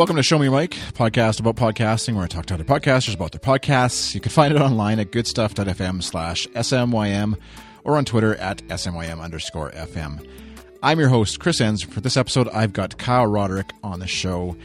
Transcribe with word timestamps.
welcome 0.00 0.16
to 0.16 0.22
Show 0.22 0.38
Me 0.38 0.48
Mike, 0.48 0.70
podcast 0.94 1.40
about 1.40 1.56
podcasting, 1.56 2.14
where 2.14 2.24
I 2.24 2.26
talk 2.26 2.46
to 2.46 2.54
other 2.54 2.64
podcasters 2.64 3.14
about 3.14 3.32
their 3.32 3.38
podcasts. 3.38 4.14
You 4.14 4.20
can 4.22 4.32
find 4.32 4.54
it 4.54 4.58
online 4.58 4.98
at 4.98 5.12
goodstuff.fm 5.12 6.02
slash 6.02 6.46
SMYM 6.54 7.36
or 7.84 7.98
on 7.98 8.06
Twitter 8.06 8.34
at 8.36 8.66
SMYM 8.68 9.20
underscore 9.20 9.70
FM. 9.72 10.26
I'm 10.82 10.98
your 10.98 11.10
host, 11.10 11.38
Chris 11.38 11.60
Enns. 11.60 11.82
For 11.82 12.00
this 12.00 12.16
episode, 12.16 12.48
I've 12.48 12.72
got 12.72 12.96
Kyle 12.96 13.26
Roderick 13.26 13.74
on 13.84 14.00
the 14.00 14.06
show, 14.06 14.56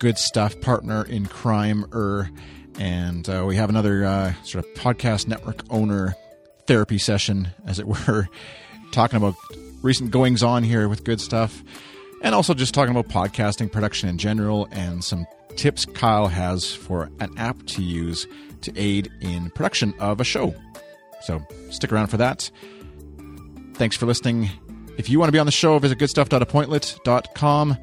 good 0.00 0.18
stuff 0.18 0.60
partner 0.60 1.02
in 1.02 1.24
crime, 1.24 1.86
er, 1.94 2.28
and 2.78 3.26
uh, 3.26 3.46
we 3.48 3.56
have 3.56 3.70
another 3.70 4.04
uh, 4.04 4.34
sort 4.42 4.66
of 4.66 4.74
podcast 4.74 5.28
network 5.28 5.62
owner 5.70 6.14
therapy 6.66 6.98
session, 6.98 7.48
as 7.64 7.78
it 7.78 7.86
were, 7.86 8.28
talking 8.92 9.16
about 9.16 9.34
recent 9.80 10.10
goings 10.10 10.42
on 10.42 10.62
here 10.62 10.90
with 10.90 11.04
good 11.04 11.22
stuff, 11.22 11.64
and 12.22 12.34
also 12.34 12.54
just 12.54 12.74
talking 12.74 12.94
about 12.94 13.08
podcasting 13.08 13.70
production 13.70 14.08
in 14.08 14.18
general 14.18 14.68
and 14.70 15.04
some 15.04 15.26
tips 15.56 15.84
Kyle 15.84 16.28
has 16.28 16.72
for 16.72 17.10
an 17.20 17.36
app 17.36 17.56
to 17.66 17.82
use 17.82 18.26
to 18.62 18.72
aid 18.76 19.10
in 19.20 19.50
production 19.50 19.94
of 19.98 20.20
a 20.20 20.24
show. 20.24 20.54
So 21.22 21.44
stick 21.70 21.92
around 21.92 22.08
for 22.08 22.16
that. 22.18 22.50
Thanks 23.74 23.96
for 23.96 24.06
listening. 24.06 24.50
If 24.96 25.08
you 25.08 25.18
want 25.18 25.28
to 25.28 25.32
be 25.32 25.38
on 25.38 25.46
the 25.46 25.52
show, 25.52 25.78
visit 25.78 25.98
goodstuff.appointlet.com 25.98 27.76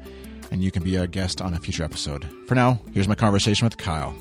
and 0.50 0.62
you 0.62 0.70
can 0.70 0.82
be 0.82 0.96
a 0.96 1.06
guest 1.06 1.40
on 1.40 1.54
a 1.54 1.58
future 1.58 1.82
episode. 1.82 2.26
For 2.46 2.54
now, 2.54 2.80
here's 2.92 3.08
my 3.08 3.14
conversation 3.14 3.64
with 3.64 3.76
Kyle. 3.78 4.14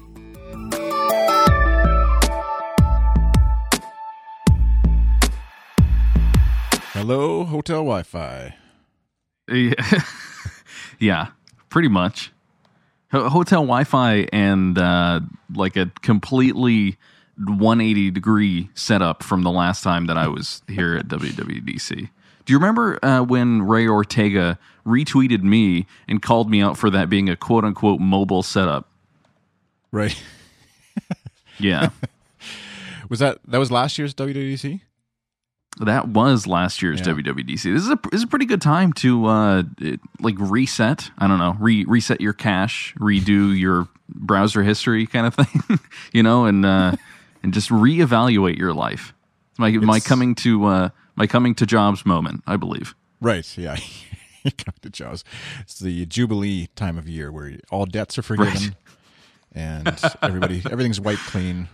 Hello, 6.94 7.44
Hotel 7.44 7.78
Wi 7.78 8.04
Fi. 8.04 8.56
Yeah, 9.48 9.74
yeah 11.00 11.28
pretty 11.70 11.88
much. 11.90 12.32
Ho- 13.12 13.30
Hotel 13.30 13.62
Wi-Fi 13.62 14.28
and 14.34 14.78
uh, 14.78 15.20
like 15.54 15.76
a 15.76 15.92
completely 16.02 16.98
180 17.38 18.12
degree 18.12 18.70
setup 18.76 19.22
from 19.24 19.44
the 19.44 19.52
last 19.52 19.84
time 19.84 20.08
that 20.08 20.18
I 20.18 20.28
was 20.28 20.62
here 20.68 20.96
at 20.96 21.08
WWDC. 21.08 22.10
Do 22.46 22.54
you 22.54 22.58
remember 22.58 23.04
uh, 23.04 23.24
when 23.24 23.64
Ray 23.64 23.88
Ortega 23.88 24.58
retweeted 24.86 25.42
me 25.42 25.88
and 26.08 26.22
called 26.22 26.50
me 26.50 26.62
out 26.62 26.78
for 26.78 26.90
that 26.92 27.10
being 27.10 27.28
a 27.30 27.36
quote 27.36 27.66
unquote 27.66 28.00
mobile 28.00 28.44
setup? 28.44 28.90
Right. 29.92 30.22
Yeah, 31.58 31.92
Was 33.10 33.20
that 33.20 33.40
that 33.48 33.60
was 33.60 33.72
last 33.72 33.98
year's 33.98 34.14
WWDC? 34.14 34.82
That 35.82 36.08
was 36.10 36.48
last 36.48 36.82
year's 36.82 37.00
Yeah. 37.00 37.14
WWDC. 37.14 37.64
This 37.74 37.84
is 37.84 37.90
a 37.90 38.00
this 38.12 38.20
is 38.20 38.24
a 38.24 38.28
pretty 38.28 38.46
good 38.46 38.62
time 38.62 38.94
to 38.94 39.26
uh, 39.26 39.64
it- 39.80 40.00
like 40.20 40.36
reset. 40.38 41.10
I 41.18 41.28
don't 41.28 41.40
know, 41.40 41.56
re- 41.60 41.86
reset 41.86 42.22
your 42.22 42.34
cache, 42.34 42.94
redo 43.00 43.58
your 43.58 43.88
browser 44.10 44.64
history, 44.64 45.06
kind 45.08 45.26
of 45.28 45.36
thing. 45.36 45.80
you 46.14 46.24
know, 46.24 46.46
and 46.46 46.66
uh, 46.66 46.96
and 47.44 47.54
just 47.54 47.70
reevaluate 47.70 48.58
your 48.58 48.74
life. 48.74 49.14
My 49.58 49.72
my 49.72 49.98
It's- 49.98 50.08
coming 50.08 50.36
to 50.36 50.66
uh, 50.66 50.90
my 51.16 51.28
coming 51.28 51.56
to 51.56 51.66
jobs 51.66 52.06
moment, 52.06 52.44
I 52.48 52.56
believe. 52.58 52.96
Right. 53.22 53.58
Yeah. 53.58 53.78
Come 54.46 54.76
to 54.84 54.90
Jaws. 54.92 55.24
It's 55.62 55.80
the 55.80 56.06
Jubilee 56.06 56.68
time 56.76 57.00
of 57.00 57.08
year 57.10 57.32
where 57.32 57.58
all 57.72 57.86
debts 57.88 58.20
are 58.20 58.22
forgiven 58.22 58.54
Right. 58.54 58.72
and 59.54 60.00
everybody 60.22 60.62
everything's 60.70 61.00
wiped 61.02 61.24
clean. 61.24 61.68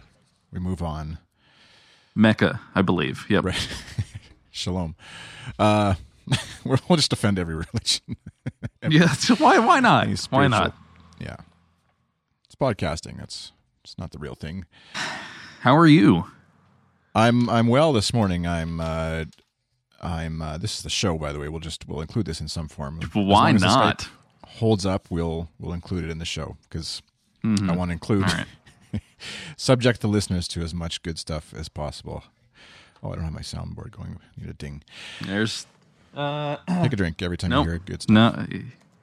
We 0.54 0.60
move 0.60 0.82
on. 0.82 1.18
Mecca, 2.16 2.60
I 2.76 2.82
believe. 2.82 3.26
Yep. 3.30 3.44
Right. 3.46 3.68
Shalom. 4.52 4.96
Uh, 5.58 5.96
we'll 6.66 6.98
just 6.98 7.10
defend 7.10 7.40
every 7.40 7.56
religion. 7.74 8.18
Yeah. 8.88 9.12
So 9.14 9.36
why 9.36 9.60
why 9.60 9.80
not? 9.80 10.08
Why 10.30 10.48
not? 10.48 10.76
Yeah. 11.20 11.38
It's 12.46 12.56
podcasting. 12.56 13.22
It's 13.24 13.52
it's 13.84 13.98
not 13.98 14.12
the 14.12 14.20
real 14.20 14.36
thing. 14.36 14.66
How 15.62 15.76
are 15.76 15.88
you? 15.88 16.26
I'm 17.16 17.50
I'm 17.50 17.68
well 17.68 17.94
this 17.94 18.14
morning. 18.14 18.46
I'm 18.48 18.80
uh 18.80 19.26
I'm 20.02 20.42
uh 20.42 20.58
this 20.58 20.78
is 20.78 20.84
the 20.84 20.90
show 20.90 21.18
by 21.18 21.32
the 21.32 21.40
way. 21.40 21.48
We'll 21.50 21.60
just 21.60 21.88
we'll 21.88 22.02
include 22.02 22.26
this 22.26 22.42
in 22.42 22.48
some 22.48 22.68
form. 22.68 23.00
Why 23.14 23.22
long 23.22 23.56
as 23.56 23.62
the 23.62 23.68
not? 23.68 24.10
Holds 24.46 24.86
up, 24.86 25.08
we'll 25.10 25.50
we'll 25.60 25.74
include 25.74 26.04
it 26.04 26.10
in 26.10 26.20
the 26.20 26.26
show 26.26 26.58
because 26.64 27.02
I 27.44 27.76
want 27.76 27.90
to 27.90 27.94
include 27.94 28.26
Mm-hmm. 28.26 28.32
All 28.32 28.38
right. 28.38 28.48
Subject 29.58 30.02
the 30.02 30.08
listeners 30.08 30.48
to 30.50 30.62
as 30.62 30.74
much 30.74 31.02
good 31.04 31.18
stuff 31.20 31.54
as 31.54 31.70
possible. 31.70 32.24
Oh, 33.04 33.12
I 33.12 33.16
don't 33.16 33.24
have 33.24 33.34
my 33.34 33.42
soundboard 33.42 33.92
going. 33.92 34.20
I 34.22 34.42
need 34.42 34.50
a 34.50 34.54
ding. 34.54 34.84
There's 35.26 35.66
uh, 36.16 36.58
Take 36.68 36.94
a 36.94 36.96
drink 36.96 37.22
every 37.22 37.38
time 37.38 37.50
Nope. 37.52 37.66
you 37.66 37.72
hear 37.72 37.80
good 37.80 38.02
stuff. 38.04 38.14
No, 38.14 38.46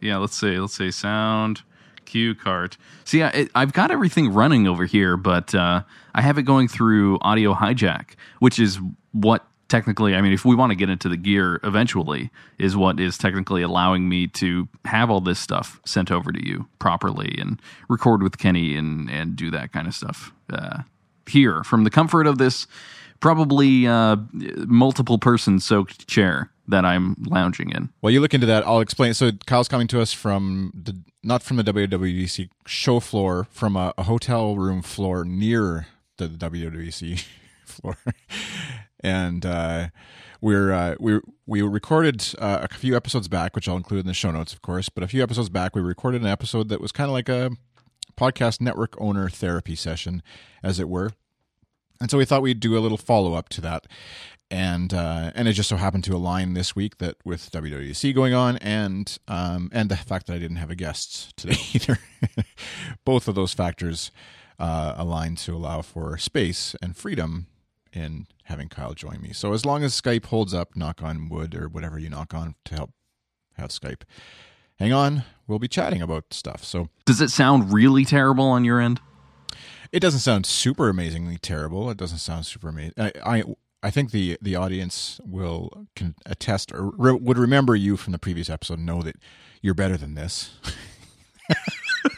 yeah. 0.01 0.19
Let's 0.19 0.37
say 0.37 0.59
let's 0.59 0.75
say 0.77 0.91
sound 0.91 1.63
cue 2.05 2.35
cart. 2.35 2.77
See, 3.05 3.23
I, 3.23 3.29
it, 3.31 3.51
I've 3.55 3.73
got 3.73 3.91
everything 3.91 4.33
running 4.33 4.67
over 4.69 4.85
here, 4.87 5.17
but 5.17 5.55
uh, 5.55 5.83
I 6.15 6.23
have 6.23 6.39
it 6.39 6.43
going 6.43 6.69
through 6.69 7.19
Audio 7.23 7.55
Hijack, 7.55 8.11
which 8.39 8.59
is 8.59 8.79
what 9.13 9.47
technically. 9.69 10.15
I 10.15 10.21
mean, 10.21 10.33
if 10.33 10.45
we 10.45 10.55
want 10.55 10.71
to 10.71 10.77
get 10.77 10.91
into 10.91 11.09
the 11.09 11.17
gear 11.17 11.61
eventually, 11.63 12.31
is 12.59 12.77
what 12.77 12.99
is 13.01 13.19
technically 13.19 13.63
allowing 13.63 14.09
me 14.09 14.27
to 14.29 14.69
have 14.85 15.11
all 15.11 15.21
this 15.21 15.39
stuff 15.39 15.81
sent 15.85 16.11
over 16.11 16.33
to 16.33 16.47
you 16.47 16.67
properly 16.79 17.37
and 17.39 17.61
record 17.89 18.23
with 18.23 18.39
Kenny 18.39 18.77
and 18.77 19.11
and 19.11 19.37
do 19.37 19.51
that 19.51 19.73
kind 19.73 19.87
of 19.87 19.95
stuff 19.95 20.33
uh, 20.53 20.83
here 21.27 21.63
from 21.65 21.85
the 21.85 21.91
comfort 21.91 22.27
of 22.27 22.39
this 22.39 22.67
probably 23.21 23.87
uh, 23.87 24.17
multiple 24.67 25.19
person 25.19 25.61
soaked 25.61 26.07
chair 26.07 26.51
that 26.69 26.85
I'm 26.85 27.17
lounging 27.27 27.71
in. 27.71 27.89
While 28.01 28.13
you 28.13 28.21
look 28.21 28.35
into 28.35 28.47
that, 28.47 28.67
I'll 28.67 28.81
explain. 28.81 29.15
So 29.15 29.31
Kyle's 29.47 29.69
coming 29.69 29.89
to 29.89 30.01
us 30.01 30.13
from 30.13 30.73
the 30.75 31.01
not 31.23 31.43
from 31.43 31.57
the 31.57 31.65
WWDC 31.65 32.49
show 32.67 33.01
floor, 33.01 33.49
from 33.51 33.77
a, 33.77 33.93
a 33.99 34.05
hotel 34.05 34.57
room 34.57 34.83
floor 34.83 35.25
near 35.25 35.89
the 36.17 36.29
WWDC 36.29 37.25
floor, 37.65 37.97
and 39.01 39.45
uh, 39.45 39.89
we're 40.41 40.73
uh, 40.73 40.95
we 41.01 41.21
we 41.47 41.63
recorded 41.63 42.25
uh, 42.39 42.67
a 42.71 42.75
few 42.75 42.97
episodes 42.97 43.29
back, 43.29 43.55
which 43.55 43.69
I'll 43.69 43.77
include 43.77 44.01
in 44.01 44.07
the 44.07 44.15
show 44.15 44.31
notes, 44.31 44.53
of 44.53 44.63
course. 44.63 44.89
But 44.89 45.05
a 45.05 45.09
few 45.09 45.23
episodes 45.23 45.49
back, 45.49 45.75
we 45.75 45.83
recorded 45.83 46.21
an 46.21 46.29
episode 46.29 46.69
that 46.69 46.81
was 46.81 46.93
kind 46.93 47.09
of 47.09 47.13
like 47.13 47.29
a 47.29 47.51
podcast 48.17 48.61
network 48.61 48.95
owner 49.01 49.29
therapy 49.29 49.75
session, 49.75 50.23
as 50.63 50.81
it 50.81 50.89
were. 50.89 51.13
And 52.01 52.11
so 52.11 52.19
we 52.19 52.25
thought 52.25 52.43
we'd 52.43 52.61
do 52.61 52.79
a 52.79 52.81
little 52.81 52.99
follow 52.99 53.35
up 53.35 53.49
to 53.51 53.61
that, 53.63 53.87
and 54.51 54.95
uh, 54.95 55.33
and 55.35 55.49
it 55.49 55.55
just 55.55 55.69
so 55.69 55.77
happened 55.77 56.05
to 56.05 56.15
align 56.15 56.55
this 56.55 56.77
week 56.77 56.99
that 56.99 57.17
with 57.25 57.51
WWDC 57.51 58.15
going 58.15 58.35
on, 58.35 58.57
and 58.59 59.19
um, 59.27 59.71
and 59.73 59.91
the 59.91 59.97
fact 59.97 60.27
that 60.29 60.35
I 60.35 60.39
didn't 60.39 60.59
have 60.59 60.71
a 60.71 60.77
guest 60.77 61.37
today 61.37 61.59
either. 61.73 61.99
Both 63.05 63.27
of 63.27 63.35
those 63.35 63.53
factors 63.55 64.11
uh, 64.59 64.95
align 64.97 65.35
to 65.37 65.55
allow 65.55 65.83
for 65.83 66.17
space 66.19 66.77
and 66.81 66.97
freedom 66.97 67.47
in 67.93 68.27
having 68.45 68.69
Kyle 68.69 68.95
join 68.95 69.21
me. 69.21 69.33
So 69.33 69.53
as 69.53 69.65
long 69.67 69.83
as 69.85 69.99
Skype 70.01 70.27
holds 70.27 70.55
up, 70.55 70.75
knock 70.77 71.03
on 71.03 71.29
wood 71.29 71.55
or 71.55 71.69
whatever 71.69 71.99
you 71.99 72.09
knock 72.09 72.35
on 72.35 72.55
to 72.67 72.75
help 72.75 72.91
have 73.57 73.71
Skype 73.71 74.03
hang 74.79 74.93
on, 74.93 75.25
we'll 75.47 75.59
be 75.59 75.69
chatting 75.69 76.01
about 76.01 76.33
stuff. 76.33 76.65
So 76.65 76.89
Does 77.05 77.21
it 77.21 77.31
sound 77.31 77.73
really 77.73 78.05
terrible 78.05 78.47
on 78.47 78.65
your 78.65 78.81
end? 78.81 79.01
it 79.91 80.01
doesn't 80.01 80.21
sound 80.21 80.45
super 80.45 80.89
amazingly 80.91 81.39
terrible. 81.39 81.91
It 81.91 81.97
doesn't 81.97 82.19
sound 82.19 82.45
super 82.47 82.69
amazing. 82.69 82.93
I, 82.99 83.13
I 83.25 83.43
I 83.83 83.91
think 83.91 84.11
the 84.11 84.37
the 84.43 84.55
audience 84.57 85.21
will 85.25 85.87
can 85.97 86.15
attest 86.27 86.73
or 86.73 86.91
re- 86.91 87.13
would 87.13 87.39
remember 87.39 87.75
you 87.75 87.97
from 87.97 88.13
the 88.13 88.19
previous 88.19 88.51
episode. 88.51 88.81
Know 88.81 89.03
that 89.03 89.17
you're 89.63 89.75
better 89.75 89.97
than 89.97 90.15
this. 90.15 90.51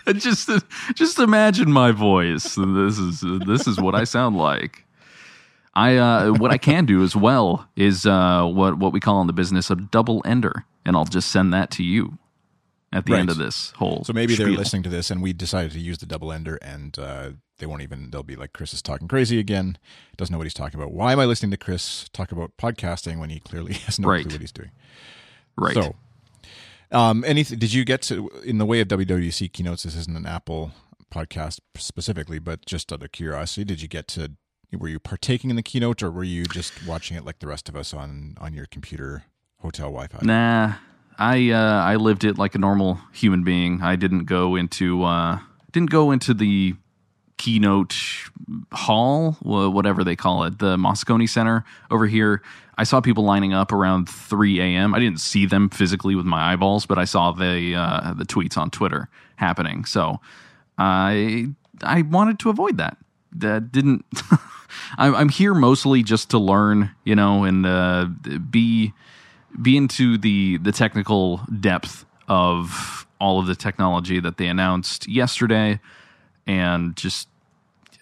just 0.14 0.50
just 0.94 1.19
imagine 1.19 1.70
my 1.70 1.92
voice. 1.92 2.56
This 2.56 2.98
is 2.98 3.25
this 3.47 3.66
is 3.69 3.81
what 3.81 3.94
I 3.94 4.04
sound 4.04 4.37
like. 4.37 4.84
I 5.75 5.97
uh, 5.97 6.32
what 6.32 6.50
I 6.50 6.58
can 6.58 6.84
do 6.84 7.03
as 7.03 7.14
well 7.14 7.69
is 7.76 8.05
uh, 8.06 8.44
what 8.44 8.78
what 8.78 8.93
we 8.93 9.00
call 9.00 9.20
in 9.20 9.26
the 9.26 9.32
business 9.32 9.70
a 9.70 9.76
double 9.76 10.20
ender, 10.25 10.64
and 10.84 10.96
I'll 10.96 11.05
just 11.05 11.31
send 11.31 11.52
that 11.55 11.70
to 11.72 11.82
you 11.84 12.19
at 12.93 13.06
the 13.06 13.14
end 13.14 13.31
of 13.31 13.37
this 13.38 13.70
whole. 13.76 14.02
So 14.05 14.12
maybe 14.12 14.34
they're 14.34 14.49
listening 14.50 14.82
to 14.82 14.88
this, 14.88 15.11
and 15.12 15.22
we 15.22 15.32
decided 15.32 15.70
to 15.72 15.78
use 15.81 15.99
the 15.99 16.06
double 16.06 16.32
ender, 16.32 16.56
and 16.61 16.99
uh, 16.99 17.31
they 17.58 17.67
won't 17.67 17.82
even. 17.82 18.11
They'll 18.11 18.25
be 18.25 18.34
like, 18.34 18.52
"Chris 18.52 18.75
is 18.75 18.82
talking 18.82 19.06
crazy 19.06 19.38
again. 19.38 19.78
Doesn't 20.17 20.32
know 20.32 20.38
what 20.38 20.44
he's 20.46 20.55
talking 20.55 20.78
about. 20.81 20.93
Why 20.93 21.12
am 21.12 21.20
I 21.20 21.25
listening 21.25 21.52
to 21.52 21.56
Chris 21.56 22.08
talk 22.12 22.32
about 22.32 22.56
podcasting 22.56 23.20
when 23.20 23.31
he 23.31 23.38
clearly 23.38 23.75
has 23.87 24.00
no 24.00 24.08
Right. 24.08 24.25
clue 24.25 24.32
what 24.34 24.40
he's 24.40 24.50
doing?" 24.52 24.72
right. 25.56 25.75
So, 25.75 25.94
um, 26.90 27.22
anything? 27.25 27.61
Did 27.61 27.72
you 27.72 27.84
get 27.84 28.02
to 28.02 28.28
in 28.44 28.58
the 28.58 28.67
way 28.67 28.81
of 28.81 28.88
WWDC 28.88 29.52
keynotes? 29.52 29.84
This 29.84 29.94
isn't 29.94 30.17
an 30.17 30.26
Apple 30.26 30.72
podcast 31.12 31.61
specifically, 31.76 32.40
but 32.40 32.67
just 32.67 32.93
out 32.93 33.05
of 33.05 33.12
curiosity, 33.12 33.64
did 33.64 33.82
you 33.82 33.87
get 33.88 34.08
to? 34.08 34.32
Were 34.78 34.88
you 34.88 34.99
partaking 34.99 35.50
in 35.50 35.56
the 35.56 35.62
keynote, 35.62 36.02
or 36.02 36.11
were 36.11 36.25
you 36.25 36.44
just 36.44 36.87
watching 36.87 37.17
it 37.17 37.25
like 37.25 37.40
the 37.40 37.46
rest 37.46 37.69
of 37.69 37.76
us 37.76 37.93
on 37.93 38.37
on 38.40 38.55
your 38.55 38.67
computer 38.67 39.25
hotel 39.58 39.87
Wi-Fi? 39.87 40.20
Nah, 40.22 40.75
I 41.19 41.50
uh, 41.50 41.82
I 41.84 41.96
lived 41.96 42.25
it 42.25 42.38
like 42.38 42.55
a 42.55 42.58
normal 42.58 42.99
human 43.12 43.43
being. 43.43 43.82
I 43.82 43.96
didn't 43.96 44.25
go 44.25 44.56
into 44.56 45.02
uh, 45.02 45.40
didn't 45.72 45.90
go 45.90 46.11
into 46.12 46.34
the 46.34 46.75
keynote 47.37 47.94
hall, 48.72 49.32
whatever 49.40 50.05
they 50.05 50.14
call 50.14 50.44
it, 50.44 50.58
the 50.58 50.76
Moscone 50.76 51.28
Center 51.28 51.64
over 51.90 52.06
here. 52.06 52.43
I 52.76 52.84
saw 52.84 53.00
people 53.00 53.25
lining 53.25 53.52
up 53.52 53.72
around 53.72 54.08
3 54.08 54.61
a.m. 54.61 54.94
I 54.94 54.99
didn't 54.99 55.20
see 55.20 55.46
them 55.46 55.69
physically 55.69 56.14
with 56.14 56.26
my 56.26 56.52
eyeballs, 56.52 56.87
but 56.87 56.99
I 56.99 57.05
saw 57.05 57.32
the 57.32 57.75
uh, 57.75 58.14
the 58.14 58.25
tweets 58.25 58.56
on 58.56 58.70
Twitter 58.70 59.08
happening. 59.37 59.84
So 59.84 60.20
I 60.78 61.49
I 61.82 62.02
wanted 62.02 62.38
to 62.40 62.50
avoid 62.50 62.76
that. 62.76 62.96
That 63.32 63.72
didn't. 63.72 64.05
I'm 64.99 65.29
here 65.29 65.55
mostly 65.55 66.03
just 66.03 66.31
to 66.31 66.38
learn, 66.38 66.91
you 67.05 67.15
know, 67.15 67.44
and 67.44 67.67
uh, 67.67 68.06
be 68.50 68.93
be 69.61 69.77
into 69.77 70.19
the 70.19 70.59
the 70.59 70.73
technical 70.73 71.38
depth 71.61 72.05
of 72.29 73.06
all 73.21 73.38
of 73.38 73.47
the 73.47 73.56
technology 73.56 74.21
that 74.21 74.37
they 74.37 74.47
announced 74.47 75.09
yesterday, 75.09 75.81
and 76.47 76.97
just 76.97 77.29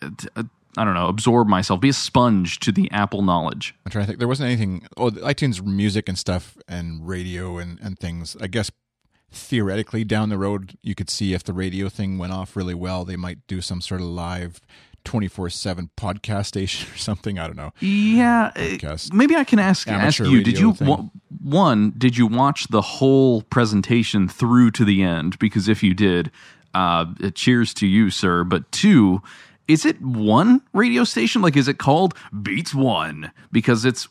uh, 0.03 0.43
I 0.77 0.85
don't 0.85 0.95
know, 0.95 1.09
absorb 1.09 1.49
myself, 1.49 1.81
be 1.81 1.89
a 1.89 1.93
sponge 1.93 2.61
to 2.61 2.71
the 2.71 2.91
Apple 2.93 3.23
knowledge. 3.23 3.75
I'm 3.85 3.91
trying 3.91 4.05
to 4.05 4.07
think. 4.07 4.19
There 4.19 4.29
wasn't 4.29 4.49
anything. 4.49 4.87
Oh, 4.97 5.11
iTunes 5.11 5.65
music 5.65 6.09
and 6.09 6.19
stuff, 6.19 6.57
and 6.69 7.07
radio 7.07 7.59
and 7.59 7.79
and 7.81 7.99
things. 7.99 8.37
I 8.41 8.47
guess 8.47 8.71
theoretically 9.31 10.05
down 10.05 10.29
the 10.29 10.39
road, 10.39 10.79
you 10.83 10.95
could 10.95 11.11
see 11.11 11.35
if 11.35 11.45
the 11.45 11.53
radio 11.53 11.89
thing 11.89 12.19
went 12.19 12.33
off 12.33 12.57
really 12.57 12.75
well, 12.75 13.05
they 13.05 13.17
might 13.17 13.47
do 13.47 13.61
some 13.61 13.81
sort 13.81 14.01
of 14.01 14.07
live 14.07 14.61
24 15.09 15.49
7 15.49 15.89
podcast 15.97 16.45
station 16.45 16.93
or 16.93 16.99
something. 16.99 17.39
I 17.39 17.47
don't 17.47 17.57
know. 17.57 17.73
Yeah, 17.81 18.53
uh, 18.55 18.59
Podcast. 18.59 19.11
maybe 19.15 19.37
I 19.37 19.45
can 19.45 19.59
ask 19.59 19.89
ask 19.89 20.19
you. 20.19 20.43
Did 20.43 20.59
you 20.59 20.77
wa- 20.83 21.05
one? 21.43 21.95
Did 21.97 22.19
you 22.19 22.27
watch 22.27 22.69
the 22.69 22.83
whole 22.83 23.41
presentation 23.41 24.29
through 24.29 24.73
to 24.73 24.85
the 24.85 25.03
end? 25.03 25.39
Because 25.39 25.67
if 25.67 25.83
you 25.83 25.95
did, 25.95 26.31
uh, 26.75 27.07
cheers 27.35 27.73
to 27.75 27.87
you, 27.87 28.11
sir. 28.11 28.45
But 28.45 28.71
two, 28.71 29.23
is 29.67 29.87
it 29.87 29.99
one 30.03 30.61
radio 30.75 31.05
station? 31.05 31.41
Like, 31.41 31.57
is 31.57 31.69
it 31.69 31.79
called 31.79 32.13
Beats 32.43 32.75
One 32.75 33.33
because 33.51 33.87
it's 33.87 34.07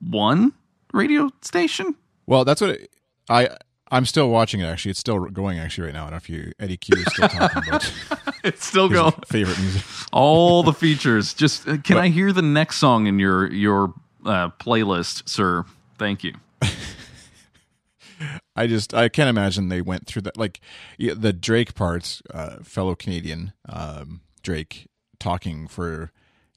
one 0.00 0.54
radio 0.94 1.28
station? 1.42 1.94
Well, 2.26 2.46
that's 2.46 2.62
what 2.62 2.70
it, 2.70 2.90
I. 3.28 3.50
I'm 3.90 4.04
still 4.04 4.28
watching 4.30 4.60
it. 4.60 4.64
Actually, 4.66 4.90
it's 4.90 5.00
still 5.00 5.26
going. 5.26 5.58
Actually, 5.58 5.86
right 5.86 5.94
now. 5.94 6.02
I 6.02 6.04
don't 6.04 6.10
know 6.12 6.16
if 6.18 6.28
you 6.28 6.52
Eddy 6.58 6.76
Cue 6.76 6.96
is 6.98 7.06
still 7.12 7.28
talking 7.28 7.62
about 7.68 7.92
It's 8.44 8.64
still 8.64 8.88
going. 8.88 9.12
favorite 9.26 9.58
music. 9.58 9.82
All 10.12 10.62
the 10.62 10.72
features. 10.72 11.34
Just 11.34 11.66
uh, 11.68 11.78
can 11.78 11.96
I 11.98 12.08
hear 12.08 12.32
the 12.32 12.42
next 12.42 12.76
song 12.76 13.06
in 13.06 13.18
your 13.18 13.50
your 13.52 13.94
uh, 14.24 14.50
playlist, 14.60 15.28
sir? 15.28 15.64
Thank 15.98 16.22
you. 16.24 16.34
I 18.56 18.66
just 18.66 18.92
I 18.94 19.08
can't 19.08 19.28
imagine 19.28 19.68
they 19.68 19.80
went 19.80 20.06
through 20.06 20.22
that. 20.22 20.36
Like 20.36 20.60
yeah, 20.98 21.14
the 21.16 21.32
Drake 21.32 21.74
parts, 21.74 22.20
uh, 22.32 22.56
fellow 22.62 22.94
Canadian 22.94 23.52
um, 23.68 24.20
Drake 24.42 24.88
talking 25.20 25.68
for 25.68 26.10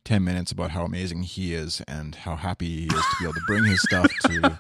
ten 0.04 0.24
minutes 0.24 0.52
about 0.52 0.72
how 0.72 0.84
amazing 0.84 1.24
he 1.24 1.54
is 1.54 1.82
and 1.88 2.16
how 2.16 2.36
happy 2.36 2.68
he 2.68 2.86
is 2.86 2.92
to 2.92 3.16
be 3.20 3.26
able 3.26 3.34
to 3.34 3.42
bring 3.48 3.64
his 3.66 3.82
stuff 3.84 4.12
to 4.26 4.60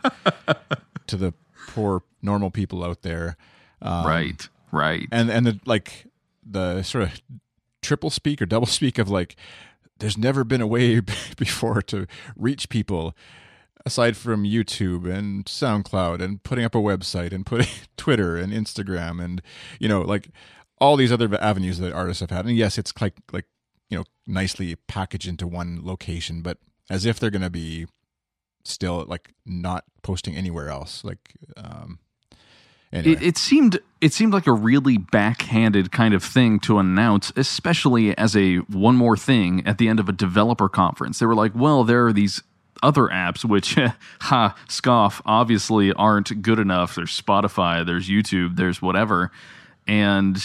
to 1.07 1.17
the 1.17 1.33
poor 1.67 2.03
normal 2.21 2.51
people 2.51 2.83
out 2.83 3.01
there. 3.01 3.37
Um, 3.81 4.05
right. 4.05 4.49
Right. 4.71 5.07
and 5.11 5.29
and 5.29 5.45
the 5.45 5.59
like 5.65 6.05
the 6.45 6.81
sort 6.83 7.03
of 7.05 7.21
triple 7.81 8.09
speak 8.09 8.41
or 8.41 8.45
double 8.45 8.67
speak 8.79 8.97
of 8.97 9.09
like 9.09 9.35
there's 9.99 10.17
never 10.17 10.43
been 10.43 10.61
a 10.61 10.67
way 10.67 10.99
before 11.37 11.81
to 11.83 12.07
reach 12.35 12.69
people 12.69 13.15
aside 13.85 14.15
from 14.15 14.43
YouTube 14.43 15.11
and 15.11 15.45
SoundCloud 15.45 16.21
and 16.21 16.41
putting 16.43 16.63
up 16.65 16.75
a 16.75 16.79
website 16.79 17.31
and 17.33 17.45
putting 17.45 17.67
Twitter 17.97 18.37
and 18.37 18.53
Instagram 18.53 19.23
and 19.23 19.41
you 19.79 19.89
know 19.89 20.01
like 20.01 20.29
all 20.77 20.95
these 20.95 21.11
other 21.11 21.33
avenues 21.41 21.79
that 21.79 21.93
artists 21.93 22.21
have 22.21 22.29
had 22.31 22.45
and 22.45 22.55
yes 22.55 22.77
it's 22.77 22.93
like 23.01 23.15
like 23.31 23.45
you 23.89 23.97
know 23.97 24.03
nicely 24.25 24.75
packaged 24.87 25.27
into 25.27 25.47
one 25.47 25.79
location 25.83 26.41
but 26.41 26.57
as 26.89 27.05
if 27.05 27.19
they're 27.19 27.29
going 27.29 27.41
to 27.41 27.49
be 27.49 27.87
still 28.63 29.05
like 29.07 29.33
not 29.45 29.85
posting 30.01 30.35
anywhere 30.35 30.69
else 30.69 31.03
like 31.03 31.33
um 31.57 31.99
anyway. 32.93 33.13
It, 33.13 33.23
it 33.23 33.37
seemed 33.37 33.79
it 33.99 34.13
seemed 34.13 34.33
like 34.33 34.47
a 34.47 34.53
really 34.53 34.97
backhanded 34.97 35.91
kind 35.91 36.13
of 36.13 36.23
thing 36.23 36.59
to 36.61 36.79
announce, 36.79 37.31
especially 37.35 38.17
as 38.17 38.35
a 38.35 38.57
one 38.57 38.95
more 38.95 39.17
thing 39.17 39.65
at 39.65 39.77
the 39.77 39.87
end 39.87 39.99
of 39.99 40.09
a 40.09 40.11
developer 40.11 40.69
conference. 40.69 41.19
They 41.19 41.25
were 41.25 41.35
like, 41.35 41.53
"Well, 41.55 41.83
there 41.83 42.07
are 42.07 42.13
these 42.13 42.41
other 42.83 43.07
apps 43.07 43.45
which, 43.45 43.77
ha, 44.21 44.55
scoff, 44.67 45.21
obviously 45.25 45.93
aren't 45.93 46.41
good 46.41 46.59
enough. 46.59 46.95
There's 46.95 47.19
Spotify, 47.19 47.85
there's 47.85 48.09
YouTube, 48.09 48.55
there's 48.55 48.81
whatever, 48.81 49.31
and 49.87 50.37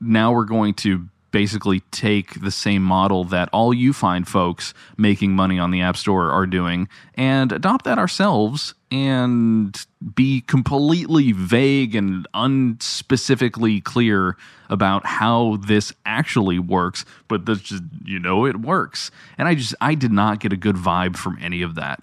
now 0.00 0.32
we're 0.32 0.44
going 0.44 0.74
to." 0.74 1.08
Basically, 1.30 1.80
take 1.90 2.40
the 2.40 2.50
same 2.50 2.82
model 2.82 3.24
that 3.24 3.48
all 3.52 3.74
you 3.74 3.92
find 3.92 4.26
folks 4.26 4.72
making 4.96 5.32
money 5.32 5.58
on 5.58 5.70
the 5.70 5.80
App 5.80 5.96
Store 5.96 6.30
are 6.30 6.46
doing 6.46 6.88
and 7.14 7.52
adopt 7.52 7.84
that 7.84 7.98
ourselves 7.98 8.74
and 8.90 9.86
be 10.14 10.40
completely 10.40 11.32
vague 11.32 11.94
and 11.94 12.26
unspecifically 12.34 13.84
clear 13.84 14.36
about 14.70 15.04
how 15.04 15.58
this 15.66 15.92
actually 16.06 16.58
works 16.58 17.04
but 17.26 17.44
that's 17.44 17.60
just 17.60 17.82
you 18.04 18.18
know 18.18 18.46
it 18.46 18.60
works 18.60 19.10
and 19.36 19.46
i 19.46 19.54
just 19.54 19.74
i 19.82 19.94
did 19.94 20.12
not 20.12 20.40
get 20.40 20.52
a 20.52 20.56
good 20.56 20.76
vibe 20.76 21.16
from 21.16 21.36
any 21.42 21.60
of 21.60 21.74
that 21.74 22.02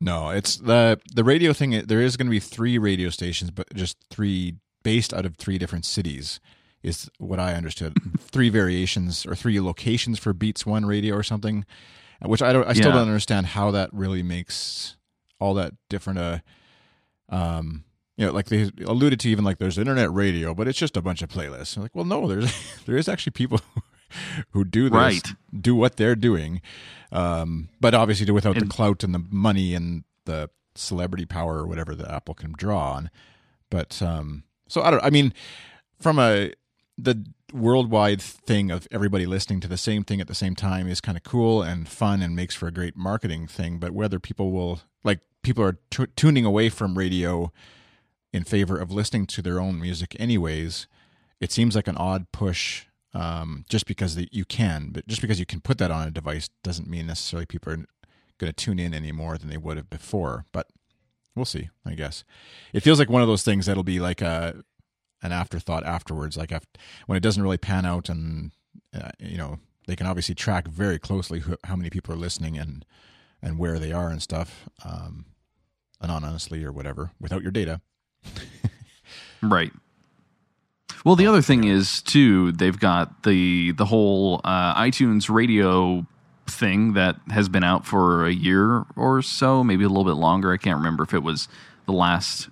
No, 0.00 0.30
it's 0.30 0.56
the 0.56 1.00
the 1.12 1.24
radio 1.24 1.52
thing. 1.52 1.70
There 1.86 2.00
is 2.00 2.16
going 2.16 2.28
to 2.28 2.30
be 2.30 2.38
three 2.40 2.78
radio 2.78 3.10
stations, 3.10 3.50
but 3.50 3.74
just 3.74 3.96
three 4.10 4.54
based 4.84 5.12
out 5.12 5.26
of 5.26 5.36
three 5.36 5.58
different 5.58 5.84
cities. 5.84 6.38
Is 6.82 7.10
what 7.18 7.40
I 7.40 7.54
understood. 7.54 7.96
three 8.20 8.48
variations 8.50 9.26
or 9.26 9.34
three 9.34 9.60
locations 9.60 10.18
for 10.18 10.32
Beats 10.32 10.64
One 10.64 10.86
Radio 10.86 11.14
or 11.16 11.22
something, 11.24 11.64
which 12.22 12.40
I 12.42 12.52
don't. 12.52 12.66
I 12.68 12.72
still 12.72 12.86
Yeah. 12.88 12.92
don't 12.98 13.08
understand 13.08 13.46
how 13.46 13.70
that 13.72 13.90
really 13.92 14.22
makes 14.22 14.96
all 15.40 15.54
that 15.54 15.74
different. 15.88 16.18
Uh, 16.20 16.38
um, 17.30 17.84
you 18.16 18.26
know, 18.26 18.32
like 18.32 18.46
they 18.46 18.70
alluded 18.84 19.20
to, 19.20 19.28
even 19.30 19.44
like 19.44 19.58
there's 19.58 19.78
internet 19.78 20.12
radio, 20.12 20.54
but 20.54 20.66
it's 20.68 20.78
just 20.78 20.96
a 20.96 21.02
bunch 21.02 21.22
of 21.22 21.28
playlists. 21.28 21.76
I'm 21.76 21.82
like, 21.82 21.94
well, 21.94 22.04
no, 22.04 22.26
there's 22.26 22.52
there 22.86 22.96
is 22.96 23.08
actually 23.08 23.32
people 23.32 23.60
who 24.50 24.64
do 24.64 24.84
this, 24.84 24.92
Right. 24.92 25.28
do 25.60 25.74
what 25.74 25.96
they're 25.96 26.16
doing, 26.16 26.60
um, 27.12 27.68
but 27.80 27.94
obviously 27.94 28.26
do 28.26 28.34
without 28.34 28.58
the 28.58 28.66
clout 28.66 29.02
and 29.04 29.14
the 29.14 29.24
money 29.30 29.74
and 29.74 30.04
the 30.24 30.50
celebrity 30.74 31.26
power 31.26 31.58
or 31.58 31.66
whatever 31.66 31.94
that 31.94 32.08
Apple 32.10 32.34
can 32.34 32.52
draw 32.56 32.92
on. 32.92 33.10
But 33.70 34.00
um, 34.02 34.44
so 34.68 34.82
I 34.82 34.90
don't. 34.90 35.02
I 35.04 35.10
mean, 35.10 35.32
from 36.00 36.18
a 36.18 36.52
the 36.98 37.24
worldwide 37.52 38.20
thing 38.20 38.70
of 38.70 38.88
everybody 38.90 39.24
listening 39.24 39.60
to 39.60 39.68
the 39.68 39.76
same 39.76 40.02
thing 40.02 40.20
at 40.20 40.26
the 40.26 40.34
same 40.34 40.56
time 40.56 40.88
is 40.88 41.00
kind 41.00 41.16
of 41.16 41.22
cool 41.22 41.62
and 41.62 41.88
fun 41.88 42.20
and 42.20 42.34
makes 42.34 42.54
for 42.54 42.66
a 42.66 42.72
great 42.72 42.96
marketing 42.96 43.46
thing. 43.46 43.78
But 43.78 43.92
whether 43.92 44.18
people 44.18 44.50
will 44.50 44.80
like 45.04 45.20
people 45.42 45.62
are 45.62 45.78
t- 45.90 46.06
tuning 46.16 46.44
away 46.44 46.68
from 46.68 46.98
radio 46.98 47.52
in 48.32 48.44
favor 48.44 48.76
of 48.76 48.90
listening 48.90 49.26
to 49.26 49.40
their 49.40 49.60
own 49.60 49.80
music 49.80 50.16
anyways, 50.18 50.88
it 51.40 51.52
seems 51.52 51.76
like 51.76 51.88
an 51.88 51.96
odd 51.96 52.30
push. 52.32 52.84
Um, 53.14 53.64
just 53.70 53.86
because 53.86 54.16
the, 54.16 54.28
you 54.30 54.44
can, 54.44 54.90
but 54.92 55.06
just 55.08 55.22
because 55.22 55.40
you 55.40 55.46
can 55.46 55.62
put 55.62 55.78
that 55.78 55.90
on 55.90 56.06
a 56.06 56.10
device 56.10 56.50
doesn't 56.62 56.90
mean 56.90 57.06
necessarily 57.06 57.46
people 57.46 57.72
are 57.72 57.76
going 58.36 58.52
to 58.52 58.52
tune 58.52 58.78
in 58.78 58.92
any 58.92 59.12
more 59.12 59.38
than 59.38 59.48
they 59.48 59.56
would 59.56 59.78
have 59.78 59.88
before. 59.88 60.44
But 60.52 60.68
we'll 61.34 61.46
see. 61.46 61.70
I 61.86 61.94
guess 61.94 62.22
it 62.74 62.80
feels 62.80 62.98
like 62.98 63.08
one 63.08 63.22
of 63.22 63.28
those 63.28 63.42
things 63.42 63.64
that'll 63.64 63.82
be 63.82 63.98
like 63.98 64.20
a 64.20 64.62
an 65.22 65.32
afterthought 65.32 65.84
afterwards. 65.84 66.36
Like 66.36 66.52
when 67.06 67.16
it 67.16 67.22
doesn't 67.22 67.42
really 67.42 67.58
pan 67.58 67.84
out, 67.84 68.08
and 68.08 68.52
uh, 68.94 69.10
you 69.18 69.38
know 69.38 69.58
they 69.86 69.96
can 69.96 70.06
obviously 70.06 70.34
track 70.34 70.68
very 70.68 70.98
closely 70.98 71.40
who, 71.40 71.56
how 71.64 71.76
many 71.76 71.90
people 71.90 72.14
are 72.14 72.18
listening 72.18 72.58
and 72.58 72.84
and 73.42 73.58
where 73.58 73.78
they 73.78 73.92
are 73.92 74.08
and 74.08 74.20
stuff, 74.20 74.68
um, 74.84 75.26
anonymously 76.00 76.64
or 76.64 76.72
whatever, 76.72 77.12
without 77.20 77.42
your 77.42 77.52
data. 77.52 77.80
Right. 79.42 79.72
Well, 81.04 81.16
the 81.16 81.26
other 81.26 81.42
thing 81.42 81.64
is 81.64 82.02
too, 82.02 82.52
they've 82.52 82.78
got 82.78 83.22
the 83.22 83.72
the 83.72 83.86
whole 83.86 84.40
uh, 84.44 84.74
iTunes 84.74 85.32
radio 85.32 86.06
thing 86.46 86.94
that 86.94 87.16
has 87.30 87.48
been 87.48 87.62
out 87.62 87.86
for 87.86 88.26
a 88.26 88.32
year 88.32 88.84
or 88.96 89.22
so, 89.22 89.62
maybe 89.62 89.84
a 89.84 89.88
little 89.88 90.04
bit 90.04 90.18
longer. 90.18 90.52
I 90.52 90.56
can't 90.56 90.78
remember 90.78 91.04
if 91.04 91.14
it 91.14 91.22
was 91.22 91.46
the 91.86 91.92
last 91.92 92.48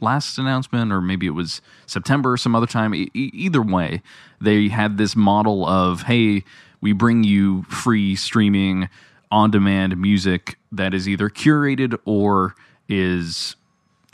last 0.00 0.38
announcement 0.38 0.92
or 0.92 1.00
maybe 1.00 1.26
it 1.26 1.30
was 1.30 1.60
September 1.86 2.32
or 2.32 2.36
some 2.36 2.54
other 2.54 2.66
time. 2.66 2.94
E- 2.94 3.10
either 3.14 3.62
way, 3.62 4.02
they 4.40 4.68
had 4.68 4.98
this 4.98 5.16
model 5.16 5.66
of 5.66 6.02
hey, 6.02 6.44
we 6.80 6.92
bring 6.92 7.24
you 7.24 7.62
free 7.64 8.14
streaming 8.16 8.88
on 9.30 9.50
demand 9.50 9.96
music 9.96 10.58
that 10.72 10.94
is 10.94 11.08
either 11.08 11.28
curated 11.28 11.98
or 12.04 12.54
is 12.88 13.56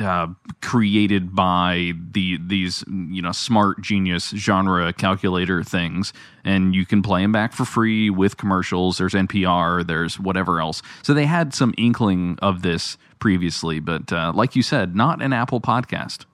uh, 0.01 0.27
created 0.61 1.35
by 1.35 1.93
the 2.13 2.39
these 2.45 2.83
you 2.89 3.23
know 3.23 3.33
smart 3.33 3.81
genius 3.81 4.31
genre 4.31 4.93
calculator 4.93 5.63
things, 5.63 6.13
and 6.45 6.75
you 6.75 6.85
can 6.85 7.03
play 7.03 7.23
them 7.23 7.33
back 7.33 7.53
for 7.53 7.65
free 7.65 8.11
with 8.11 8.37
commercials. 8.37 8.99
There's 8.99 9.15
NPR, 9.15 9.87
there's 9.87 10.19
whatever 10.19 10.61
else. 10.61 10.83
So 11.03 11.15
they 11.15 11.27
had 11.27 11.55
some 11.55 11.75
inkling 11.79 12.39
of 12.43 12.63
this 12.63 12.97
previously, 13.21 13.79
but 13.81 14.13
uh, 14.13 14.33
like 14.35 14.57
you 14.57 14.63
said, 14.63 14.97
not 14.97 15.23
an 15.23 15.33
Apple 15.33 15.61
podcast. 15.61 16.25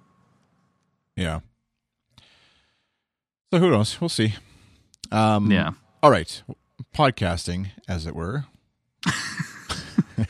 Yeah. 1.16 1.40
So 3.52 3.58
who 3.58 3.70
knows? 3.70 4.00
We'll 4.00 4.08
see. 4.08 4.34
Um, 5.10 5.50
Yeah. 5.50 5.72
All 6.02 6.10
right, 6.10 6.42
podcasting, 6.94 7.68
as 7.88 8.06
it 8.06 8.14
were. 8.14 8.46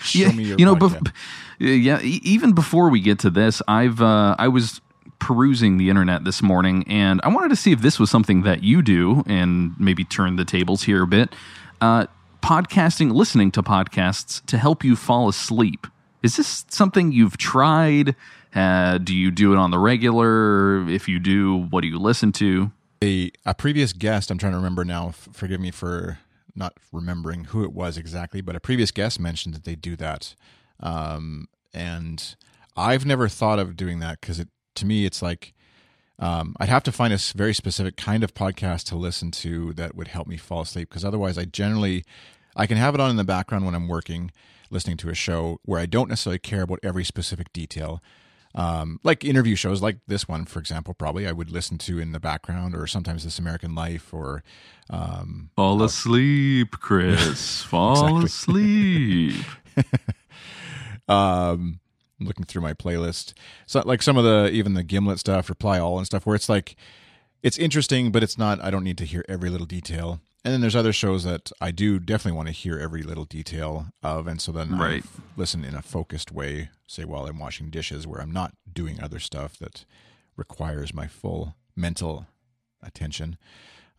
Show 0.01 0.19
yeah, 0.19 0.33
me 0.33 0.45
your 0.45 0.59
you 0.59 0.65
know, 0.65 0.75
podcast. 0.75 1.03
bef- 1.03 1.13
yeah. 1.61 2.01
Even 2.01 2.53
before 2.53 2.91
we 2.91 3.01
get 3.01 3.19
to 3.21 3.31
this, 3.31 3.63
I've 3.69 4.01
uh, 4.01 4.37
I 4.39 4.49
was 4.49 4.81
perusing 5.19 5.77
the 5.77 5.91
internet 5.91 6.25
this 6.25 6.43
morning, 6.43 6.85
and 6.89 7.21
I 7.23 7.29
wanted 7.29 7.51
to 7.51 7.57
see 7.57 7.73
if 7.73 7.81
this 7.81 7.99
was 7.99 8.11
something 8.11 8.43
that 8.43 8.63
you 8.63 8.83
do, 8.83 9.23
and 9.27 9.75
maybe 9.79 10.05
turn 10.05 10.37
the 10.37 10.45
tables 10.45 10.83
here 10.83 11.03
a 11.03 11.07
bit. 11.07 11.35
Uh, 11.81 12.07
podcasting, 12.43 13.13
listening 13.13 13.51
to 13.53 13.63
podcasts 13.63 14.45
to 14.47 14.59
help 14.59 14.83
you 14.83 14.97
fall 14.97 15.29
asleep. 15.29 15.87
Is 16.23 16.37
this 16.37 16.65
something 16.69 17.13
you've 17.13 17.39
tried? 17.39 18.17
Uh, 18.55 18.99
do 18.99 19.15
you 19.15 19.31
do 19.31 19.53
it 19.53 19.57
on 19.57 19.71
the 19.71 19.79
regular? 19.79 20.89
If 20.89 21.09
you 21.09 21.19
do, 21.19 21.67
what 21.71 21.83
do 21.83 21.89
you 21.89 21.99
listen 21.99 22.33
to? 22.33 22.73
a, 23.03 23.31
a 23.47 23.55
previous 23.55 23.93
guest, 23.93 24.31
I'm 24.31 24.39
trying 24.39 24.53
to 24.53 24.59
remember 24.59 24.85
now, 24.85 25.09
f- 25.09 25.29
forgive 25.33 25.61
me 25.61 25.71
for 25.71 26.19
not 26.55 26.75
remembering 26.93 27.45
who 27.45 27.65
it 27.65 27.73
was 27.73 27.97
exactly, 27.97 28.41
but 28.41 28.57
a 28.57 28.61
previous 28.61 28.91
guest 28.91 29.19
mentioned 29.19 29.55
that 29.55 29.65
they 29.65 29.75
do 29.75 29.97
that. 29.97 30.35
Um, 30.81 31.49
and 31.73 32.37
I've 32.77 33.07
never 33.07 33.29
thought 33.29 33.59
of 33.59 33.77
doing 33.77 34.01
that 34.01 34.21
because 34.21 34.41
it, 34.41 34.49
to 34.77 34.87
me, 34.87 35.05
it's 35.05 35.23
like, 35.23 35.55
um, 36.19 36.55
I'd 36.61 36.69
have 36.69 36.83
to 36.85 36.93
find 36.93 37.13
a 37.13 37.19
very 37.35 37.55
specific 37.55 37.97
kind 37.97 38.23
of 38.23 38.35
podcast 38.35 38.85
to 38.89 38.97
listen 38.97 39.31
to 39.33 39.73
that 39.75 39.95
would 39.95 40.09
help 40.09 40.27
me 40.27 40.37
fall 40.37 40.63
asleep. 40.63 40.89
Because 40.89 41.05
otherwise, 41.05 41.39
I 41.39 41.45
generally, 41.45 42.05
I 42.57 42.67
can 42.67 42.77
have 42.77 42.95
it 42.95 43.01
on 43.01 43.11
in 43.11 43.17
the 43.17 43.25
background 43.25 43.65
when 43.65 43.75
I'm 43.75 43.89
working, 43.89 44.31
listening 44.71 44.97
to 44.99 45.11
a 45.11 45.15
show 45.15 45.59
where 45.65 45.81
I 45.81 45.87
don't 45.87 46.09
necessarily 46.09 46.39
care 46.39 46.63
about 46.63 46.81
every 46.83 47.05
specific 47.05 47.53
detail 47.53 48.03
um, 48.55 48.99
like 49.05 49.25
interview 49.25 49.55
shows 49.55 49.81
like 49.81 49.99
this 50.07 50.27
one, 50.27 50.45
for 50.45 50.59
example, 50.59 50.95
probably 50.95 51.27
I 51.27 51.33
would 51.33 51.51
listen 51.51 51.79
to 51.79 51.99
in 51.99 52.13
the 52.13 52.21
background, 52.21 52.75
or 52.75 52.87
sometimes 52.87 53.25
This 53.25 53.39
American 53.39 53.75
Life, 53.75 54.13
or 54.13 54.43
um, 54.89 55.51
Fall 55.55 55.83
asleep, 55.83 56.73
Chris. 56.73 57.63
Fall 57.63 58.25
asleep. 58.25 59.45
um, 61.11 61.81
looking 62.21 62.45
through 62.45 62.63
my 62.63 62.75
playlist. 62.75 63.35
So 63.67 63.83
like 63.85 64.03
some 64.03 64.17
of 64.17 64.25
the 64.25 64.51
even 64.51 64.75
the 64.75 64.83
Gimlet 64.83 65.19
stuff, 65.19 65.49
Reply 65.49 65.79
All 65.79 65.99
and 65.99 66.07
stuff, 66.07 66.27
where 66.27 66.37
it's 66.37 66.49
like 66.49 66.77
it's 67.43 67.59
interesting, 67.59 68.13
but 68.13 68.23
it's 68.23 68.39
not. 68.39 68.63
I 68.63 68.71
don't 68.71 68.85
need 68.85 68.99
to 68.99 69.05
hear 69.05 69.25
every 69.29 69.51
little 69.51 69.67
detail. 69.67 70.21
And 70.43 70.55
then 70.55 70.63
there's 70.63 70.77
other 70.77 70.93
shows 70.95 71.25
that 71.25 71.53
I 71.61 71.71
do 71.71 71.99
definitely 71.99 72.37
want 72.37 72.49
to 72.49 72.53
hear 72.55 72.79
every 72.79 73.03
little 73.03 73.27
detail 73.27 73.89
of, 74.03 74.27
and 74.27 74.41
so 74.41 74.53
then 74.53 74.79
Right. 74.79 75.05
I 75.05 75.21
listen 75.37 75.65
in 75.65 75.75
a 75.75 75.83
focused 75.83 76.33
way, 76.33 76.71
say 76.87 77.05
while 77.05 77.27
I'm 77.27 77.39
washing 77.39 77.69
dishes, 77.69 78.07
where 78.07 78.23
I'm 78.23 78.33
not 78.33 78.55
doing 78.73 78.99
other 79.03 79.19
stuff 79.19 79.59
that 79.59 79.85
requires 80.37 80.95
my 80.95 81.09
full 81.09 81.57
mental 81.77 82.27
attention. 82.83 83.37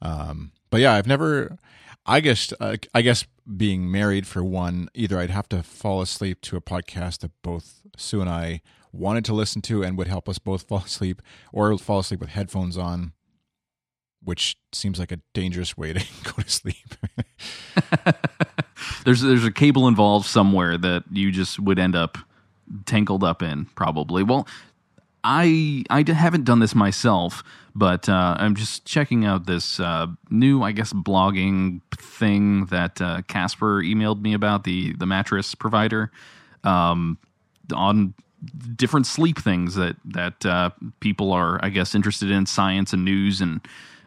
Um, 0.01 0.51
but 0.71 0.81
yeah, 0.81 0.93
I've 0.93 1.05
never. 1.05 1.57
I 2.05 2.19
guess 2.19 2.53
uh, 2.59 2.77
I 2.93 3.01
guess 3.01 3.25
being 3.57 3.91
married 3.91 4.27
for 4.27 4.43
one, 4.43 4.89
either 4.93 5.19
I'd 5.19 5.29
have 5.29 5.49
to 5.49 5.63
fall 5.63 6.01
asleep 6.01 6.41
to 6.41 6.57
a 6.57 6.61
podcast 6.61 7.19
that 7.19 7.31
both 7.41 7.81
Sue 7.97 8.21
and 8.21 8.29
I 8.29 8.61
wanted 8.91 9.25
to 9.25 9.33
listen 9.33 9.61
to 9.63 9.83
and 9.83 9.97
would 9.97 10.07
help 10.07 10.27
us 10.27 10.39
both 10.39 10.63
fall 10.67 10.79
asleep, 10.79 11.21
or 11.53 11.77
fall 11.77 11.99
asleep 11.99 12.19
with 12.19 12.29
headphones 12.29 12.77
on, 12.77 13.13
which 14.23 14.57
seems 14.71 14.99
like 14.99 15.11
a 15.11 15.19
dangerous 15.33 15.77
way 15.77 15.93
to 15.93 15.99
go 16.23 16.41
to 16.41 16.49
sleep. 16.49 16.95
there's 19.05 19.21
there's 19.21 19.45
a 19.45 19.51
cable 19.51 19.87
involved 19.87 20.25
somewhere 20.25 20.77
that 20.77 21.03
you 21.11 21.31
just 21.31 21.59
would 21.59 21.79
end 21.79 21.95
up 21.95 22.17
tangled 22.85 23.23
up 23.23 23.41
in 23.41 23.65
probably 23.75 24.23
well 24.23 24.47
i 25.23 25.83
i 25.89 26.03
haven't 26.11 26.45
done 26.45 26.59
this 26.59 26.75
myself 26.75 27.43
but 27.73 28.09
uh, 28.09 28.35
i'm 28.39 28.55
just 28.55 28.85
checking 28.85 29.25
out 29.25 29.45
this 29.45 29.79
uh, 29.79 30.07
new 30.29 30.61
i 30.61 30.71
guess 30.71 30.93
blogging 30.93 31.81
thing 31.95 32.65
that 32.65 33.01
uh, 33.01 33.21
casper 33.27 33.81
emailed 33.81 34.21
me 34.21 34.33
about 34.33 34.63
the 34.63 34.93
the 34.93 35.05
mattress 35.05 35.55
provider 35.55 36.11
um, 36.63 37.17
on 37.73 38.13
different 38.75 39.05
sleep 39.05 39.37
things 39.37 39.75
that 39.75 39.95
that 40.05 40.45
uh, 40.45 40.69
people 40.99 41.31
are 41.31 41.63
i 41.63 41.69
guess 41.69 41.93
interested 41.95 42.31
in 42.31 42.45
science 42.45 42.93
and 42.93 43.05
news 43.05 43.41
and 43.41 43.61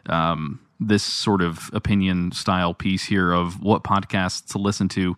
um, 0.07 0.59
this 0.79 1.03
sort 1.03 1.41
of 1.41 1.69
opinion 1.73 2.31
style 2.31 2.73
piece 2.73 3.05
here 3.05 3.31
of 3.31 3.61
what 3.61 3.83
podcasts 3.83 4.51
to 4.51 4.57
listen 4.57 4.89
to 4.89 5.15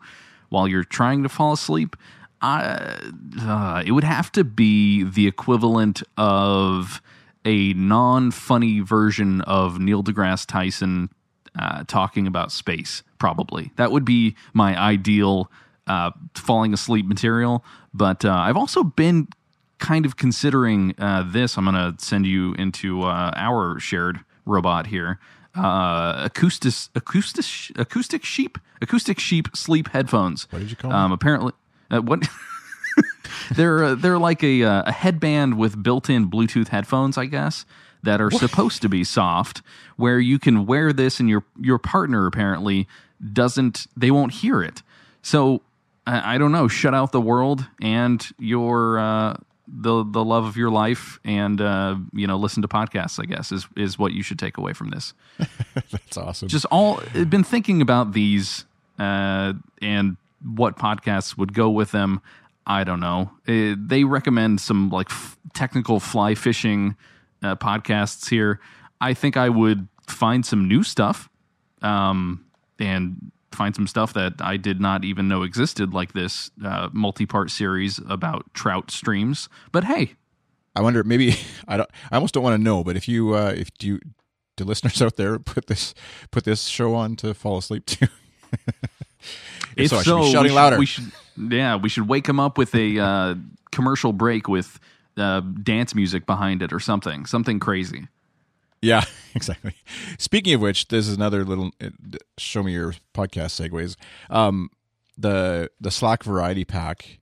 while 0.49 0.67
you're 0.67 0.83
trying 0.83 1.23
to 1.23 1.29
fall 1.29 1.53
asleep. 1.53 1.95
I, 2.41 2.97
uh, 3.41 3.83
it 3.85 3.91
would 3.91 4.03
have 4.03 4.31
to 4.33 4.43
be 4.43 5.03
the 5.03 5.27
equivalent 5.27 6.03
of 6.17 7.01
a 7.45 7.73
non 7.73 8.31
funny 8.31 8.81
version 8.81 9.41
of 9.41 9.79
Neil 9.79 10.03
deGrasse 10.03 10.45
Tyson 10.45 11.09
uh, 11.57 11.83
talking 11.87 12.27
about 12.27 12.51
space, 12.51 13.03
probably. 13.19 13.71
That 13.77 13.91
would 13.91 14.05
be 14.05 14.35
my 14.53 14.79
ideal 14.79 15.49
uh, 15.87 16.11
falling 16.35 16.73
asleep 16.73 17.05
material. 17.05 17.63
But 17.93 18.23
uh, 18.25 18.31
I've 18.33 18.57
also 18.57 18.83
been 18.83 19.27
kind 19.79 20.05
of 20.05 20.17
considering 20.17 20.93
uh, 20.97 21.23
this. 21.27 21.57
I'm 21.57 21.65
going 21.65 21.75
to 21.75 22.03
send 22.03 22.25
you 22.25 22.53
into 22.53 23.03
uh, 23.03 23.31
our 23.35 23.79
shared 23.79 24.19
robot 24.45 24.87
here. 24.87 25.19
Uh, 25.55 26.21
acoustic, 26.25 26.73
acoustic, 26.93 27.45
acoustic 27.77 28.23
sheep, 28.23 28.59
acoustic 28.81 29.19
sheep 29.19 29.47
sleep 29.55 29.89
headphones. 29.89 30.47
What 30.51 30.59
did 30.59 30.69
you 30.69 30.75
call 30.75 30.91
Um, 30.91 31.11
apparently, 31.11 31.53
uh, 31.91 32.01
what 32.01 32.27
they're 33.55 33.83
uh, 33.83 33.95
they're 33.95 34.19
like 34.19 34.43
a 34.43 34.63
uh, 34.63 34.83
a 34.85 34.91
headband 34.91 35.57
with 35.57 35.81
built-in 35.81 36.29
Bluetooth 36.29 36.69
headphones, 36.69 37.17
I 37.17 37.25
guess, 37.25 37.65
that 38.03 38.21
are 38.21 38.31
supposed 38.31 38.81
to 38.81 38.89
be 38.89 39.03
soft, 39.03 39.61
where 39.95 40.19
you 40.19 40.39
can 40.39 40.65
wear 40.65 40.93
this 40.93 41.19
and 41.19 41.29
your 41.29 41.43
your 41.59 41.77
partner 41.77 42.25
apparently 42.25 42.87
doesn't. 43.33 43.87
They 43.95 44.11
won't 44.11 44.33
hear 44.33 44.61
it. 44.61 44.83
So 45.21 45.61
I, 46.05 46.35
I 46.35 46.37
don't 46.37 46.51
know. 46.51 46.67
Shut 46.67 46.93
out 46.93 47.11
the 47.11 47.21
world 47.21 47.65
and 47.81 48.25
your 48.39 48.99
uh, 48.99 49.37
the 49.67 50.03
the 50.03 50.23
love 50.23 50.45
of 50.45 50.55
your 50.55 50.71
life, 50.71 51.19
and 51.23 51.59
uh, 51.59 51.97
you 52.13 52.27
know 52.27 52.37
listen 52.37 52.61
to 52.61 52.67
podcasts. 52.67 53.21
I 53.21 53.25
guess 53.25 53.51
is 53.51 53.67
is 53.75 53.99
what 53.99 54.13
you 54.13 54.23
should 54.23 54.39
take 54.39 54.57
away 54.57 54.73
from 54.73 54.89
this 54.89 55.13
That's 55.73 56.17
awesome. 56.17 56.47
just 56.47 56.65
all 56.65 57.01
I've 57.13 57.29
been 57.29 57.43
thinking 57.43 57.81
about 57.81 58.13
these 58.13 58.65
uh, 58.97 59.53
and 59.81 60.17
what 60.43 60.77
podcasts 60.77 61.37
would 61.37 61.53
go 61.53 61.69
with 61.69 61.91
them. 61.91 62.21
I 62.65 62.83
don't 62.83 62.99
know. 62.99 63.31
Uh, 63.47 63.75
they 63.77 64.03
recommend 64.03 64.59
some 64.59 64.89
like 64.89 65.09
f- 65.09 65.37
technical 65.53 65.99
fly 65.99 66.35
fishing 66.35 66.95
uh, 67.41 67.55
podcasts 67.55 68.29
here. 68.29 68.59
I 68.99 69.13
think 69.13 69.37
I 69.37 69.49
would 69.49 69.87
find 70.07 70.45
some 70.45 70.67
new 70.67 70.83
stuff 70.83 71.29
um, 71.81 72.45
and 72.79 73.31
find 73.51 73.75
some 73.75 73.87
stuff 73.87 74.13
that 74.13 74.33
I 74.39 74.57
did 74.57 74.81
not 74.81 75.05
even 75.05 75.27
know 75.27 75.43
existed, 75.43 75.93
like 75.93 76.13
this 76.13 76.51
uh, 76.63 76.89
multi-part 76.91 77.51
series 77.51 77.99
about 78.09 78.53
trout 78.53 78.91
streams. 78.91 79.49
But 79.71 79.85
hey, 79.85 80.13
I 80.75 80.81
wonder 80.81 81.03
maybe 81.03 81.35
I 81.67 81.77
don't. 81.77 81.89
I 82.11 82.15
almost 82.15 82.33
don't 82.33 82.43
want 82.43 82.55
to 82.55 82.63
know, 82.63 82.83
but 82.83 82.95
if 82.95 83.07
you 83.07 83.35
uh, 83.35 83.53
if 83.55 83.69
you 83.81 83.99
do 84.57 84.63
listeners 84.63 85.01
out 85.01 85.15
there 85.15 85.39
put 85.39 85.67
this 85.67 85.93
put 86.31 86.43
this 86.43 86.65
show 86.65 86.95
on 86.95 87.15
to 87.17 87.33
fall 87.33 87.57
asleep 87.57 87.85
to. 87.85 88.09
If 89.77 89.89
so, 89.89 89.97
I 89.97 89.99
should 89.99 90.09
so, 90.09 90.17
be 90.17 90.23
we 90.25 90.31
shouting 90.31 90.49
should- 90.49 90.55
louder. 90.55 90.77
We 90.79 90.85
should, 90.85 91.11
yeah, 91.37 91.75
we 91.75 91.89
should 91.89 92.07
wake 92.07 92.27
him 92.27 92.39
up 92.39 92.57
with 92.57 92.73
a 92.75 92.99
uh, 92.99 93.35
commercial 93.71 94.13
break 94.13 94.47
with 94.47 94.79
uh, 95.17 95.41
dance 95.41 95.95
music 95.95 96.25
behind 96.25 96.61
it 96.61 96.73
or 96.73 96.79
something, 96.79 97.25
something 97.25 97.59
crazy. 97.59 98.07
Yeah, 98.81 99.03
exactly. 99.35 99.73
Speaking 100.17 100.53
of 100.53 100.61
which, 100.61 100.87
this 100.87 101.07
is 101.07 101.15
another 101.15 101.43
little 101.43 101.71
uh, 101.81 101.89
show 102.37 102.63
me 102.63 102.73
your 102.73 102.93
podcast 103.13 103.59
segues. 103.59 103.95
Um, 104.29 104.69
the 105.17 105.71
the 105.81 105.91
Slack 105.91 106.23
Variety 106.23 106.63
Pack, 106.65 107.19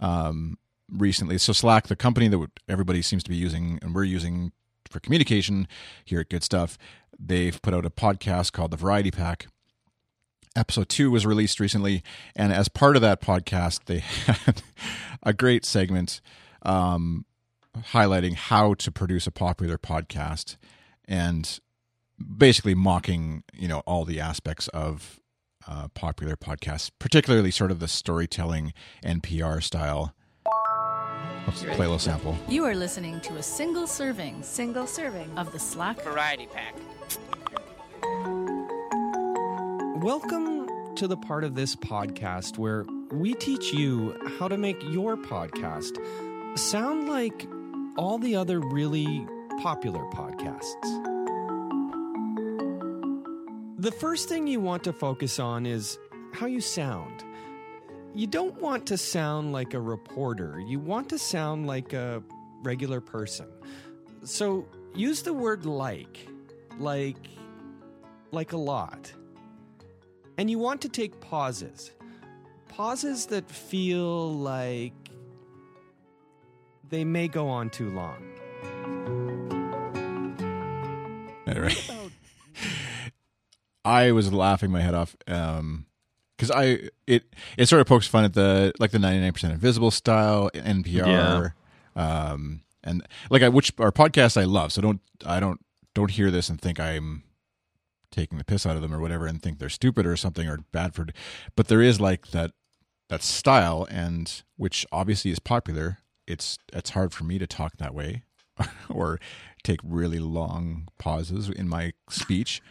um, 0.00 0.58
recently. 0.90 1.38
So 1.38 1.52
Slack, 1.52 1.86
the 1.86 1.96
company 1.96 2.28
that 2.28 2.50
everybody 2.68 3.02
seems 3.02 3.22
to 3.24 3.30
be 3.30 3.36
using, 3.36 3.78
and 3.82 3.94
we're 3.94 4.04
using 4.04 4.52
for 4.90 5.00
communication 5.00 5.66
here 6.04 6.20
at 6.20 6.28
Good 6.28 6.44
Stuff, 6.44 6.78
they've 7.18 7.60
put 7.62 7.74
out 7.74 7.86
a 7.86 7.90
podcast 7.90 8.52
called 8.52 8.70
the 8.70 8.76
Variety 8.76 9.10
Pack. 9.10 9.46
Episode 10.56 10.88
two 10.88 11.10
was 11.10 11.26
released 11.26 11.60
recently, 11.60 12.02
and 12.34 12.52
as 12.52 12.68
part 12.68 12.96
of 12.96 13.02
that 13.02 13.20
podcast, 13.20 13.84
they 13.84 13.98
had 14.26 14.62
a 15.22 15.32
great 15.34 15.64
segment 15.64 16.20
um, 16.62 17.26
highlighting 17.92 18.34
how 18.34 18.74
to 18.74 18.90
produce 18.90 19.26
a 19.26 19.30
popular 19.30 19.76
podcast 19.78 20.56
and 21.06 21.60
basically 22.38 22.74
mocking 22.74 23.42
you 23.52 23.68
know 23.68 23.80
all 23.80 24.04
the 24.06 24.18
aspects 24.18 24.68
of 24.68 25.20
uh, 25.68 25.88
popular 25.88 26.36
podcasts 26.36 26.90
particularly 26.98 27.50
sort 27.50 27.70
of 27.70 27.78
the 27.78 27.88
storytelling 27.88 28.72
npr 29.04 29.62
style 29.62 30.14
let's 31.46 31.62
play 31.62 31.74
a 31.74 31.78
little 31.78 31.98
sample 31.98 32.34
You 32.48 32.64
are 32.64 32.74
listening 32.74 33.20
to 33.20 33.34
a 33.34 33.42
single 33.42 33.86
serving 33.86 34.42
Single 34.42 34.86
serving. 34.86 35.30
of 35.36 35.52
the 35.52 35.58
Slack 35.58 36.00
variety 36.02 36.46
pack. 36.46 36.74
Welcome 40.02 40.94
to 40.96 41.08
the 41.08 41.16
part 41.16 41.42
of 41.42 41.54
this 41.54 41.74
podcast 41.74 42.58
where 42.58 42.84
we 43.10 43.32
teach 43.32 43.72
you 43.72 44.14
how 44.38 44.46
to 44.46 44.58
make 44.58 44.76
your 44.82 45.16
podcast 45.16 45.96
sound 46.58 47.08
like 47.08 47.48
all 47.96 48.18
the 48.18 48.36
other 48.36 48.60
really 48.60 49.26
popular 49.62 50.02
podcasts. 50.10 50.84
The 53.78 53.90
first 53.90 54.28
thing 54.28 54.46
you 54.46 54.60
want 54.60 54.84
to 54.84 54.92
focus 54.92 55.38
on 55.38 55.64
is 55.64 55.98
how 56.34 56.44
you 56.44 56.60
sound. 56.60 57.24
You 58.14 58.26
don't 58.26 58.60
want 58.60 58.84
to 58.88 58.98
sound 58.98 59.52
like 59.52 59.72
a 59.72 59.80
reporter, 59.80 60.60
you 60.60 60.78
want 60.78 61.08
to 61.08 61.18
sound 61.18 61.66
like 61.66 61.94
a 61.94 62.22
regular 62.62 63.00
person. 63.00 63.46
So 64.24 64.68
use 64.94 65.22
the 65.22 65.32
word 65.32 65.64
like, 65.64 66.28
like, 66.78 67.30
like 68.30 68.52
a 68.52 68.58
lot. 68.58 69.10
And 70.38 70.50
you 70.50 70.58
want 70.58 70.82
to 70.82 70.88
take 70.88 71.20
pauses. 71.20 71.90
Pauses 72.68 73.26
that 73.26 73.50
feel 73.50 74.32
like 74.34 74.92
they 76.88 77.04
may 77.04 77.28
go 77.28 77.48
on 77.48 77.70
too 77.70 77.90
long. 77.90 78.22
Anyway, 81.46 81.74
I 83.84 84.12
was 84.12 84.32
laughing 84.32 84.70
my 84.70 84.80
head 84.80 84.94
off 84.94 85.16
um 85.26 85.86
because 86.36 86.50
I 86.50 86.90
it 87.06 87.24
it 87.56 87.66
sort 87.66 87.80
of 87.80 87.86
pokes 87.86 88.06
fun 88.06 88.24
at 88.24 88.34
the 88.34 88.72
like 88.78 88.90
the 88.90 88.98
ninety 88.98 89.20
nine 89.20 89.32
percent 89.32 89.52
invisible 89.54 89.90
style 89.90 90.50
NPR, 90.54 91.52
um 91.94 92.62
and 92.84 93.06
like 93.30 93.42
I 93.42 93.48
which 93.48 93.72
our 93.78 93.92
podcast 93.92 94.38
I 94.38 94.44
love. 94.44 94.72
So 94.72 94.82
don't 94.82 95.00
I 95.24 95.40
don't 95.40 95.64
don't 95.94 96.10
hear 96.10 96.30
this 96.30 96.50
and 96.50 96.60
think 96.60 96.78
I'm 96.78 97.22
taking 98.10 98.38
the 98.38 98.44
piss 98.44 98.64
out 98.66 98.76
of 98.76 98.82
them 98.82 98.92
or 98.94 99.00
whatever 99.00 99.26
and 99.26 99.42
think 99.42 99.58
they're 99.58 99.68
stupid 99.68 100.06
or 100.06 100.16
something 100.16 100.48
or 100.48 100.58
bad 100.72 100.94
for. 100.94 101.06
But 101.54 101.68
there 101.68 101.82
is 101.82 102.00
like 102.00 102.28
that 102.28 102.52
that 103.08 103.22
style 103.22 103.86
and 103.90 104.42
which 104.56 104.84
obviously 104.90 105.30
is 105.30 105.38
popular. 105.38 105.98
It's 106.26 106.58
it's 106.72 106.90
hard 106.90 107.12
for 107.12 107.24
me 107.24 107.38
to 107.38 107.46
talk 107.46 107.76
that 107.78 107.94
way 107.94 108.24
or 108.88 109.20
take 109.62 109.80
really 109.84 110.18
long 110.18 110.88
pauses 110.98 111.48
in 111.48 111.68
my 111.68 111.92
speech. 112.08 112.62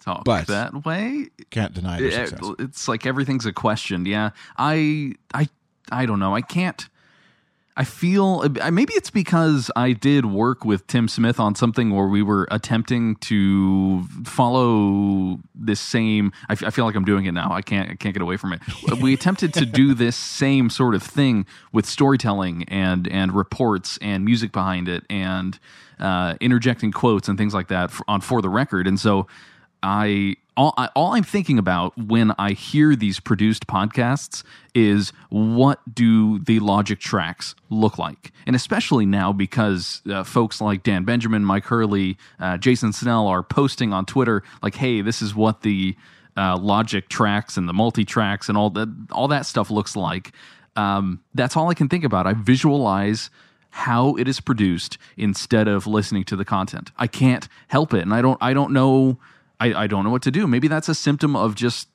Talk 0.00 0.24
But- 0.24 0.46
that 0.46 0.84
way. 0.86 1.26
Can't 1.50 1.74
deny 1.74 1.98
It- 2.00 2.12
eh, 2.14 2.26
success. 2.26 2.50
it's 2.60 2.88
like 2.88 3.04
everything's 3.04 3.46
a 3.46 3.52
question. 3.52 4.06
Yeah, 4.06 4.30
I, 4.56 5.14
I, 5.34 5.48
I 5.90 6.06
don't 6.06 6.20
know. 6.20 6.34
I 6.36 6.40
can't. 6.40 6.88
I 7.78 7.84
feel 7.84 8.44
maybe 8.72 8.92
it's 8.94 9.08
because 9.08 9.70
I 9.76 9.92
did 9.92 10.26
work 10.26 10.64
with 10.64 10.88
Tim 10.88 11.06
Smith 11.06 11.38
on 11.38 11.54
something 11.54 11.94
where 11.94 12.08
we 12.08 12.22
were 12.22 12.48
attempting 12.50 13.14
to 13.16 14.02
follow 14.24 15.38
this 15.54 15.78
same. 15.78 16.32
I, 16.48 16.54
f- 16.54 16.64
I 16.64 16.70
feel 16.70 16.86
like 16.86 16.96
I'm 16.96 17.04
doing 17.04 17.26
it 17.26 17.32
now. 17.32 17.52
I 17.52 17.62
can't. 17.62 17.88
I 17.88 17.94
can't 17.94 18.14
get 18.14 18.20
away 18.20 18.36
from 18.36 18.52
it. 18.52 18.60
We 19.00 19.14
attempted 19.14 19.54
to 19.54 19.64
do 19.64 19.94
this 19.94 20.16
same 20.16 20.70
sort 20.70 20.96
of 20.96 21.04
thing 21.04 21.46
with 21.72 21.86
storytelling 21.86 22.64
and 22.64 23.06
and 23.06 23.32
reports 23.32 23.96
and 24.02 24.24
music 24.24 24.50
behind 24.50 24.88
it 24.88 25.04
and 25.08 25.56
uh, 26.00 26.34
interjecting 26.40 26.90
quotes 26.90 27.28
and 27.28 27.38
things 27.38 27.54
like 27.54 27.68
that 27.68 27.92
for, 27.92 28.04
on 28.08 28.22
for 28.22 28.42
the 28.42 28.48
record. 28.48 28.88
And 28.88 28.98
so 28.98 29.28
I 29.84 30.34
all, 30.58 30.74
I 30.76 30.90
all 30.96 31.14
I'm 31.14 31.22
thinking 31.22 31.56
about 31.56 31.96
when 31.96 32.32
I 32.36 32.50
hear 32.50 32.96
these 32.96 33.20
produced 33.20 33.68
podcasts 33.68 34.42
is 34.74 35.12
what 35.30 35.80
do 35.94 36.40
the 36.40 36.58
logic 36.58 36.98
tracks 36.98 37.54
look 37.70 37.96
like, 37.96 38.32
and 38.44 38.56
especially 38.56 39.06
now 39.06 39.32
because 39.32 40.02
uh, 40.10 40.24
folks 40.24 40.60
like 40.60 40.82
Dan 40.82 41.04
Benjamin, 41.04 41.44
Mike 41.44 41.64
Hurley, 41.64 42.18
uh, 42.40 42.56
Jason 42.58 42.92
Snell 42.92 43.28
are 43.28 43.44
posting 43.44 43.92
on 43.92 44.04
Twitter 44.04 44.42
like, 44.60 44.74
"Hey, 44.74 45.00
this 45.00 45.22
is 45.22 45.32
what 45.32 45.62
the 45.62 45.96
uh, 46.36 46.58
logic 46.58 47.08
tracks 47.08 47.56
and 47.56 47.68
the 47.68 47.72
multi 47.72 48.04
tracks 48.04 48.48
and 48.48 48.58
all 48.58 48.70
that 48.70 48.88
all 49.12 49.28
that 49.28 49.46
stuff 49.46 49.70
looks 49.70 49.94
like." 49.94 50.32
Um, 50.74 51.22
that's 51.34 51.56
all 51.56 51.70
I 51.70 51.74
can 51.74 51.88
think 51.88 52.02
about. 52.02 52.26
I 52.26 52.34
visualize 52.34 53.30
how 53.70 54.16
it 54.16 54.26
is 54.26 54.40
produced 54.40 54.98
instead 55.16 55.68
of 55.68 55.86
listening 55.86 56.24
to 56.24 56.34
the 56.34 56.44
content. 56.44 56.90
I 56.96 57.06
can't 57.06 57.46
help 57.68 57.94
it, 57.94 58.02
and 58.02 58.12
I 58.12 58.22
don't. 58.22 58.38
I 58.40 58.54
don't 58.54 58.72
know. 58.72 59.18
I, 59.60 59.74
I 59.84 59.86
don't 59.86 60.04
know 60.04 60.10
what 60.10 60.22
to 60.22 60.30
do. 60.30 60.46
Maybe 60.46 60.68
that's 60.68 60.88
a 60.88 60.94
symptom 60.94 61.34
of 61.36 61.54
just 61.54 61.88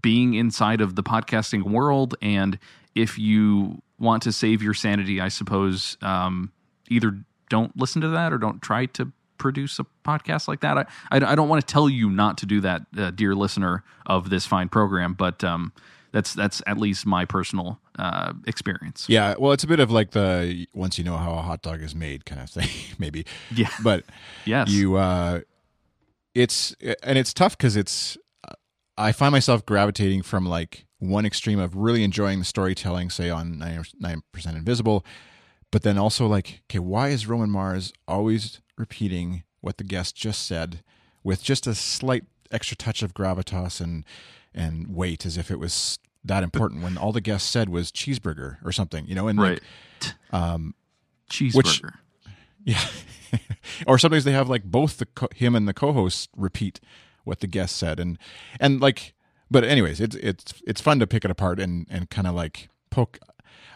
being 0.00 0.34
inside 0.34 0.80
of 0.80 0.96
the 0.96 1.02
podcasting 1.02 1.62
world. 1.62 2.16
And 2.22 2.58
if 2.94 3.18
you 3.18 3.82
want 3.98 4.22
to 4.24 4.32
save 4.32 4.62
your 4.62 4.74
sanity, 4.74 5.20
I 5.20 5.28
suppose 5.28 5.96
um, 6.02 6.52
either 6.88 7.18
don't 7.48 7.76
listen 7.76 8.00
to 8.02 8.08
that 8.08 8.32
or 8.32 8.38
don't 8.38 8.60
try 8.62 8.86
to 8.86 9.12
produce 9.38 9.78
a 9.78 9.86
podcast 10.04 10.48
like 10.48 10.60
that. 10.60 10.76
I, 10.78 10.82
I, 11.10 11.16
I 11.32 11.34
don't 11.34 11.48
want 11.48 11.66
to 11.66 11.72
tell 11.72 11.88
you 11.88 12.10
not 12.10 12.38
to 12.38 12.46
do 12.46 12.60
that, 12.60 12.82
uh, 12.96 13.10
dear 13.10 13.34
listener 13.34 13.84
of 14.06 14.30
this 14.30 14.46
fine 14.46 14.68
program, 14.68 15.14
but 15.14 15.42
um, 15.44 15.72
that's 16.12 16.34
that's 16.34 16.62
at 16.66 16.76
least 16.78 17.06
my 17.06 17.24
personal 17.24 17.80
uh, 17.98 18.32
experience. 18.46 19.06
Yeah, 19.08 19.34
well, 19.38 19.52
it's 19.52 19.64
a 19.64 19.66
bit 19.66 19.80
of 19.80 19.90
like 19.90 20.10
the 20.10 20.66
once 20.74 20.98
you 20.98 21.04
know 21.04 21.16
how 21.16 21.32
a 21.34 21.42
hot 21.42 21.62
dog 21.62 21.82
is 21.82 21.94
made 21.94 22.24
kind 22.26 22.40
of 22.40 22.50
thing, 22.50 22.68
maybe. 22.98 23.24
Yeah. 23.54 23.70
But 23.82 24.04
Yes. 24.44 24.68
you, 24.70 24.96
uh, 24.96 25.40
it's 26.34 26.74
and 27.02 27.18
it's 27.18 27.34
tough 27.34 27.56
because 27.56 27.76
it's. 27.76 28.16
I 28.96 29.12
find 29.12 29.32
myself 29.32 29.64
gravitating 29.64 30.22
from 30.22 30.44
like 30.44 30.84
one 30.98 31.24
extreme 31.24 31.58
of 31.58 31.74
really 31.74 32.04
enjoying 32.04 32.38
the 32.38 32.44
storytelling, 32.44 33.08
say 33.08 33.30
on 33.30 33.58
nine 33.58 34.22
percent 34.32 34.56
invisible, 34.56 35.04
but 35.70 35.82
then 35.82 35.96
also 35.96 36.26
like, 36.26 36.62
okay, 36.70 36.80
why 36.80 37.08
is 37.08 37.26
Roman 37.26 37.50
Mars 37.50 37.92
always 38.06 38.60
repeating 38.76 39.44
what 39.60 39.78
the 39.78 39.84
guest 39.84 40.16
just 40.16 40.46
said 40.46 40.82
with 41.22 41.42
just 41.42 41.66
a 41.66 41.74
slight 41.74 42.24
extra 42.50 42.76
touch 42.76 43.02
of 43.02 43.14
gravitas 43.14 43.80
and 43.80 44.04
and 44.54 44.94
weight, 44.94 45.24
as 45.24 45.36
if 45.36 45.50
it 45.50 45.58
was 45.58 45.98
that 46.24 46.42
important 46.42 46.82
when 46.82 46.98
all 46.98 47.12
the 47.12 47.20
guest 47.20 47.50
said 47.50 47.68
was 47.68 47.90
cheeseburger 47.90 48.56
or 48.64 48.72
something, 48.72 49.06
you 49.06 49.14
know? 49.14 49.28
And 49.28 49.40
right. 49.40 49.60
Um, 50.32 50.74
like, 51.28 51.54
Cheeseburger. 51.54 51.94
Yeah. 52.64 52.80
or 53.86 53.98
sometimes 53.98 54.24
they 54.24 54.32
have 54.32 54.48
like 54.48 54.64
both 54.64 54.98
the 54.98 55.06
co- 55.06 55.28
him 55.34 55.54
and 55.54 55.66
the 55.68 55.74
co-host 55.74 56.30
repeat 56.36 56.80
what 57.24 57.40
the 57.40 57.46
guest 57.46 57.76
said 57.76 58.00
and 58.00 58.18
and 58.58 58.80
like 58.80 59.14
but 59.50 59.62
anyways 59.64 60.00
it's 60.00 60.16
it's 60.16 60.54
it's 60.66 60.80
fun 60.80 60.98
to 60.98 61.06
pick 61.06 61.24
it 61.24 61.30
apart 61.30 61.60
and 61.60 61.86
and 61.90 62.10
kind 62.10 62.26
of 62.26 62.34
like 62.34 62.68
poke 62.90 63.18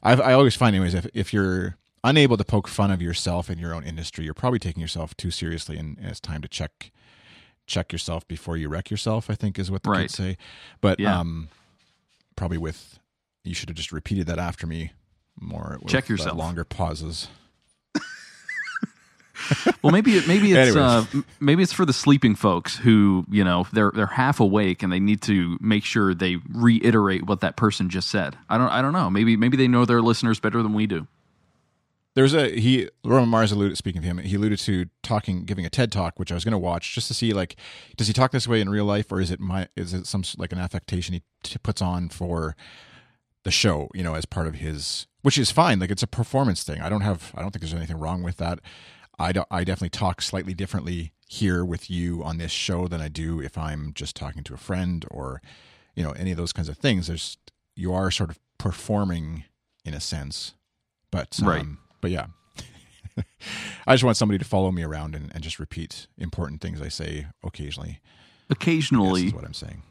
I've, 0.03 0.21
I 0.21 0.33
always 0.33 0.57
find 0.57 0.75
anyways 0.75 0.95
if 0.95 1.07
if 1.15 1.33
you're 1.33 1.77
unable 2.03 2.37
to 2.37 2.45
poke 2.45 2.69
fun 2.69 2.91
of 2.91 3.01
yourself 3.01 3.49
in 3.49 3.59
your 3.59 3.73
own 3.75 3.85
industry 3.85 4.25
you're 4.25 4.35
probably 4.35 4.59
taking 4.59 4.81
yourself 4.81 5.17
too 5.17 5.31
seriously 5.31 5.77
and, 5.77 5.97
and 5.99 6.09
it's 6.09 6.21
time 6.21 6.43
to 6.43 6.49
check 6.49 6.91
check 7.67 7.93
yourself 7.93 8.27
before 8.29 8.57
you 8.57 8.69
wreck 8.69 8.91
yourself 8.91 9.31
I 9.31 9.35
think 9.35 9.59
is 9.59 9.71
what 9.71 9.83
the 9.85 9.91
Right. 9.91 10.03
kids 10.03 10.15
say 10.15 10.37
but 10.81 10.99
Yeah. 10.99 11.19
um 11.21 11.49
probably 12.37 12.59
with 12.59 12.99
you 13.45 13.55
should 13.55 13.69
have 13.69 13.77
just 13.77 13.93
repeated 13.93 14.27
that 14.27 14.39
after 14.39 14.67
me 14.67 14.93
more 15.41 15.79
with, 15.83 15.91
Check 15.93 16.05
uh, 16.11 16.15
yourself. 16.15 16.37
longer 16.37 16.65
pauses 16.65 17.29
Well, 19.83 19.93
maybe 19.93 20.17
it, 20.17 20.27
maybe 20.27 20.53
it's 20.53 20.77
uh, 20.77 21.05
maybe 21.41 21.63
it's 21.63 21.73
for 21.73 21.85
the 21.85 21.93
sleeping 21.93 22.35
folks 22.35 22.77
who 22.77 23.27
you 23.31 23.45
know 23.45 23.67
they're 23.73 23.93
they're 23.95 24.07
half 24.07 24.41
awake 24.41 24.83
and 24.83 24.93
they 24.93 25.01
need 25.01 25.21
to 25.23 25.59
make 25.61 25.85
sure 25.85 26.15
they 26.15 26.39
reiterate 26.49 27.27
what 27.27 27.41
that 27.41 27.57
person 27.57 27.91
just 27.91 28.09
said. 28.09 28.37
I 28.49 28.57
don't 28.57 28.71
I 28.71 28.81
don't 28.81 28.95
know. 28.95 29.11
Maybe 29.11 29.37
maybe 29.37 29.57
they 29.57 29.69
know 29.69 29.85
their 29.85 30.01
listeners 30.01 30.41
better 30.41 30.63
than 30.63 30.73
we 30.73 30.87
do. 30.87 31.07
There's 32.15 32.33
a 32.33 32.49
he 32.49 32.89
Roman 33.05 33.29
Mars 33.29 33.51
alluded 33.53 33.77
speaking 33.77 33.99
of 33.99 34.05
him, 34.05 34.19
he 34.19 34.37
alluded 34.37 34.61
to 34.61 34.87
talking 35.03 35.45
giving 35.45 35.67
a 35.67 35.71
TED 35.71 35.91
talk, 35.91 36.19
which 36.19 36.31
I 36.31 36.35
was 36.35 36.45
going 36.45 36.53
to 36.53 36.59
watch 36.59 36.95
just 36.95 37.09
to 37.09 37.15
see 37.15 37.33
like 37.33 37.57
does 37.97 38.07
he 38.07 38.13
talk 38.13 38.31
this 38.31 38.47
way 38.47 38.61
in 38.61 38.71
real 38.71 38.85
life 38.85 39.11
or 39.11 39.21
is 39.21 39.31
it 39.31 39.41
my 39.41 39.69
is 39.77 39.93
it 39.93 40.07
some 40.07 40.23
like 40.39 40.53
an 40.53 40.59
affectation 40.59 41.15
he 41.15 41.23
t- 41.43 41.59
puts 41.63 41.83
on 41.83 42.09
for 42.09 42.55
the 43.43 43.51
show, 43.51 43.89
you 43.95 44.03
know, 44.03 44.15
as 44.15 44.25
part 44.25 44.47
of 44.47 44.55
his 44.55 45.07
which 45.23 45.39
is 45.39 45.51
fine, 45.51 45.81
like 45.81 45.91
it's 45.91 46.03
a 46.03 46.07
performance 46.07 46.63
thing. 46.63 46.81
I 46.81 46.89
don't 46.89 47.01
have 47.01 47.33
I 47.35 47.43
don't 47.43 47.51
think 47.51 47.63
there's 47.63 47.75
anything 47.75 47.99
wrong 47.99 48.23
with 48.23 48.37
that. 48.37 48.61
I 49.19 49.33
do, 49.33 49.45
I 49.51 49.65
definitely 49.65 49.91
talk 49.91 50.21
slightly 50.23 50.55
differently 50.55 51.13
here 51.29 51.65
with 51.65 51.91
you 51.91 52.23
on 52.23 52.39
this 52.39 52.51
show 52.53 52.87
than 52.89 53.01
I 53.01 53.09
do 53.09 53.41
if 53.41 53.57
I'm 53.57 53.93
just 53.95 54.17
talking 54.17 54.43
to 54.45 54.55
a 54.55 54.59
friend 54.59 55.05
or 55.11 55.41
you 55.95 56.03
know 56.03 56.13
any 56.13 56.31
of 56.31 56.37
those 56.37 56.53
kinds 56.53 56.69
of 56.69 56.79
things. 56.79 57.07
There's 57.07 57.37
you 57.75 57.93
are 57.93 58.11
sort 58.11 58.31
of 58.31 58.39
performing 58.59 59.45
in 59.85 59.95
a 59.95 60.01
sense, 60.01 60.55
but 61.11 61.39
um, 61.43 61.49
Right. 61.49 61.67
But 62.01 62.11
yeah, 62.11 62.27
I 63.87 63.95
just 63.95 64.05
want 64.05 64.17
somebody 64.17 64.39
to 64.39 64.45
follow 64.45 64.71
me 64.71 64.83
around 64.83 65.15
and, 65.15 65.31
and 65.35 65.43
just 65.43 65.59
repeat 65.59 66.07
important 66.19 66.61
things 66.61 66.83
I 66.83 66.89
say 66.89 67.27
occasionally. 67.43 68.01
Occasionally, 68.51 69.27
is 69.27 69.35
what 69.35 69.45
I'm 69.45 69.55
saying. 69.55 69.83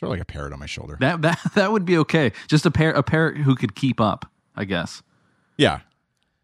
Sort 0.00 0.08
of 0.08 0.10
like 0.10 0.20
a 0.20 0.24
parrot 0.24 0.52
on 0.52 0.58
my 0.58 0.66
shoulder. 0.66 0.96
that 1.00 1.22
that 1.22 1.38
that 1.54 1.72
would 1.72 1.84
be 1.84 1.98
okay. 1.98 2.32
Just 2.48 2.66
a 2.66 2.70
pair 2.70 2.90
a 2.90 3.02
parrot 3.02 3.38
who 3.38 3.54
could 3.54 3.74
keep 3.74 4.00
up, 4.00 4.26
I 4.56 4.64
guess. 4.64 5.02
yeah, 5.56 5.80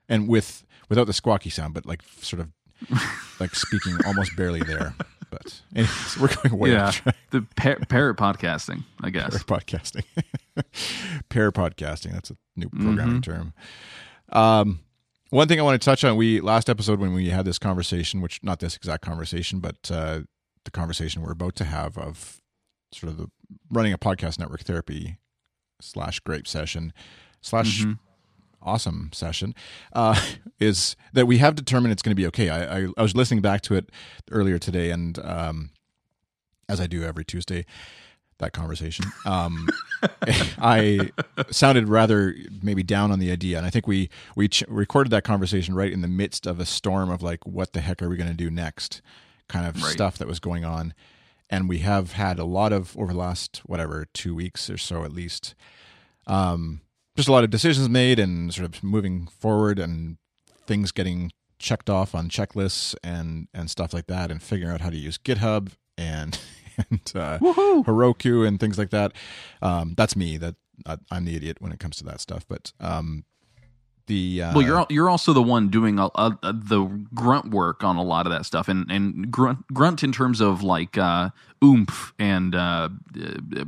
and 0.08 0.28
with 0.28 0.63
without 0.88 1.06
the 1.06 1.12
squawky 1.12 1.50
sound, 1.50 1.74
but 1.74 1.86
like 1.86 2.02
sort 2.20 2.40
of 2.40 2.50
like 3.40 3.54
speaking 3.54 3.96
almost 4.06 4.36
barely 4.36 4.60
there. 4.60 4.94
But 5.30 5.62
anyways, 5.74 6.18
we're 6.20 6.34
going 6.34 6.58
way 6.58 6.72
yeah, 6.72 6.88
off 6.88 6.96
track. 6.96 7.16
the 7.30 7.46
par- 7.56 7.78
parrot 7.88 8.16
podcasting, 8.16 8.84
I 9.02 9.10
guess. 9.10 9.42
Pair 9.42 9.58
podcasting. 9.58 10.04
Pair 11.28 11.52
podcasting. 11.52 12.12
That's 12.12 12.30
a 12.30 12.36
new 12.56 12.68
programming 12.68 13.22
term. 13.22 13.52
Um, 14.30 14.80
one 15.30 15.48
thing 15.48 15.58
I 15.58 15.62
want 15.64 15.80
to 15.80 15.84
touch 15.84 16.04
on, 16.04 16.16
we 16.16 16.40
last 16.40 16.70
episode 16.70 17.00
when 17.00 17.12
we 17.12 17.30
had 17.30 17.44
this 17.44 17.58
conversation, 17.58 18.20
which 18.20 18.40
not 18.42 18.60
this 18.60 18.76
exact 18.76 19.02
conversation, 19.02 19.58
but 19.58 19.90
uh, 19.90 20.20
the 20.64 20.70
conversation 20.70 21.22
we're 21.22 21.32
about 21.32 21.56
to 21.56 21.64
have 21.64 21.98
of 21.98 22.40
sort 22.92 23.10
of 23.10 23.18
the 23.18 23.26
running 23.70 23.92
a 23.92 23.98
podcast 23.98 24.38
network 24.38 24.60
therapy 24.60 25.18
slash 25.80 26.20
grape 26.20 26.46
session 26.46 26.92
slash 27.40 27.84
awesome 28.64 29.10
session 29.12 29.54
uh, 29.92 30.20
is 30.58 30.96
that 31.12 31.26
we 31.26 31.38
have 31.38 31.54
determined 31.54 31.92
it's 31.92 32.02
going 32.02 32.12
to 32.16 32.20
be 32.20 32.26
okay. 32.28 32.48
I, 32.48 32.78
I, 32.80 32.88
I 32.96 33.02
was 33.02 33.14
listening 33.14 33.40
back 33.42 33.60
to 33.62 33.74
it 33.74 33.90
earlier 34.30 34.58
today, 34.58 34.90
and 34.90 35.18
um, 35.20 35.70
as 36.68 36.80
I 36.80 36.86
do 36.86 37.04
every 37.04 37.24
Tuesday, 37.24 37.66
that 38.38 38.52
conversation. 38.52 39.04
Um, 39.26 39.68
I 40.58 41.10
sounded 41.50 41.88
rather 41.88 42.34
maybe 42.62 42.82
down 42.82 43.12
on 43.12 43.18
the 43.20 43.30
idea, 43.30 43.56
and 43.58 43.66
I 43.66 43.70
think 43.70 43.86
we 43.86 44.10
we 44.34 44.48
ch- 44.48 44.64
recorded 44.68 45.10
that 45.10 45.24
conversation 45.24 45.74
right 45.74 45.92
in 45.92 46.00
the 46.00 46.08
midst 46.08 46.46
of 46.46 46.58
a 46.58 46.66
storm 46.66 47.10
of 47.10 47.22
like, 47.22 47.46
what 47.46 47.72
the 47.74 47.80
heck 47.80 48.02
are 48.02 48.08
we 48.08 48.16
going 48.16 48.30
to 48.30 48.34
do 48.34 48.50
next? 48.50 49.02
Kind 49.48 49.66
of 49.66 49.80
Right. 49.82 49.92
stuff 49.92 50.18
that 50.18 50.26
was 50.26 50.40
going 50.40 50.64
on, 50.64 50.94
and 51.50 51.68
we 51.68 51.78
have 51.78 52.12
had 52.12 52.38
a 52.38 52.44
lot 52.44 52.72
of 52.72 52.96
over 52.98 53.12
the 53.12 53.18
last 53.18 53.58
whatever 53.66 54.06
two 54.12 54.34
weeks 54.34 54.68
or 54.70 54.78
so 54.78 55.04
at 55.04 55.12
least. 55.12 55.54
Um, 56.26 56.80
just 57.16 57.28
a 57.28 57.32
lot 57.32 57.44
of 57.44 57.50
decisions 57.50 57.88
made 57.88 58.18
and 58.18 58.52
sort 58.52 58.64
of 58.66 58.82
moving 58.82 59.26
forward 59.26 59.78
and 59.78 60.16
things 60.66 60.92
getting 60.92 61.30
checked 61.58 61.88
off 61.88 62.14
on 62.14 62.28
checklists 62.28 62.94
and 63.02 63.48
and 63.54 63.70
stuff 63.70 63.94
like 63.94 64.06
that 64.06 64.30
and 64.30 64.42
figuring 64.42 64.72
out 64.72 64.80
how 64.80 64.90
to 64.90 64.96
use 64.96 65.18
GitHub 65.18 65.70
and 65.96 66.38
and 66.90 67.12
uh, 67.14 67.38
Heroku 67.38 68.46
and 68.46 68.58
things 68.58 68.78
like 68.78 68.90
that. 68.90 69.12
Um, 69.62 69.94
that's 69.96 70.16
me. 70.16 70.36
That 70.36 70.56
I, 70.86 70.98
I'm 71.10 71.24
the 71.24 71.36
idiot 71.36 71.58
when 71.60 71.72
it 71.72 71.78
comes 71.78 71.96
to 71.98 72.04
that 72.04 72.20
stuff. 72.20 72.44
But 72.48 72.72
um, 72.80 73.24
the 74.06 74.42
uh, 74.42 74.52
Well, 74.54 74.62
you're 74.66 74.86
you're 74.90 75.08
also 75.10 75.32
the 75.32 75.42
one 75.42 75.68
doing 75.68 75.98
a, 75.98 76.06
a, 76.14 76.38
a- 76.42 76.52
the 76.52 76.84
grunt 77.14 77.50
work 77.50 77.82
on 77.84 77.96
a 77.96 78.02
lot 78.02 78.26
of 78.26 78.32
that 78.32 78.44
stuff, 78.46 78.68
and 78.68 78.90
and 78.90 79.30
grunt 79.30 79.66
grunt 79.72 80.02
in 80.02 80.12
terms 80.12 80.40
of 80.40 80.62
like 80.62 80.98
uh, 80.98 81.30
oomph 81.64 82.12
and 82.18 82.54
uh, 82.54 82.58
uh, 82.58 82.88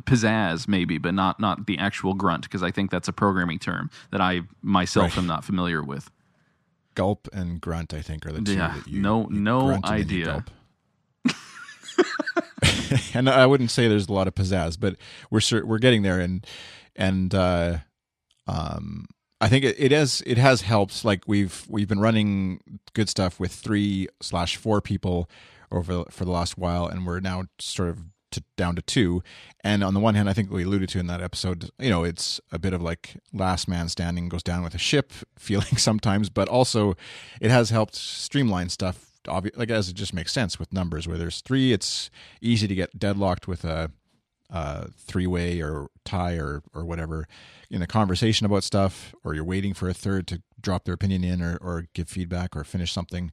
pizzazz, 0.04 0.68
maybe, 0.68 0.98
but 0.98 1.14
not 1.14 1.40
not 1.40 1.66
the 1.66 1.78
actual 1.78 2.14
grunt, 2.14 2.42
because 2.42 2.62
I 2.62 2.70
think 2.70 2.90
that's 2.90 3.08
a 3.08 3.12
programming 3.12 3.58
term 3.58 3.90
that 4.10 4.20
I 4.20 4.42
myself 4.62 5.12
Right. 5.12 5.18
am 5.18 5.26
not 5.26 5.44
familiar 5.44 5.82
with. 5.82 6.10
gulp 6.94 7.28
and 7.32 7.60
grunt. 7.60 7.92
I 7.94 8.02
think 8.02 8.26
are 8.26 8.32
the 8.32 8.42
two. 8.42 8.54
Yeah, 8.54 8.74
that 8.76 8.88
you, 8.88 9.00
no- 9.00 9.28
you 9.30 9.40
no 9.40 9.66
grunt 9.66 9.84
and 9.88 10.00
then 10.00 10.08
you 10.16 10.22
idea. 10.24 10.44
and 13.14 13.28
I 13.28 13.46
wouldn't 13.46 13.70
say 13.70 13.88
there's 13.88 14.08
a 14.08 14.12
lot 14.12 14.28
of 14.28 14.34
pizzazz, 14.34 14.78
but 14.78 14.96
we're 15.30 15.40
we're 15.64 15.78
getting 15.78 16.02
there, 16.02 16.20
and 16.20 16.46
and 16.94 17.34
uh, 17.34 17.78
um, 18.46 19.06
I 19.40 19.48
think 19.48 19.64
it, 19.64 19.76
it 19.78 19.92
has 19.92 20.22
it 20.26 20.38
has 20.38 20.62
helped. 20.62 21.04
Like 21.04 21.22
we've 21.26 21.64
we've 21.68 21.88
been 21.88 22.00
running 22.00 22.60
good 22.94 23.08
stuff 23.08 23.38
with 23.38 23.52
three 23.52 24.08
slash 24.20 24.56
four 24.56 24.80
people 24.80 25.28
over 25.70 26.04
for 26.10 26.24
the 26.24 26.30
last 26.30 26.56
while, 26.56 26.86
and 26.86 27.06
we're 27.06 27.20
now 27.20 27.44
sort 27.58 27.90
of 27.90 28.00
to, 28.32 28.42
down 28.56 28.76
to 28.76 28.82
two. 28.82 29.22
And 29.62 29.82
on 29.82 29.94
the 29.94 30.00
one 30.00 30.14
hand, 30.14 30.28
I 30.28 30.32
think 30.32 30.50
we 30.50 30.64
alluded 30.64 30.88
to 30.90 30.98
in 30.98 31.06
that 31.08 31.20
episode, 31.20 31.70
you 31.78 31.90
know, 31.90 32.04
it's 32.04 32.40
a 32.52 32.58
bit 32.58 32.72
of 32.72 32.80
like 32.80 33.16
last 33.32 33.68
man 33.68 33.88
standing 33.88 34.28
goes 34.28 34.42
down 34.42 34.62
with 34.62 34.74
a 34.74 34.78
ship 34.78 35.12
feeling 35.38 35.76
sometimes, 35.76 36.30
but 36.30 36.48
also 36.48 36.96
it 37.40 37.50
has 37.50 37.70
helped 37.70 37.94
streamline 37.94 38.68
stuff. 38.68 39.02
Obvi- 39.26 39.56
like 39.56 39.70
as 39.70 39.88
it 39.88 39.94
just 39.94 40.14
makes 40.14 40.32
sense 40.32 40.58
with 40.58 40.72
numbers. 40.72 41.08
Where 41.08 41.18
there's 41.18 41.40
three, 41.40 41.72
it's 41.72 42.10
easy 42.40 42.68
to 42.68 42.74
get 42.74 42.98
deadlocked 42.98 43.48
with 43.48 43.64
a 43.64 43.90
uh, 44.50 44.86
three 44.96 45.26
way 45.26 45.60
or 45.60 45.88
tie 46.04 46.34
or 46.36 46.62
or 46.74 46.84
whatever 46.84 47.26
in 47.70 47.82
a 47.82 47.86
conversation 47.86 48.46
about 48.46 48.62
stuff, 48.64 49.14
or 49.24 49.34
you're 49.34 49.44
waiting 49.44 49.74
for 49.74 49.88
a 49.88 49.94
third 49.94 50.26
to 50.28 50.42
drop 50.60 50.84
their 50.84 50.94
opinion 50.94 51.24
in 51.24 51.42
or, 51.42 51.56
or 51.60 51.86
give 51.94 52.08
feedback 52.08 52.56
or 52.56 52.62
finish 52.64 52.92
something. 52.92 53.32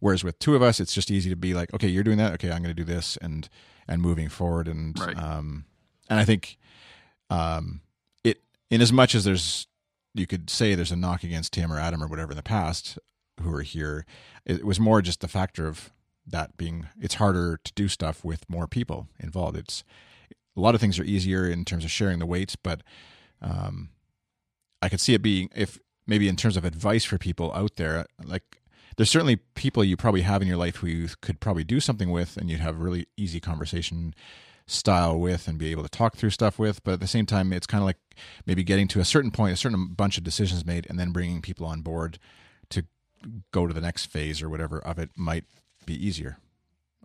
Whereas 0.00 0.24
with 0.24 0.38
two 0.38 0.54
of 0.54 0.62
us, 0.62 0.80
it's 0.80 0.94
just 0.94 1.10
easy 1.10 1.30
to 1.30 1.36
be 1.36 1.54
like, 1.54 1.72
okay, 1.74 1.88
you're 1.88 2.02
doing 2.02 2.18
that, 2.18 2.32
okay, 2.34 2.48
I'm 2.50 2.62
going 2.62 2.74
to 2.74 2.84
do 2.84 2.84
this, 2.84 3.16
and 3.18 3.48
and 3.86 4.00
moving 4.00 4.28
forward, 4.28 4.66
and 4.68 4.98
Right. 4.98 5.16
um, 5.18 5.64
and 6.08 6.18
I 6.18 6.24
think 6.24 6.58
um, 7.30 7.80
it 8.22 8.42
in 8.70 8.80
as 8.80 8.92
much 8.92 9.14
as 9.14 9.24
there's 9.24 9.66
you 10.14 10.26
could 10.26 10.48
say 10.48 10.74
there's 10.74 10.92
a 10.92 10.96
knock 10.96 11.24
against 11.24 11.52
Tim 11.52 11.72
or 11.72 11.78
Adam 11.78 12.02
or 12.02 12.06
whatever 12.06 12.32
in 12.32 12.36
the 12.36 12.42
past 12.42 12.98
who 13.42 13.52
are 13.52 13.62
here, 13.62 14.06
it 14.46 14.64
was 14.64 14.78
more 14.78 15.02
just 15.02 15.20
the 15.20 15.28
factor 15.28 15.66
of 15.66 15.90
that 16.26 16.56
being 16.56 16.86
it's 17.00 17.16
harder 17.16 17.58
to 17.64 17.72
do 17.74 17.88
stuff 17.88 18.24
with 18.24 18.48
more 18.48 18.66
people 18.66 19.08
involved. 19.18 19.56
It's 19.58 19.84
a 20.56 20.60
lot 20.60 20.74
of 20.74 20.80
things 20.80 20.98
are 20.98 21.04
easier 21.04 21.48
in 21.48 21.64
terms 21.64 21.84
of 21.84 21.90
sharing 21.90 22.18
the 22.18 22.26
weights, 22.26 22.56
but 22.56 22.82
um, 23.42 23.90
I 24.80 24.88
could 24.88 25.00
see 25.00 25.14
it 25.14 25.22
being 25.22 25.50
if 25.54 25.78
maybe 26.06 26.28
in 26.28 26.36
terms 26.36 26.56
of 26.56 26.64
advice 26.64 27.04
for 27.04 27.18
people 27.18 27.52
out 27.54 27.76
there, 27.76 28.06
like 28.24 28.62
there's 28.96 29.10
certainly 29.10 29.36
people 29.36 29.82
you 29.82 29.96
probably 29.96 30.22
have 30.22 30.42
in 30.42 30.48
your 30.48 30.56
life 30.56 30.76
who 30.76 30.86
you 30.86 31.08
could 31.20 31.40
probably 31.40 31.64
do 31.64 31.80
something 31.80 32.10
with, 32.10 32.36
and 32.36 32.50
you'd 32.50 32.60
have 32.60 32.76
a 32.76 32.82
really 32.82 33.06
easy 33.16 33.40
conversation 33.40 34.14
style 34.66 35.18
with 35.18 35.46
and 35.46 35.58
be 35.58 35.70
able 35.70 35.82
to 35.82 35.88
talk 35.88 36.16
through 36.16 36.30
stuff 36.30 36.58
with. 36.58 36.82
But 36.84 36.94
at 36.94 37.00
the 37.00 37.06
same 37.06 37.26
time, 37.26 37.52
it's 37.52 37.66
kind 37.66 37.82
of 37.82 37.86
like 37.86 37.98
maybe 38.46 38.62
getting 38.62 38.88
to 38.88 39.00
a 39.00 39.04
certain 39.04 39.30
point, 39.30 39.52
a 39.52 39.56
certain 39.56 39.88
bunch 39.88 40.16
of 40.16 40.24
decisions 40.24 40.64
made, 40.64 40.86
and 40.88 40.98
then 40.98 41.12
bringing 41.12 41.42
people 41.42 41.66
on 41.66 41.82
board 41.82 42.18
to 42.70 42.84
go 43.52 43.66
to 43.66 43.74
the 43.74 43.80
next 43.80 44.06
phase 44.06 44.42
or 44.42 44.48
whatever 44.48 44.78
of 44.78 44.98
it 44.98 45.10
might 45.16 45.44
be 45.86 45.94
easier. 45.94 46.38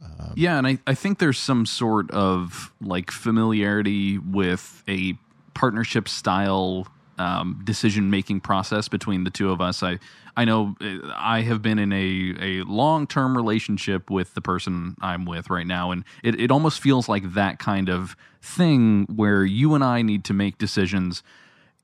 Um, 0.02 0.34
Yeah, 0.36 0.58
and 0.58 0.68
I, 0.68 0.80
I 0.88 0.94
think 0.94 1.20
there's 1.20 1.38
some 1.38 1.66
sort 1.66 2.12
of 2.12 2.72
like 2.82 3.12
familiarity 3.12 4.18
with 4.18 4.84
a 4.88 5.14
partnership 5.54 6.08
style 6.08 6.88
um, 7.18 7.62
decision 7.66 8.10
making 8.10 8.40
process 8.40 8.88
between 8.88 9.26
the 9.26 9.30
two 9.30 9.52
of 9.52 9.60
us. 9.62 9.84
I 9.84 10.00
I 10.38 10.46
know 10.46 10.76
uh, 10.80 11.12
I 11.18 11.42
have 11.42 11.62
been 11.62 11.78
in 11.78 11.92
a, 11.92 12.36
a 12.40 12.64
long 12.64 13.08
term 13.08 13.36
relationship 13.36 14.10
with 14.10 14.34
the 14.36 14.42
person 14.42 14.96
I'm 15.02 15.26
with 15.26 15.50
right 15.50 15.68
now, 15.68 15.92
and 15.92 16.06
it, 16.24 16.40
it 16.40 16.50
almost 16.50 16.80
feels 16.80 17.10
like 17.10 17.34
that 17.34 17.60
kind 17.60 17.90
of 17.90 18.16
thing 18.42 19.06
where 19.14 19.44
you 19.44 19.76
and 19.76 19.84
I 19.84 20.02
need 20.02 20.24
to 20.26 20.34
make 20.34 20.58
decisions. 20.58 21.24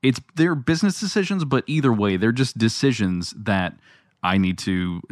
It's 0.02 0.20
they're 0.36 0.54
business 0.54 0.98
decisions, 0.98 1.44
but 1.44 1.64
either 1.66 1.92
way, 1.92 2.16
they're 2.16 2.32
just 2.32 2.56
decisions 2.56 3.34
that 3.36 3.74
I 4.22 4.38
need 4.38 4.56
to 4.58 5.02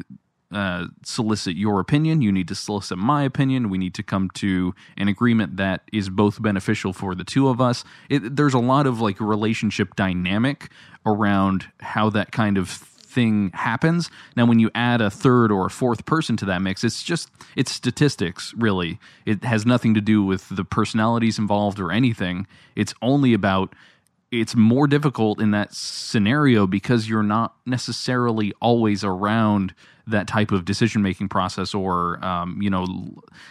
uh, 0.53 0.87
solicit 1.05 1.57
your 1.57 1.81
opinion. 1.81 2.23
You 2.23 2.33
need 2.33 2.49
to 2.49 2.55
solicit 2.55 2.99
my 2.99 3.23
opinion. 3.23 3.71
We 3.71 3.79
need 3.79 3.95
to 3.95 4.03
come 4.03 4.31
to 4.35 4.75
an 4.97 5.09
agreement 5.09 5.57
that 5.57 5.83
is 5.93 6.09
both 6.09 6.41
beneficial 6.41 6.93
for 6.93 7.15
the 7.15 7.25
two 7.25 7.49
of 7.49 7.61
us. 7.61 7.85
It, 8.09 8.37
there's 8.37 8.55
a 8.55 8.59
lot 8.59 8.87
of 8.87 9.01
like 9.01 9.21
relationship 9.21 9.97
dynamic 9.97 10.71
around 11.07 11.67
how 11.81 12.11
that 12.11 12.33
kind 12.33 12.57
of 12.57 12.69
thing 13.15 13.51
happens. 13.55 14.11
Now, 14.37 14.45
when 14.47 14.59
you 14.59 14.71
add 14.75 15.01
a 15.01 15.11
third 15.11 15.53
or 15.53 15.67
a 15.67 15.71
fourth 15.71 16.05
person 16.05 16.37
to 16.39 16.45
that 16.47 16.61
mix, 16.61 16.85
it's 16.85 17.03
just 17.03 17.31
it's 17.57 17.73
statistics. 17.73 18.53
Really, 18.57 18.99
it 19.25 19.45
has 19.45 19.65
nothing 19.65 19.95
to 19.95 20.01
do 20.01 20.23
with 20.23 20.49
the 20.51 20.65
personalities 20.65 21.39
involved 21.39 21.79
or 21.79 21.93
anything. 21.93 22.47
It's 22.75 22.95
only 23.01 23.33
about 23.33 23.75
it's 24.31 24.57
more 24.57 24.87
difficult 24.89 25.41
in 25.41 25.53
that 25.53 25.73
scenario 25.73 26.67
because 26.67 27.09
you're 27.09 27.23
not 27.23 27.55
necessarily 27.65 28.53
always 28.61 29.05
around 29.05 29.75
that 30.07 30.27
type 30.27 30.51
of 30.51 30.64
decision 30.64 31.03
making 31.03 31.29
process 31.29 31.75
or 31.75 32.23
um, 32.25 32.61
you 32.61 32.71
know 32.71 32.87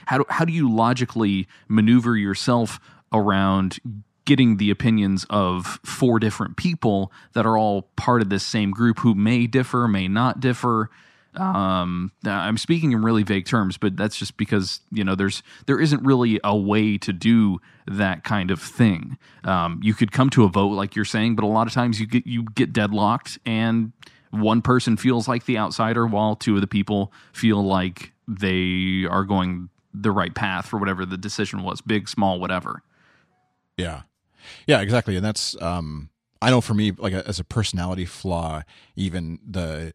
how 0.06 0.20
do, 0.20 0.26
how 0.30 0.46
do 0.46 0.54
you 0.54 0.72
logically 0.72 1.48
maneuver 1.68 2.16
yourself 2.16 2.80
around 3.12 3.80
getting 4.26 4.58
the 4.58 4.70
opinions 4.70 5.26
of 5.30 5.80
four 5.84 6.20
different 6.20 6.56
people 6.56 7.12
that 7.34 7.46
are 7.46 7.58
all 7.58 7.84
part 7.96 8.22
of 8.22 8.30
this 8.30 8.46
same 8.46 8.72
group 8.72 9.00
who 9.00 9.14
may 9.14 9.48
differ 9.48 9.88
may 9.88 10.08
not 10.08 10.40
differ? 10.40 10.90
Um 11.36 12.12
i'm 12.26 12.58
speaking 12.58 12.92
in 12.92 13.02
really 13.02 13.24
vague 13.24 13.48
terms 13.48 13.76
but 13.76 13.98
that's 13.98 14.16
just 14.16 14.38
because 14.38 14.82
you 14.92 15.04
know 15.04 15.16
there's 15.16 15.42
there 15.66 15.80
isn't 15.80 16.04
really 16.04 16.40
a 16.44 16.56
way 16.56 16.96
to 17.00 17.12
do 17.12 17.60
that 17.88 18.24
kind 18.24 18.52
of 18.52 18.62
thing. 18.62 19.18
Um 19.44 19.80
you 19.82 19.96
could 19.96 20.12
come 20.12 20.30
to 20.30 20.44
a 20.44 20.48
vote 20.48 20.74
like 20.74 20.96
you're 20.96 21.06
saying 21.06 21.36
but 21.36 21.44
a 21.44 21.48
lot 21.48 21.66
of 21.66 21.74
times 21.74 22.00
you 22.00 22.06
get 22.06 22.28
you 22.28 22.44
get 22.54 22.72
deadlocked 22.72 23.40
and 23.48 23.94
one 24.34 24.62
person 24.62 24.98
feels 24.98 25.28
like 25.28 25.46
the 25.46 25.58
outsider 25.58 26.06
while 26.08 26.36
two 26.36 26.56
of 26.56 26.62
the 26.62 26.68
people 26.68 27.14
feel 27.32 27.64
like 27.64 28.12
they 28.28 29.06
are 29.10 29.24
going 29.24 29.70
the 29.94 30.12
right 30.12 30.34
path 30.34 30.66
for 30.66 30.80
whatever 30.80 31.06
the 31.06 31.18
decision 31.18 31.62
was 31.64 31.80
big 31.82 32.10
small 32.10 32.40
whatever 32.40 32.82
Yeah, 33.78 34.02
yeah, 34.68 34.82
exactly. 34.82 35.16
And 35.16 35.24
that's 35.24 35.60
um, 35.62 36.10
I 36.42 36.50
know 36.50 36.62
for 36.62 36.74
me, 36.74 36.92
like 36.92 37.14
a, 37.14 37.26
as 37.28 37.40
a 37.40 37.44
personality 37.44 38.06
flaw, 38.06 38.64
even 38.96 39.40
the 39.48 39.94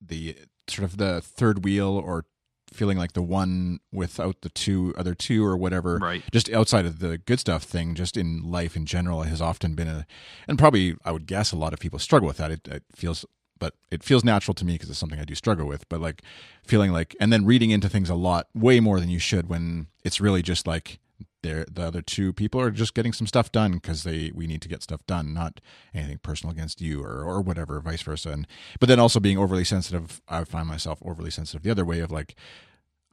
the 0.00 0.36
sort 0.68 0.84
of 0.84 0.96
the 0.96 1.20
third 1.20 1.64
wheel 1.64 1.88
or 1.88 2.24
feeling 2.72 2.98
like 2.98 3.14
the 3.14 3.22
one 3.22 3.80
without 3.90 4.42
the 4.42 4.50
two 4.50 4.94
other 4.96 5.14
two 5.14 5.44
or 5.44 5.56
whatever 5.56 5.98
Right. 5.98 6.22
just 6.30 6.50
outside 6.50 6.84
of 6.84 6.98
the 6.98 7.16
good 7.16 7.40
stuff 7.40 7.62
thing 7.62 7.94
just 7.94 8.14
in 8.16 8.42
life 8.50 8.76
in 8.76 8.84
general 8.84 9.22
has 9.22 9.40
often 9.40 9.74
been 9.74 9.88
a 9.88 10.06
and 10.46 10.58
probably 10.58 10.94
i 11.02 11.10
would 11.10 11.26
guess 11.26 11.50
a 11.50 11.56
lot 11.56 11.72
of 11.72 11.80
people 11.80 11.98
struggle 11.98 12.26
with 12.28 12.36
that 12.36 12.50
it, 12.50 12.68
it 12.68 12.82
feels 12.94 13.24
but 13.58 13.74
it 13.90 14.02
feels 14.02 14.24
natural 14.24 14.54
to 14.54 14.64
me 14.64 14.74
because 14.74 14.88
it's 14.88 14.98
something 14.98 15.18
i 15.18 15.24
do 15.24 15.34
struggle 15.34 15.66
with 15.66 15.88
but 15.88 16.00
like 16.00 16.22
feeling 16.64 16.92
like 16.92 17.16
and 17.20 17.32
then 17.32 17.44
reading 17.44 17.70
into 17.70 17.88
things 17.88 18.10
a 18.10 18.14
lot 18.14 18.48
way 18.54 18.80
more 18.80 19.00
than 19.00 19.08
you 19.08 19.18
should 19.18 19.48
when 19.48 19.86
it's 20.04 20.20
really 20.20 20.42
just 20.42 20.66
like 20.66 20.98
the 21.42 21.66
other 21.78 22.02
two 22.02 22.32
people 22.32 22.60
are 22.60 22.70
just 22.70 22.94
getting 22.94 23.12
some 23.12 23.26
stuff 23.26 23.52
done 23.52 23.72
because 23.72 24.02
they 24.02 24.32
we 24.34 24.46
need 24.46 24.60
to 24.60 24.68
get 24.68 24.82
stuff 24.82 25.06
done 25.06 25.32
not 25.32 25.60
anything 25.94 26.18
personal 26.18 26.52
against 26.52 26.80
you 26.80 27.02
or 27.02 27.22
or 27.22 27.40
whatever 27.40 27.80
vice 27.80 28.02
versa 28.02 28.30
and 28.30 28.46
but 28.80 28.88
then 28.88 28.98
also 28.98 29.20
being 29.20 29.38
overly 29.38 29.64
sensitive 29.64 30.20
i 30.28 30.42
find 30.44 30.66
myself 30.66 30.98
overly 31.04 31.30
sensitive 31.30 31.62
the 31.62 31.70
other 31.70 31.84
way 31.84 32.00
of 32.00 32.10
like 32.10 32.34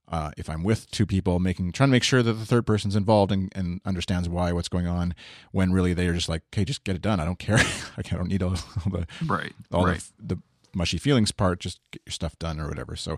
uh, 0.07 0.31
if 0.37 0.49
I'm 0.49 0.63
with 0.63 0.89
two 0.91 1.05
people, 1.05 1.39
making 1.39 1.71
trying 1.71 1.89
to 1.89 1.91
make 1.91 2.03
sure 2.03 2.21
that 2.21 2.33
the 2.33 2.45
third 2.45 2.65
person's 2.65 2.95
involved 2.95 3.31
and, 3.31 3.51
and 3.55 3.81
understands 3.85 4.29
why 4.29 4.51
what's 4.51 4.69
going 4.69 4.87
on, 4.87 5.15
when 5.51 5.71
really 5.71 5.93
they 5.93 6.07
are 6.07 6.13
just 6.13 6.29
like, 6.29 6.43
"Okay, 6.53 6.63
just 6.63 6.83
get 6.83 6.95
it 6.95 7.01
done. 7.01 7.19
I 7.19 7.25
don't 7.25 7.39
care. 7.39 7.57
like, 7.97 8.13
I 8.13 8.17
don't 8.17 8.27
need 8.27 8.43
all, 8.43 8.51
all 8.85 8.91
the 8.91 9.07
right 9.25 9.53
all 9.71 9.85
right 9.85 10.03
the, 10.19 10.35
the 10.35 10.41
mushy 10.73 10.97
feelings 10.97 11.31
part. 11.31 11.59
Just 11.59 11.79
get 11.91 12.01
your 12.05 12.11
stuff 12.11 12.37
done 12.37 12.59
or 12.59 12.67
whatever." 12.67 12.95
So, 12.95 13.17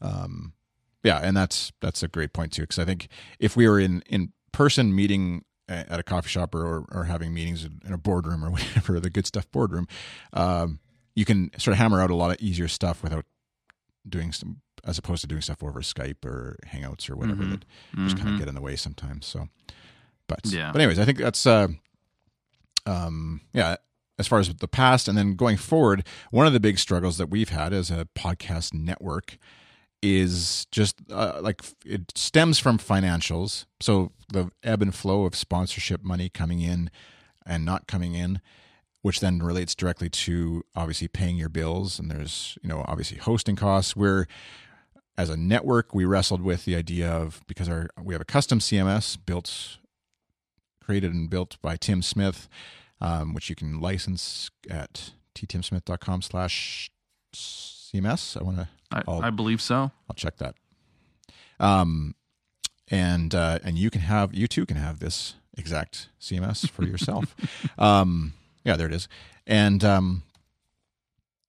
um, 0.00 0.52
yeah, 1.02 1.18
and 1.18 1.36
that's 1.36 1.72
that's 1.80 2.02
a 2.02 2.08
great 2.08 2.32
point 2.32 2.52
too 2.52 2.62
because 2.62 2.78
I 2.78 2.84
think 2.84 3.08
if 3.38 3.56
we 3.56 3.68
were 3.68 3.80
in 3.80 4.02
in 4.06 4.32
person 4.52 4.94
meeting 4.94 5.44
at 5.68 6.00
a 6.00 6.02
coffee 6.02 6.28
shop 6.28 6.54
or 6.54 6.64
or, 6.64 6.84
or 6.92 7.04
having 7.04 7.34
meetings 7.34 7.64
in 7.64 7.80
in 7.84 7.92
a 7.92 7.98
boardroom 7.98 8.44
or 8.44 8.50
whatever 8.52 9.00
the 9.00 9.10
good 9.10 9.26
stuff 9.26 9.50
boardroom, 9.50 9.88
um, 10.32 10.78
you 11.14 11.24
can 11.24 11.50
sort 11.58 11.72
of 11.72 11.78
hammer 11.78 12.00
out 12.00 12.10
a 12.10 12.14
lot 12.14 12.30
of 12.30 12.36
easier 12.40 12.68
stuff 12.68 13.02
without 13.02 13.24
doing 14.08 14.32
some 14.32 14.60
as 14.84 14.96
opposed 14.96 15.20
to 15.20 15.26
doing 15.26 15.42
stuff 15.42 15.62
over 15.62 15.80
Skype 15.82 16.24
or 16.24 16.56
Hangouts 16.66 17.10
or 17.10 17.16
whatever 17.16 17.42
Mhm. 17.44 17.50
that 17.50 17.64
just 18.04 18.16
kind 18.16 18.30
Mhm. 18.30 18.32
of 18.34 18.38
get 18.38 18.48
in 18.48 18.54
the 18.54 18.62
way 18.62 18.76
sometimes. 18.76 19.26
So, 19.26 19.48
but 20.26 20.40
Yeah. 20.46 20.72
but 20.72 20.80
anyways, 20.80 20.98
I 20.98 21.04
think 21.04 21.18
that's 21.18 21.44
uh, 21.46 21.68
um, 22.86 23.42
yeah. 23.52 23.76
As 24.18 24.26
far 24.28 24.38
as 24.38 24.54
the 24.54 24.68
past 24.68 25.08
and 25.08 25.16
then 25.16 25.34
going 25.34 25.56
forward, 25.56 26.06
one 26.30 26.46
of 26.46 26.52
the 26.52 26.60
big 26.60 26.78
struggles 26.78 27.16
that 27.16 27.28
we've 27.30 27.48
had 27.48 27.72
as 27.72 27.90
a 27.90 28.06
podcast 28.14 28.74
network 28.74 29.38
is 30.02 30.66
just 30.70 30.96
uh, 31.10 31.40
like 31.42 31.62
it 31.86 32.12
stems 32.16 32.58
from 32.58 32.78
financials. 32.78 33.64
So 33.80 34.12
the 34.30 34.50
ebb 34.62 34.82
and 34.82 34.94
flow 34.94 35.24
of 35.24 35.34
sponsorship 35.34 36.02
money 36.02 36.28
coming 36.28 36.60
in 36.60 36.90
and 37.46 37.64
not 37.64 37.86
coming 37.86 38.14
in, 38.14 38.40
which 39.02 39.20
then 39.20 39.38
relates 39.38 39.74
directly 39.74 40.08
to 40.10 40.62
obviously 40.74 41.08
paying 41.08 41.36
your 41.36 41.48
bills. 41.48 41.98
And 41.98 42.10
there's, 42.10 42.58
you 42.62 42.68
know, 42.68 42.84
obviously 42.86 43.18
hosting 43.18 43.56
costs. 43.56 43.96
We're, 43.96 44.26
as 45.16 45.30
a 45.30 45.36
network, 45.36 45.94
we 45.94 46.04
wrestled 46.04 46.42
with 46.42 46.64
the 46.64 46.76
idea 46.76 47.10
of 47.10 47.40
because 47.46 47.68
our 47.68 47.88
we 48.02 48.14
have 48.14 48.20
a 48.20 48.26
custom 48.26 48.58
CMS 48.58 49.16
built, 49.24 49.78
created 50.82 51.12
and 51.12 51.28
built 51.30 51.56
by 51.62 51.76
Tim 51.76 52.02
Smith, 52.02 52.48
um, 53.00 53.34
which 53.34 53.48
you 53.48 53.56
can 53.56 53.80
license 53.80 54.50
at 54.68 55.12
ttimsmith.com 55.34 56.22
slash 56.22 56.90
CMS. 57.34 58.40
I 58.40 58.44
want 58.44 58.56
to 58.58 58.68
I, 58.92 59.02
I'll- 59.06 59.30
believe 59.30 59.60
so. 59.60 59.90
I'll 60.08 60.16
check 60.16 60.36
that. 60.38 60.54
Um, 61.58 62.14
and 62.88 63.34
uh, 63.34 63.58
and 63.62 63.78
you 63.78 63.90
can 63.90 64.00
have 64.00 64.34
you 64.34 64.48
too 64.48 64.66
can 64.66 64.76
have 64.76 64.98
this 64.98 65.34
exact 65.56 66.08
CMS 66.20 66.68
for 66.68 66.84
yourself. 66.84 67.36
um, 67.78 68.32
yeah, 68.64 68.76
there 68.76 68.86
it 68.86 68.94
is. 68.94 69.08
And 69.46 69.84
um, 69.84 70.22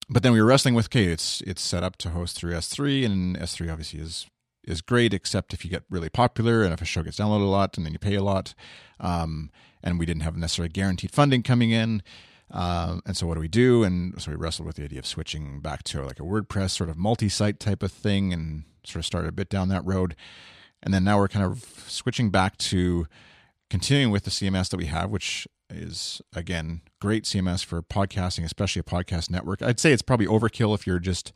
but 0.10 0.24
then 0.24 0.34
we 0.34 0.42
were 0.42 0.48
wrestling 0.48 0.76
with 0.76 0.88
okay, 0.88 1.06
it's 1.06 1.42
it's 1.42 1.62
set 1.62 1.84
up 1.84 1.98
to 1.98 2.10
host 2.10 2.38
through 2.38 2.54
S3, 2.54 3.06
and 3.06 3.38
S3 3.38 3.72
obviously 3.72 4.00
is 4.00 4.28
is 4.64 4.82
great, 4.82 5.14
except 5.14 5.54
if 5.54 5.64
you 5.66 5.72
get 5.72 5.84
really 5.90 6.10
popular 6.10 6.64
and 6.64 6.74
if 6.74 6.82
a 6.82 6.86
show 6.86 7.02
gets 7.02 7.18
downloaded 7.18 7.44
a 7.44 7.46
lot 7.46 7.78
and 7.78 7.86
then 7.86 7.94
you 7.94 8.00
pay 8.00 8.16
a 8.16 8.24
lot. 8.24 8.54
Um, 9.00 9.50
and 9.84 9.98
we 9.98 10.06
didn't 10.06 10.22
have 10.22 10.38
necessarily 10.38 10.70
guaranteed 10.70 11.12
funding 11.12 11.42
coming 11.42 11.72
in. 11.72 12.04
Um, 12.52 13.02
and 13.06 13.16
so 13.16 13.26
what 13.26 13.36
do 13.36 13.40
we 13.40 13.48
do? 13.48 13.84
And 13.84 14.22
so 14.22 14.32
we 14.32 14.38
wrestled 14.38 14.68
with 14.68 14.76
the 14.76 14.84
idea 14.84 15.00
of 15.00 15.06
switching 15.06 15.62
back 15.62 15.84
to 15.84 16.04
like 16.04 16.20
a 16.20 16.24
WordPress 16.24 16.72
sort 16.72 16.90
of 16.90 16.98
multi-site 16.98 17.60
type 17.60 17.82
of 17.82 17.92
thing 17.92 18.34
and 18.34 18.64
sort 18.84 18.98
of 18.98 19.06
started 19.06 19.30
a 19.30 19.32
bit 19.32 19.50
down 19.50 19.70
that 19.70 19.86
road. 19.86 20.16
And 20.84 20.94
then 20.94 21.04
now 21.04 21.18
we're 21.18 21.28
kind 21.28 21.46
of 21.46 21.64
switching 21.88 22.30
back 22.30 22.58
to 22.58 23.08
continuing 23.70 24.12
with 24.12 24.24
the 24.24 24.32
CMS 24.32 24.70
that 24.70 24.78
we 24.78 24.88
have, 24.88 25.10
which 25.10 25.48
is 25.72 26.22
again 26.36 26.82
great 27.00 27.24
CMS 27.24 27.64
for 27.64 27.82
podcasting, 27.82 28.44
especially 28.44 28.82
a 28.82 28.84
podcast 28.84 29.30
network. 29.30 29.62
I'd 29.62 29.80
say 29.80 29.92
it's 29.92 30.02
probably 30.02 30.28
overkill 30.28 30.76
if 30.76 30.86
you're 30.86 31.00
just 31.00 31.34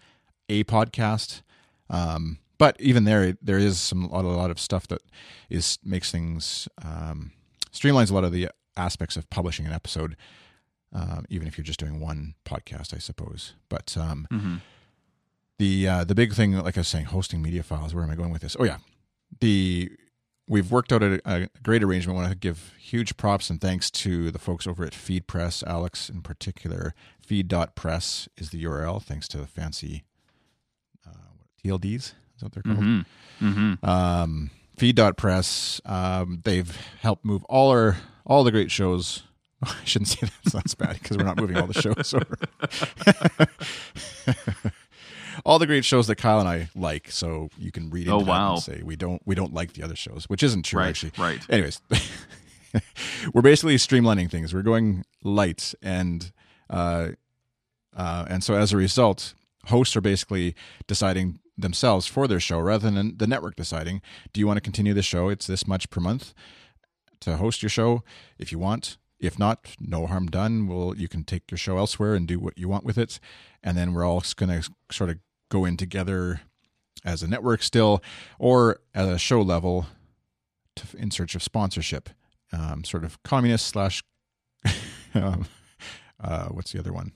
a 0.50 0.64
podcast. 0.66 1.42
Um, 1.90 2.40
but 2.58 2.80
even 2.80 3.04
there, 3.04 3.38
there 3.42 3.58
is 3.58 3.80
some 3.80 4.06
a 4.06 4.08
lot, 4.14 4.26
a 4.26 4.30
lot 4.30 4.52
of 4.52 4.60
stuff 4.60 4.88
that 4.88 5.02
is 5.50 5.80
makes 5.84 6.12
things 6.12 6.68
um, 6.84 7.32
streamlines 7.72 8.12
a 8.12 8.14
lot 8.14 8.24
of 8.24 8.32
the 8.32 8.50
aspects 8.78 9.18
of 9.18 9.30
publishing 9.30 9.66
an 9.66 9.74
episode, 9.74 10.16
um, 10.94 11.26
even 11.30 11.48
if 11.48 11.58
you're 11.58 11.66
just 11.66 11.80
doing 11.80 12.00
one 12.00 12.36
podcast, 12.46 12.94
I 12.94 13.00
suppose. 13.00 13.54
But 13.70 13.96
um, 13.98 14.28
hmm 14.30 14.56
the 15.58 15.88
uh, 15.88 16.04
the 16.04 16.16
big 16.16 16.34
thing, 16.34 16.54
like 16.54 16.78
I 16.78 16.82
was 16.82 16.88
saying, 16.88 17.06
hosting 17.06 17.42
media 17.42 17.64
files. 17.64 17.94
Where 17.94 18.04
am 18.04 18.10
I 18.10 18.16
going 18.16 18.32
with 18.32 18.42
this? 18.42 18.58
Oh 18.60 18.66
yeah, 18.66 18.78
the 19.40 19.90
we've 20.48 20.72
worked 20.72 20.92
out 20.94 21.02
a, 21.04 21.22
a 21.26 21.48
great 21.64 21.84
arrangement. 21.84 22.18
I 22.18 22.22
want 22.22 22.32
to 22.34 22.38
give 22.38 22.74
huge 22.80 23.18
props 23.18 23.50
and 23.50 23.60
thanks 23.60 23.90
to 23.92 24.32
the 24.32 24.40
folks 24.40 24.68
over 24.68 24.84
at 24.86 24.94
FeedPress, 24.94 25.64
Alex 25.66 26.10
in 26.10 26.22
particular. 26.22 26.94
Feed.press 27.20 28.30
is 28.38 28.52
the 28.52 28.64
URL. 28.64 29.02
Thanks 29.02 29.28
to 29.30 29.38
the 29.38 29.48
fancy 29.48 30.04
uh, 31.08 31.10
TLDs. 31.64 31.96
Is 31.96 32.14
that 32.40 32.46
what 32.46 32.54
they're 32.54 32.64
called? 32.64 32.78
hmm 32.78 33.00
hmm 33.40 33.74
um, 33.84 34.50
feed.press 34.78 35.82
um, 35.86 36.42
they've 36.44 36.76
helped 37.02 37.26
move 37.26 37.44
all 37.46 37.70
our 37.70 37.98
all 38.26 38.44
the 38.44 38.52
great 38.52 38.72
shows 38.72 39.24
i 39.64 39.74
shouldn't 39.84 40.08
say 40.10 40.20
that 40.28 40.52
sounds 40.52 40.76
bad 40.76 40.94
because 40.94 41.18
we're 41.18 41.24
not 41.24 41.38
moving 41.38 41.58
all 41.58 41.68
the 41.68 41.74
shows 41.74 42.14
over 42.14 42.38
all 45.46 45.60
the 45.60 45.68
great 45.68 45.86
shows 45.86 46.08
that 46.08 46.16
kyle 46.16 46.40
and 46.40 46.50
i 46.50 46.70
like 46.76 47.10
so 47.12 47.50
you 47.58 47.72
can 47.72 47.90
read 47.90 48.08
into 48.08 48.14
Oh, 48.16 48.20
that 48.20 48.28
wow. 48.28 48.54
and 48.54 48.64
say 48.64 48.82
we 48.84 48.96
don't 48.96 49.22
we 49.26 49.36
don't 49.36 49.54
like 49.54 49.74
the 49.74 49.84
other 49.84 49.96
shows 49.96 50.26
which 50.28 50.42
isn't 50.44 50.64
true 50.64 50.80
Right, 50.80 50.90
actually. 50.90 51.12
right. 51.18 51.40
anyways 51.50 51.82
we're 53.34 53.42
basically 53.42 53.76
streamlining 53.78 54.30
things. 54.30 54.54
We're 54.54 54.62
going 54.62 55.06
light 55.24 55.74
and 55.82 56.32
uh, 56.70 57.10
uh, 57.96 58.26
and 58.28 58.44
so 58.44 58.56
as 58.56 58.74
a 58.74 58.78
result 58.78 59.34
hosts 59.68 59.96
are 59.96 60.02
basically 60.02 60.56
deciding 60.88 61.40
themselves 61.58 62.06
for 62.06 62.28
their 62.28 62.40
show 62.42 62.60
rather 62.60 62.90
than 62.92 63.18
the 63.18 63.28
network 63.28 63.56
deciding 63.56 64.02
do 64.34 64.40
you 64.42 64.48
want 64.48 64.58
to 64.58 64.62
continue 64.62 64.94
the 64.94 65.02
show? 65.02 65.30
It's 65.30 65.48
this 65.48 65.66
much 65.66 65.90
per 65.90 66.02
month 66.02 66.34
to 67.22 67.38
host 67.38 67.64
your 67.64 67.70
show. 67.70 68.04
If 68.38 68.52
you 68.52 68.60
want 68.60 68.98
if 69.20 69.40
not 69.40 69.76
no 69.80 70.06
harm 70.08 70.28
done. 70.28 70.68
Well 70.68 70.94
you 70.98 71.08
can 71.08 71.24
take 71.24 71.50
your 71.50 71.58
show 71.58 71.78
elsewhere 71.78 72.14
and 72.14 72.28
do 72.28 72.40
what 72.40 72.58
you 72.58 72.68
want 72.68 72.84
with 72.84 72.98
it. 72.98 73.20
And 73.64 73.78
then 73.78 73.94
we're 73.94 74.06
all 74.06 74.22
going 74.36 74.62
to 74.62 74.70
sort 74.92 75.10
of 75.10 75.20
go 75.50 75.66
in 75.66 75.78
together 75.78 76.42
as 77.04 77.22
a 77.24 77.28
network 77.28 77.62
still 77.64 78.02
or 78.40 78.80
at 78.94 79.08
a 79.08 79.18
show 79.18 79.42
level 79.42 79.86
to, 80.76 80.98
in 80.98 81.12
search 81.12 81.36
of 81.36 81.44
sponsorship 81.44 82.10
um, 82.52 82.84
sort 82.84 83.04
of 83.04 83.22
communist 83.24 83.68
slash 83.68 84.04
um, 85.14 85.46
uh, 86.24 86.48
what's 86.48 86.72
the 86.72 86.80
other 86.80 86.92
one 86.94 87.12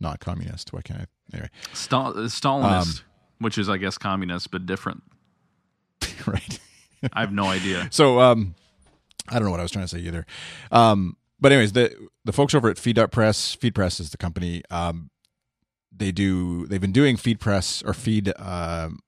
not 0.00 0.20
communist 0.20 0.72
why 0.72 0.80
can't 0.82 1.00
i 1.00 1.06
anyway 1.36 1.50
Stal- 1.72 2.16
uh, 2.16 2.28
Stalinist, 2.28 3.00
Um, 3.00 3.04
which 3.38 3.56
is, 3.56 3.68
I 3.68 3.76
guess, 3.78 3.96
communist, 3.96 4.50
but 4.50 4.66
different. 4.66 5.02
right 6.26 6.58
I 7.12 7.20
have 7.20 7.32
no 7.32 7.44
idea. 7.46 7.88
So 7.92 8.20
um, 8.20 8.54
I 9.28 9.34
don't 9.34 9.44
know 9.44 9.50
what 9.50 9.60
I 9.60 9.62
was 9.62 9.70
trying 9.72 9.84
to 9.84 9.88
say 9.88 10.00
either. 10.00 10.26
Um, 10.70 11.16
but 11.40 11.52
anyways, 11.52 11.72
the 11.72 11.94
the 12.24 12.32
folks 12.32 12.54
over 12.54 12.68
at 12.68 12.78
Feed.press, 12.78 13.56
FeedPress 13.56 14.00
is 14.00 14.10
the 14.10 14.18
company. 14.18 14.62
Um, 14.70 15.08
they 16.00 16.10
do 16.10 16.66
they've 16.66 16.80
been 16.80 16.92
doing 16.92 17.16
FeedPress 17.16 17.86
or 17.86 17.94
feed 17.94 18.32
um, 18.38 18.98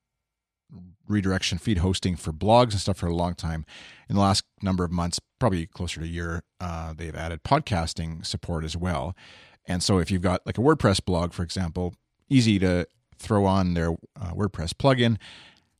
redirection, 1.08 1.58
feed 1.58 1.78
hosting 1.78 2.16
for 2.16 2.32
blogs 2.32 2.72
and 2.72 2.80
stuff 2.80 2.98
for 2.98 3.06
a 3.06 3.14
long 3.14 3.34
time. 3.34 3.64
In 4.08 4.14
the 4.14 4.20
last 4.20 4.44
number 4.62 4.84
of 4.84 4.92
months, 4.92 5.18
probably 5.40 5.66
closer 5.66 6.00
to 6.00 6.06
a 6.06 6.08
year, 6.08 6.44
uh, 6.60 6.92
they've 6.92 7.16
added 7.16 7.42
podcasting 7.42 8.24
support 8.24 8.64
as 8.64 8.76
well. 8.76 9.16
And 9.66 9.82
so 9.82 9.98
if 9.98 10.10
you've 10.10 10.22
got 10.22 10.44
like 10.46 10.58
a 10.58 10.60
WordPress 10.60 11.04
blog, 11.04 11.32
for 11.32 11.42
example, 11.42 11.94
easy 12.28 12.58
to 12.58 12.86
throw 13.16 13.46
on 13.46 13.74
their 13.74 13.92
uh, 14.20 14.32
WordPress 14.34 14.74
plugin, 14.74 15.16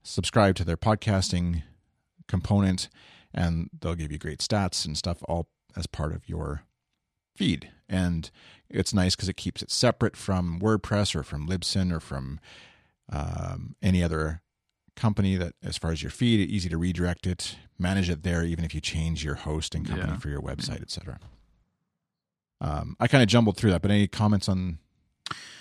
subscribe 0.02 0.54
to 0.56 0.64
their 0.64 0.76
podcasting 0.76 1.62
component 2.26 2.88
and 3.34 3.68
they'll 3.80 3.94
give 3.94 4.12
you 4.12 4.18
great 4.18 4.38
stats 4.38 4.86
and 4.86 4.96
stuff 4.96 5.18
all 5.28 5.48
as 5.76 5.86
part 5.86 6.14
of 6.14 6.28
your 6.28 6.62
feed. 7.34 7.70
And 7.88 8.30
it's 8.70 8.94
nice 8.94 9.14
because 9.14 9.28
it 9.28 9.36
keeps 9.36 9.62
it 9.62 9.70
separate 9.70 10.16
from 10.16 10.58
wordpress 10.60 11.14
or 11.14 11.22
from 11.22 11.48
libsyn 11.48 11.92
or 11.92 12.00
from 12.00 12.40
um, 13.10 13.74
any 13.82 14.02
other 14.02 14.40
company 14.96 15.36
that 15.36 15.54
as 15.62 15.76
far 15.78 15.90
as 15.90 16.02
your 16.02 16.10
feed 16.10 16.48
easy 16.50 16.68
to 16.68 16.76
redirect 16.76 17.26
it 17.26 17.56
manage 17.78 18.08
it 18.10 18.22
there 18.22 18.44
even 18.44 18.62
if 18.64 18.74
you 18.74 18.80
change 18.80 19.24
your 19.24 19.34
hosting 19.36 19.84
company 19.84 20.12
Yeah. 20.12 20.18
for 20.18 20.28
your 20.28 20.40
website 20.42 20.82
etc 20.82 21.18
um, 22.60 22.94
i 23.00 23.08
kind 23.08 23.22
of 23.22 23.28
jumbled 23.28 23.56
through 23.56 23.70
that 23.70 23.80
but 23.82 23.90
any 23.90 24.06
comments 24.06 24.48
on 24.48 24.78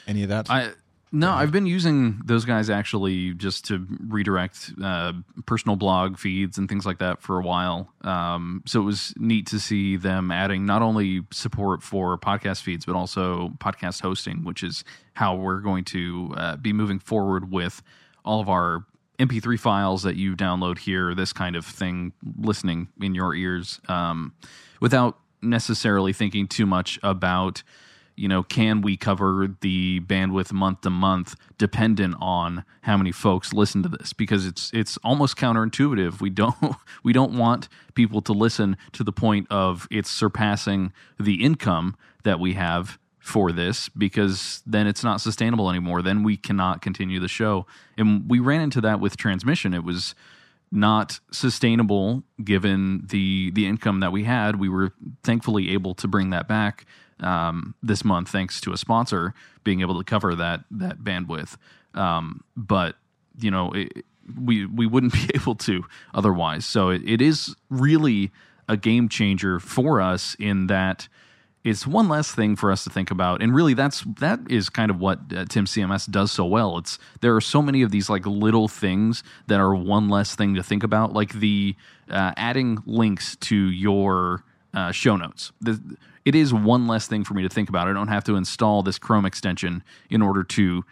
any 0.07 0.23
of 0.23 0.29
that? 0.29 0.49
I 0.49 0.71
no, 1.13 1.32
I've 1.32 1.52
been 1.52 1.65
using 1.65 2.21
those 2.24 2.45
guys 2.45 2.69
actually 2.69 3.34
just 3.34 3.65
to 3.65 3.86
redirect 4.08 4.71
uh, 4.82 5.12
personal 5.45 5.76
blog 5.76 6.17
feeds 6.17 6.58
and 6.58 6.69
things 6.69 6.86
like 6.86 7.00
that 7.00 7.21
for 7.21 7.38
a 7.38 7.43
while. 7.43 7.91
Um, 8.02 8.63
so 8.65 8.80
it 8.82 8.86
was 8.86 9.13
neat 9.17 9.47
to 9.47 9.60
see 9.60 9.97
them 9.97 10.32
adding 10.32 10.65
not 10.65 10.82
only 10.82 11.21
support 11.32 11.84
for 11.84 12.17
podcast 12.17 12.62
feeds 12.62 12.86
but 12.86 12.95
also 12.95 13.50
podcast 13.58 14.02
hosting, 14.02 14.45
which 14.45 14.63
is 14.63 14.86
how 15.13 15.36
we're 15.36 15.60
going 15.60 15.84
to 15.86 16.34
uh, 16.38 16.56
be 16.56 16.71
moving 16.71 17.00
forward 17.00 17.52
with 17.52 17.84
all 18.24 18.39
of 18.39 18.47
our 18.47 18.86
MP3 19.19 19.60
files 19.60 20.04
that 20.04 20.15
you 20.15 20.36
download 20.36 20.80
here, 20.80 21.13
this 21.13 21.34
kind 21.34 21.58
of 21.58 21.65
thing, 21.65 22.13
listening 22.39 22.88
in 23.02 23.13
your 23.13 23.36
ears, 23.36 23.82
um, 23.89 24.34
without 24.80 25.19
necessarily 25.41 26.13
thinking 26.13 26.47
too 26.47 26.65
much 26.65 27.00
about 27.04 27.63
you 28.15 28.28
know, 28.28 28.43
can 28.43 28.82
we 28.82 28.97
cover 28.97 29.56
the 29.62 30.00
bandwidth 30.02 30.52
month 30.52 30.82
to 30.82 30.89
month 30.89 31.36
dependent 31.58 32.15
on 32.19 32.65
how 32.82 32.97
many 32.97 33.12
folks 33.12 33.54
listen 33.54 33.84
to 33.84 33.89
this? 33.89 34.13
Because 34.13 34.45
it's 34.45 34.71
it's 34.74 34.97
almost 34.97 35.38
counterintuitive. 35.38 36.21
We 36.21 36.30
don't 36.30 36.76
we 37.04 37.13
don't 37.13 37.38
want 37.38 37.69
people 37.93 38.21
to 38.21 38.34
listen 38.34 38.78
to 38.93 39.04
the 39.04 39.12
point 39.12 39.47
of 39.50 39.88
it's 39.91 40.10
surpassing 40.10 40.93
the 41.19 41.43
income 41.43 41.95
that 42.24 42.39
we 42.39 42.54
have 42.54 43.00
for 43.19 43.52
this 43.52 43.88
because 43.89 44.63
then 44.65 44.88
it's 44.88 45.04
not 45.04 45.21
sustainable 45.21 45.69
anymore. 45.69 46.02
Then 46.02 46.24
we 46.24 46.38
cannot 46.38 46.82
continue 46.82 47.19
the 47.19 47.28
show. 47.28 47.67
And 47.97 48.28
we 48.30 48.39
ran 48.39 48.62
into 48.62 48.82
that 48.82 49.00
with 49.00 49.15
transmission. 49.15 49.74
It 49.74 49.84
was 49.84 50.15
not 50.71 51.19
sustainable 51.32 52.24
given 52.43 53.06
the 53.10 53.52
the 53.52 53.67
income 53.67 54.00
that 54.00 54.12
we 54.12 54.24
had. 54.24 54.60
We 54.60 54.69
were 54.69 54.93
thankfully 55.24 55.71
able 55.71 55.93
to 55.95 56.08
bring 56.08 56.30
that 56.32 56.47
back 56.47 56.86
um, 57.21 57.75
this 57.81 58.03
month 58.03 58.29
thanks 58.29 58.60
to 58.62 58.73
a 58.73 58.77
sponsor 58.77 59.34
being 59.63 59.81
able 59.81 59.97
to 59.97 60.03
cover 60.03 60.36
that 60.36 60.65
that 60.71 60.99
bandwidth. 60.99 61.55
Um, 61.93 62.43
but 62.55 62.95
you 63.39 63.51
know, 63.51 63.71
it, 63.71 64.05
we 64.39 64.65
we 64.65 64.86
wouldn't 64.86 65.13
be 65.27 65.29
able 65.36 65.55
to 65.55 65.84
otherwise. 66.13 66.65
So 66.65 66.89
it, 66.89 67.01
it 67.05 67.21
is 67.21 67.55
really 67.69 68.31
a 68.67 68.77
game 68.77 69.10
changer 69.10 69.60
for 69.60 70.01
us 70.01 70.36
in 70.39 70.67
that 70.67 71.07
it's 71.63 71.86
one 71.86 72.10
less 72.10 72.31
thing 72.31 72.55
for 72.55 72.71
us 72.71 72.84
to 72.84 72.89
think 72.89 73.12
about 73.12 73.41
and 73.41 73.53
really 73.53 73.73
that's 73.73 74.01
that 74.19 74.39
is 74.49 74.69
kind 74.69 74.89
of 74.89 74.99
what 74.99 75.19
uh, 75.36 75.45
tim 75.45 75.65
cms 75.65 76.10
does 76.10 76.31
so 76.31 76.45
well 76.45 76.77
it's 76.77 76.97
there 77.21 77.36
are 77.36 77.41
so 77.41 77.62
many 77.62 77.81
of 77.81 77.91
these 77.91 78.10
like 78.10 78.25
little 78.25 78.67
things 78.67 79.23
that 79.47 79.60
are 79.60 79.75
one 79.75 80.10
less 80.10 80.36
thing 80.36 80.55
to 80.55 80.63
think 80.63 80.84
about 80.84 81.13
like 81.13 81.34
the 81.34 81.75
uh, 82.10 82.31
adding 82.36 82.79
links 82.86 83.36
to 83.38 83.55
your 83.55 84.43
uh, 84.73 84.91
show 84.91 85.15
notes 85.15 85.51
the, 85.62 85.79
it 86.25 86.36
is 86.36 86.53
one 86.53 86.88
less 86.88 87.07
thing 87.07 87.23
for 87.23 87.34
me 87.34 87.41
to 87.41 87.49
think 87.49 87.69
about 87.69 87.88
i 87.88 87.93
don't 87.93 88.07
have 88.07 88.23
to 88.23 88.36
install 88.36 88.84
this 88.84 88.97
chrome 88.97 89.25
extension 89.25 89.84
in 90.10 90.21
order 90.21 90.43
to 90.43 90.84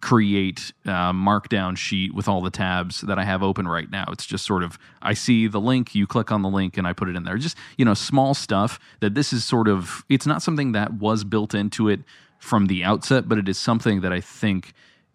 create 0.00 0.72
a 0.84 1.12
markdown 1.12 1.76
sheet 1.76 2.14
with 2.14 2.26
all 2.26 2.40
the 2.40 2.50
tabs 2.50 3.02
that 3.02 3.18
I 3.18 3.24
have 3.24 3.42
open 3.42 3.68
right 3.68 3.90
now. 3.90 4.06
It's 4.10 4.24
just 4.24 4.44
sort 4.44 4.62
of 4.62 4.78
I 5.02 5.14
see 5.14 5.46
the 5.46 5.60
link, 5.60 5.94
you 5.94 6.06
click 6.06 6.32
on 6.32 6.42
the 6.42 6.48
link, 6.48 6.78
and 6.78 6.86
I 6.86 6.92
put 6.92 7.08
it 7.08 7.16
in 7.16 7.24
there. 7.24 7.36
Just 7.36 7.56
you 7.76 7.84
know, 7.84 7.94
small 7.94 8.34
stuff 8.34 8.80
that 9.00 9.14
this 9.14 9.32
is 9.32 9.44
sort 9.44 9.68
of. 9.68 10.04
It's 10.08 10.26
not 10.26 10.42
something 10.42 10.72
that 10.72 10.94
was 10.94 11.24
built 11.24 11.54
into 11.54 11.88
it 11.88 12.00
from 12.38 12.66
the 12.66 12.84
outset, 12.84 13.28
but 13.28 13.38
it 13.38 13.48
is 13.48 13.58
something 13.58 14.00
that 14.00 14.12
I 14.12 14.20
think 14.20 14.72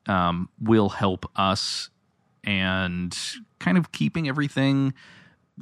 um, 0.07 0.49
will 0.59 0.89
help 0.89 1.29
us 1.35 1.89
and 2.43 3.17
kind 3.59 3.77
of 3.77 3.91
keeping 3.91 4.27
everything 4.27 4.93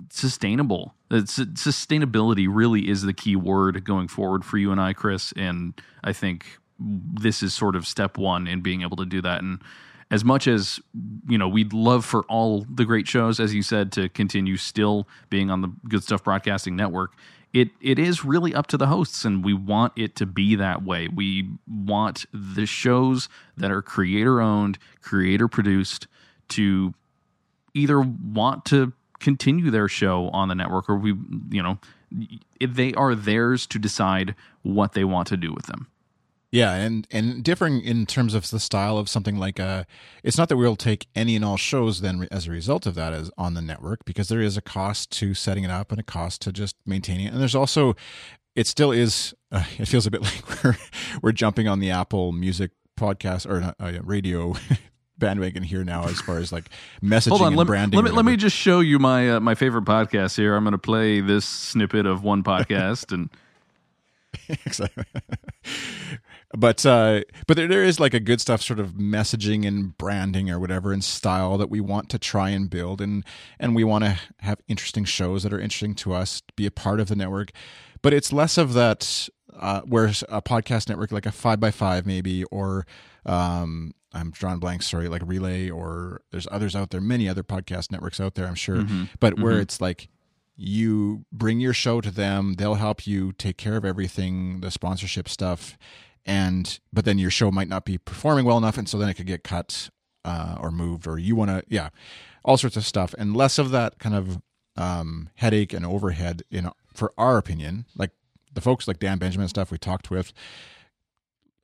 sustainable. 0.10 0.94
Sustainability 1.10 2.48
really 2.50 2.90
is 2.90 3.04
the 3.04 3.14
key 3.14 3.36
word 3.36 3.84
going 3.86 4.08
forward 4.08 4.44
for 4.44 4.58
you 4.58 4.72
and 4.72 4.82
I, 4.82 4.94
Chris. 4.94 5.34
And 5.36 5.74
I 6.04 6.14
think 6.14 6.60
this 6.80 7.42
is 7.42 7.54
sort 7.54 7.76
of 7.76 7.88
step 7.88 8.18
one 8.18 8.48
in 8.48 8.62
being 8.62 8.82
able 8.82 8.98
to 8.98 9.06
do 9.06 9.22
that. 9.22 9.42
And 9.42 9.62
as 10.10 10.24
much 10.24 10.48
as 10.48 10.80
you 11.28 11.38
know, 11.38 11.48
we'd 11.48 11.74
love 11.74 12.06
for 12.06 12.24
all 12.24 12.66
the 12.70 12.86
great 12.86 13.08
shows, 13.08 13.40
as 13.40 13.54
you 13.54 13.62
said, 13.62 13.92
to 13.94 14.10
continue 14.10 14.58
still 14.58 15.08
being 15.30 15.50
on 15.50 15.62
the 15.62 15.72
Good 15.88 16.04
Stuff 16.04 16.24
Broadcasting 16.24 16.76
Network. 16.76 17.14
It 17.54 17.70
it 17.82 17.98
is 17.98 18.24
really 18.24 18.54
up 18.54 18.68
to 18.68 18.78
the 18.78 18.88
hosts, 18.88 19.26
and 19.26 19.44
we 19.44 19.54
want 19.54 19.94
it 19.96 20.16
to 20.18 20.26
be 20.26 20.56
that 20.56 20.84
way. 20.84 21.08
We 21.08 21.50
want 21.68 22.26
the 22.34 22.66
shows 22.66 23.30
that 23.56 23.72
are 23.72 23.82
creator 23.82 24.42
owned, 24.42 24.78
creator 25.02 25.48
produced, 25.48 26.08
to 26.50 26.94
either 27.74 28.00
want 28.00 28.66
to 28.66 28.94
continue 29.20 29.72
their 29.72 29.88
show 29.88 30.30
on 30.30 30.48
the 30.48 30.56
network, 30.56 30.90
or 30.90 30.96
we, 30.96 31.14
you 31.50 31.64
know, 31.64 31.80
they 32.60 32.94
are 32.94 33.16
theirs 33.16 33.66
to 33.68 33.80
decide 33.80 34.36
what 34.64 34.94
they 34.94 35.04
want 35.04 35.28
to 35.28 35.38
do 35.38 35.54
with 35.54 35.66
them. 35.66 35.88
Yeah, 36.50 36.76
and 36.76 37.06
and 37.12 37.44
differing 37.44 37.82
in 37.82 38.06
terms 38.06 38.34
of 38.34 38.50
the 38.50 38.60
style 38.60 38.98
of 38.98 39.10
something 39.10 39.38
like 39.38 39.60
uh, 39.60 39.84
it's 40.24 40.38
not 40.38 40.48
that 40.48 40.56
we'll 40.56 40.78
take 40.78 41.08
any 41.14 41.36
and 41.36 41.44
all 41.44 41.58
shows 41.58 42.00
then 42.00 42.26
as 42.32 42.48
a 42.48 42.52
result 42.52 42.86
of 42.86 42.96
that 42.96 43.12
as 43.12 43.30
on 43.38 43.54
the 43.54 43.62
network 43.62 44.06
because 44.06 44.30
there 44.30 44.40
is 44.40 44.56
a 44.56 44.62
cost 44.62 45.12
to 45.12 45.34
setting 45.34 45.66
it 45.66 45.72
up 45.72 45.92
and 45.92 46.00
a 46.00 46.04
cost 46.04 46.42
to 46.44 46.54
just 46.54 46.78
maintaining 46.86 47.26
it, 47.26 47.34
and 47.34 47.42
there's 47.42 47.56
also, 47.56 47.96
it 48.56 48.66
still 48.66 48.94
is. 48.94 49.34
Uh, 49.52 49.66
it 49.78 49.88
feels 49.90 50.08
a 50.08 50.12
bit 50.12 50.22
like 50.24 50.64
we're 50.64 50.78
we're 51.22 51.32
jumping 51.34 51.68
on 51.68 51.80
the 51.80 51.92
Apple 51.92 52.32
Music 52.32 52.72
podcast 52.98 53.46
or 53.46 53.74
uh, 53.78 54.00
radio 54.04 54.56
bandwagon 55.18 55.64
here 55.64 55.84
now 55.84 56.06
as 56.06 56.22
far 56.22 56.38
as 56.38 56.52
like 56.52 56.70
messaging 57.04 57.30
Hold 57.30 57.42
on, 57.42 57.48
and 57.48 57.58
let, 57.58 57.68
branding. 57.68 57.98
Let 57.98 58.12
me, 58.12 58.16
let 58.16 58.26
me 58.26 58.36
just 58.36 58.56
show 58.56 58.80
you 58.80 59.00
my 59.00 59.32
uh, 59.32 59.40
my 59.40 59.56
favorite 59.56 59.86
podcast 59.86 60.36
here. 60.36 60.56
I'm 60.56 60.64
going 60.64 60.72
to 60.74 60.78
play 60.78 61.22
this 61.22 61.46
snippet 61.46 62.06
of 62.06 62.24
one 62.24 62.44
podcast 62.44 63.12
and. 63.12 63.30
exactly 64.66 65.04
but 66.56 66.86
uh, 66.86 67.22
but 67.46 67.58
there, 67.58 67.68
there 67.68 67.84
is 67.84 68.00
like 68.00 68.14
a 68.14 68.20
good 68.20 68.40
stuff 68.40 68.62
sort 68.62 68.80
of 68.80 68.94
messaging 68.94 69.68
and 69.68 69.98
branding 69.98 70.50
or 70.50 70.60
whatever 70.60 70.94
and 70.94 71.04
style 71.04 71.58
that 71.58 71.70
we 71.70 71.82
want 71.82 72.10
to 72.10 72.20
try 72.20 72.50
and 72.50 72.70
build 72.70 73.02
and 73.02 73.26
and 73.60 73.76
we 73.76 73.84
want 73.84 74.04
to 74.04 74.20
have 74.40 74.60
interesting 74.68 75.04
shows 75.04 75.44
that 75.44 75.52
are 75.52 75.60
interesting 75.60 75.96
to 75.96 76.14
us 76.14 76.42
be 76.56 76.66
a 76.66 76.72
part 76.72 77.00
of 77.00 77.08
the 77.08 77.16
network 77.16 77.52
but 78.02 78.14
it's 78.14 78.32
less 78.32 78.58
of 78.58 78.74
that 78.74 79.28
uh, 79.60 79.82
whereas 79.86 80.24
a 80.30 80.42
podcast 80.42 80.88
network 80.88 81.12
like 81.12 81.26
a 81.26 81.32
five 81.32 81.60
by 81.60 81.72
five 81.72 82.06
maybe 82.06 82.44
or 82.46 82.86
um, 83.26 83.92
I'm 84.14 84.32
drawing 84.32 84.60
blank, 84.60 84.84
sorry, 84.84 85.10
like 85.10 85.22
Relay 85.26 85.70
or 85.70 86.22
there's 86.32 86.48
others 86.50 86.76
out 86.76 86.92
there, 86.92 87.02
many 87.02 87.28
other 87.28 87.44
podcast 87.44 87.92
networks 87.92 88.20
out 88.20 88.36
there, 88.36 88.48
I'm 88.48 88.56
sure. 88.56 88.78
Mm-hmm. 88.78 89.04
But 89.20 89.40
where 89.40 89.54
mm-hmm. 89.54 89.62
it's 89.62 89.82
like 89.82 90.08
you 90.56 91.26
bring 91.32 91.60
your 91.60 91.74
show 91.74 92.02
to 92.02 92.10
them, 92.10 92.56
they'll 92.56 92.76
help 92.76 93.06
you 93.06 93.34
take 93.34 93.58
care 93.58 93.76
of 93.76 93.86
everything, 93.86 94.62
the 94.62 94.72
sponsorship 94.72 95.30
stuff, 95.30 95.78
and 96.28 96.80
but 96.92 97.06
then 97.06 97.18
your 97.18 97.32
show 97.32 97.50
might 97.50 97.70
not 97.70 97.86
be 97.86 97.98
performing 97.98 98.46
well 98.46 98.58
enough 98.58 98.78
and 98.78 98.88
so 98.88 98.98
then 98.98 99.10
it 99.10 99.14
could 99.14 99.26
get 99.26 99.44
cut 99.44 99.90
uh, 100.26 100.58
or 100.60 100.70
moved 100.70 101.08
or 101.08 101.18
you 101.18 101.36
want 101.36 101.50
to 101.50 101.64
yeah 101.70 101.90
all 102.44 102.58
sorts 102.58 102.76
of 102.76 102.86
stuff 102.86 103.16
and 103.18 103.36
less 103.36 103.58
of 103.58 103.72
that 103.72 103.98
kind 103.98 104.14
of 104.14 104.42
um, 104.76 105.30
headache 105.36 105.74
and 105.74 105.86
overhead 105.86 106.44
in 106.52 106.70
for 106.94 107.14
our 107.18 107.38
opinion 107.38 107.86
like 107.96 108.12
the 108.54 108.62
folks 108.62 108.88
like 108.88 109.00
dan 109.00 109.18
benjamin 109.18 109.48
stuff 109.48 109.72
we 109.72 109.78
talked 109.78 110.12
with 110.12 110.34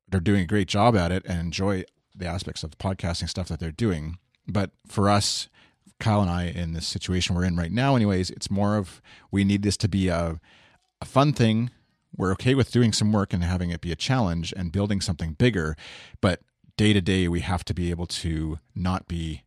they're 0.07 0.21
doing 0.21 0.41
a 0.43 0.47
great 0.47 0.67
job 0.67 0.95
at 0.95 1.11
it 1.11 1.23
and 1.25 1.39
enjoy 1.39 1.83
the 2.15 2.25
aspects 2.25 2.63
of 2.63 2.71
the 2.71 2.77
podcasting 2.77 3.29
stuff 3.29 3.47
that 3.47 3.59
they're 3.59 3.71
doing. 3.71 4.17
But 4.47 4.71
for 4.87 5.09
us 5.09 5.47
kyle 5.99 6.21
and 6.21 6.29
i 6.29 6.45
in 6.45 6.73
this 6.73 6.87
situation 6.87 7.33
we're 7.33 7.45
in 7.45 7.55
right 7.55 7.71
now 7.71 7.95
anyways 7.95 8.29
it's 8.31 8.51
more 8.51 8.75
of 8.75 8.99
we 9.31 9.45
need 9.45 9.61
this 9.61 9.77
to 9.77 9.87
be 9.87 10.09
a, 10.09 10.37
a 10.99 11.05
fun 11.05 11.31
thing. 11.31 11.69
We're 12.15 12.31
okay 12.33 12.55
with 12.55 12.71
doing 12.71 12.91
some 12.93 13.11
work 13.11 13.31
and 13.31 13.43
having 13.43 13.69
it 13.69 13.79
be 13.79 13.91
a 13.91 13.95
challenge 13.95 14.53
and 14.55 14.71
building 14.71 15.01
something 15.01 15.33
bigger 15.33 15.75
but 16.19 16.41
day 16.77 16.93
to 16.93 17.01
day 17.01 17.27
we 17.27 17.41
have 17.41 17.63
to 17.65 17.73
be 17.73 17.89
able 17.89 18.07
to 18.07 18.59
not 18.75 19.07
be 19.07 19.43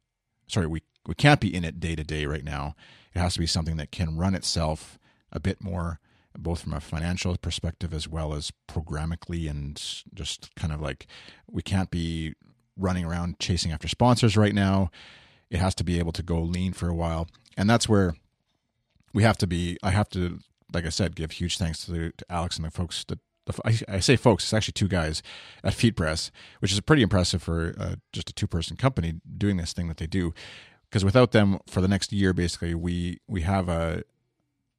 sorry 0.46 0.66
we 0.66 0.82
we 1.06 1.14
can't 1.14 1.40
be 1.40 1.54
in 1.54 1.64
it 1.64 1.80
day 1.80 1.94
to 1.94 2.04
day 2.04 2.26
right 2.26 2.44
now. 2.44 2.74
It 3.14 3.18
has 3.18 3.34
to 3.34 3.40
be 3.40 3.46
something 3.46 3.76
that 3.76 3.92
can 3.92 4.16
run 4.16 4.34
itself 4.34 4.98
a 5.32 5.40
bit 5.40 5.62
more 5.62 6.00
both 6.38 6.60
from 6.60 6.74
a 6.74 6.80
financial 6.80 7.34
perspective 7.38 7.94
as 7.94 8.06
well 8.06 8.34
as 8.34 8.52
programmatically 8.68 9.48
and 9.48 9.82
just 10.12 10.54
kind 10.54 10.70
of 10.70 10.82
like 10.82 11.06
we 11.50 11.62
can't 11.62 11.90
be 11.90 12.34
running 12.76 13.04
around 13.04 13.38
chasing 13.38 13.72
after 13.72 13.88
sponsors 13.88 14.36
right 14.36 14.54
now 14.54 14.90
it 15.50 15.58
has 15.58 15.74
to 15.74 15.84
be 15.84 15.98
able 15.98 16.12
to 16.12 16.22
go 16.22 16.40
lean 16.40 16.72
for 16.72 16.88
a 16.88 16.94
while 16.94 17.28
and 17.56 17.68
that's 17.70 17.88
where 17.88 18.14
we 19.14 19.22
have 19.22 19.38
to 19.38 19.46
be 19.46 19.76
i 19.82 19.90
have 19.90 20.08
to 20.08 20.38
like 20.72 20.84
I 20.84 20.90
said, 20.90 21.16
give 21.16 21.32
huge 21.32 21.58
thanks 21.58 21.84
to, 21.86 22.10
to 22.10 22.26
Alex 22.28 22.56
and 22.56 22.64
the 22.64 22.70
folks 22.70 23.04
that 23.04 23.18
I, 23.64 23.78
I, 23.88 24.00
say 24.00 24.16
folks, 24.16 24.44
it's 24.44 24.52
actually 24.52 24.72
two 24.72 24.88
guys 24.88 25.22
at 25.62 25.72
FeedPress, 25.72 26.32
which 26.58 26.72
is 26.72 26.80
pretty 26.80 27.02
impressive 27.02 27.42
for 27.42 27.74
uh, 27.78 27.94
just 28.12 28.28
a 28.28 28.32
two 28.32 28.48
person 28.48 28.76
company 28.76 29.20
doing 29.38 29.56
this 29.56 29.72
thing 29.72 29.86
that 29.86 29.98
they 29.98 30.08
do. 30.08 30.34
Because 30.88 31.04
without 31.04 31.30
them, 31.30 31.60
for 31.68 31.80
the 31.80 31.88
next 31.88 32.12
year, 32.12 32.32
basically, 32.32 32.74
we 32.74 33.20
we 33.28 33.42
have 33.42 33.68
a 33.68 34.02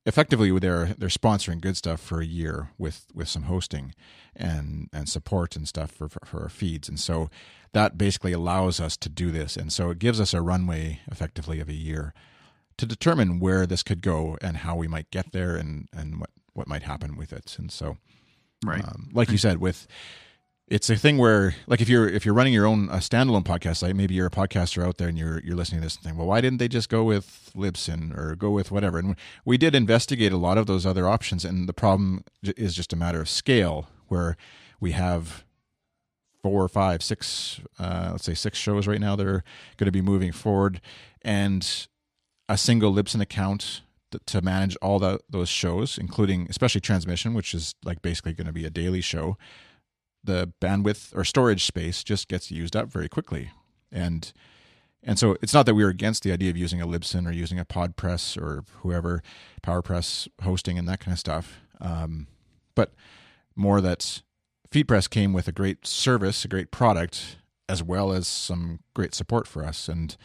effectively 0.07 0.57
they're 0.57 0.95
they're 0.97 1.09
sponsoring 1.09 1.59
good 1.59 1.75
stuff 1.75 1.99
for 1.99 2.21
a 2.21 2.25
year 2.25 2.69
with 2.77 3.05
with 3.13 3.27
some 3.27 3.43
hosting 3.43 3.93
and 4.35 4.89
and 4.93 5.09
support 5.09 5.55
and 5.55 5.67
stuff 5.67 5.91
for, 5.91 6.07
for, 6.07 6.25
for 6.25 6.41
our 6.41 6.49
feeds, 6.49 6.87
and 6.89 6.99
so 6.99 7.29
that 7.73 7.97
basically 7.97 8.31
allows 8.31 8.79
us 8.79 8.95
to 8.97 9.09
do 9.09 9.29
this, 9.29 9.57
and 9.57 9.71
so 9.71 9.91
it 9.91 9.99
gives 9.99 10.19
us 10.19 10.33
a 10.33 10.41
runway 10.41 11.01
effectively 11.11 11.59
of 11.59 11.67
a 11.69 11.73
year 11.73 12.13
to 12.77 12.85
determine 12.85 13.39
where 13.39 13.65
this 13.65 13.83
could 13.83 14.01
go 14.01 14.37
and 14.41 14.57
how 14.57 14.75
we 14.75 14.87
might 14.87 15.11
get 15.11 15.33
there 15.33 15.57
and 15.57 15.89
and 15.91 16.19
what 16.21 16.29
what 16.53 16.67
might 16.67 16.83
happen 16.83 17.17
with 17.17 17.33
it. 17.33 17.55
And 17.59 17.69
so, 17.69 17.97
right, 18.65 18.83
um, 18.83 19.09
like 19.13 19.29
you 19.29 19.37
said, 19.37 19.57
with 19.57 19.87
it's 20.67 20.89
a 20.89 20.97
thing 20.97 21.17
where 21.17 21.55
like 21.65 21.79
if 21.79 21.87
you're 21.87 22.07
if 22.09 22.25
you're 22.25 22.33
running 22.33 22.53
your 22.53 22.65
own 22.65 22.89
a 22.89 22.97
standalone 22.97 23.43
podcast 23.43 23.77
site, 23.77 23.95
maybe 23.95 24.13
you're 24.13 24.27
a 24.27 24.31
podcaster 24.31 24.85
out 24.85 24.97
there 24.97 25.07
and 25.07 25.17
you're 25.17 25.41
you're 25.43 25.55
listening 25.55 25.81
to 25.81 25.85
this 25.85 25.95
and 25.95 26.03
think, 26.03 26.17
well, 26.17 26.27
why 26.27 26.41
didn't 26.41 26.57
they 26.57 26.67
just 26.67 26.89
go 26.89 27.03
with 27.03 27.51
Libsyn 27.55 28.15
or 28.17 28.35
go 28.35 28.51
with 28.51 28.69
whatever? 28.69 28.99
And 28.99 29.15
we 29.45 29.57
did 29.57 29.73
investigate 29.73 30.33
a 30.33 30.37
lot 30.37 30.57
of 30.57 30.65
those 30.65 30.85
other 30.85 31.07
options, 31.07 31.45
and 31.45 31.69
the 31.69 31.73
problem 31.73 32.23
is 32.43 32.75
just 32.75 32.91
a 32.91 32.97
matter 32.97 33.21
of 33.21 33.29
scale, 33.29 33.87
where 34.07 34.35
we 34.79 34.91
have 34.91 35.45
four, 36.43 36.67
five, 36.67 37.01
six, 37.01 37.61
uh, 37.79 38.09
let's 38.11 38.25
say 38.25 38.33
six 38.33 38.57
shows 38.57 38.87
right 38.87 39.01
now 39.01 39.15
that 39.15 39.25
are 39.25 39.43
going 39.77 39.85
to 39.85 39.91
be 39.91 40.01
moving 40.01 40.31
forward, 40.31 40.81
and 41.21 41.87
a 42.49 42.57
single 42.57 42.93
Libsyn 42.93 43.21
account 43.21 43.81
to 44.25 44.41
manage 44.41 44.75
all 44.77 44.99
the, 44.99 45.19
those 45.29 45.49
shows, 45.49 45.97
including 45.97 46.47
especially 46.49 46.81
transmission, 46.81 47.33
which 47.33 47.53
is 47.53 47.75
like 47.83 48.01
basically 48.01 48.33
going 48.33 48.47
to 48.47 48.53
be 48.53 48.65
a 48.65 48.69
daily 48.69 49.01
show. 49.01 49.37
The 50.23 50.51
bandwidth 50.61 51.15
or 51.15 51.23
storage 51.23 51.65
space 51.65 52.03
just 52.03 52.27
gets 52.27 52.51
used 52.51 52.75
up 52.75 52.89
very 52.89 53.07
quickly, 53.07 53.51
and 53.91 54.31
and 55.03 55.17
so 55.17 55.37
it's 55.41 55.53
not 55.53 55.65
that 55.65 55.75
we 55.75 55.83
are 55.83 55.89
against 55.89 56.23
the 56.23 56.31
idea 56.31 56.49
of 56.49 56.57
using 56.57 56.81
a 56.81 56.87
Libsyn 56.87 57.27
or 57.27 57.31
using 57.31 57.59
a 57.59 57.65
PodPress 57.65 58.37
or 58.41 58.65
whoever 58.81 59.23
PowerPress 59.63 60.27
hosting 60.43 60.77
and 60.77 60.87
that 60.87 60.99
kind 60.99 61.13
of 61.13 61.19
stuff, 61.19 61.61
um, 61.79 62.27
but 62.75 62.93
more 63.55 63.79
that 63.79 64.21
FeedPress 64.69 65.09
came 65.09 65.33
with 65.33 65.47
a 65.47 65.51
great 65.51 65.87
service, 65.87 66.43
a 66.43 66.47
great 66.47 66.71
product, 66.71 67.37
as 67.69 67.81
well 67.81 68.11
as 68.11 68.27
some 68.27 68.79
great 68.93 69.13
support 69.13 69.47
for 69.47 69.63
us, 69.63 69.87
and 69.87 70.17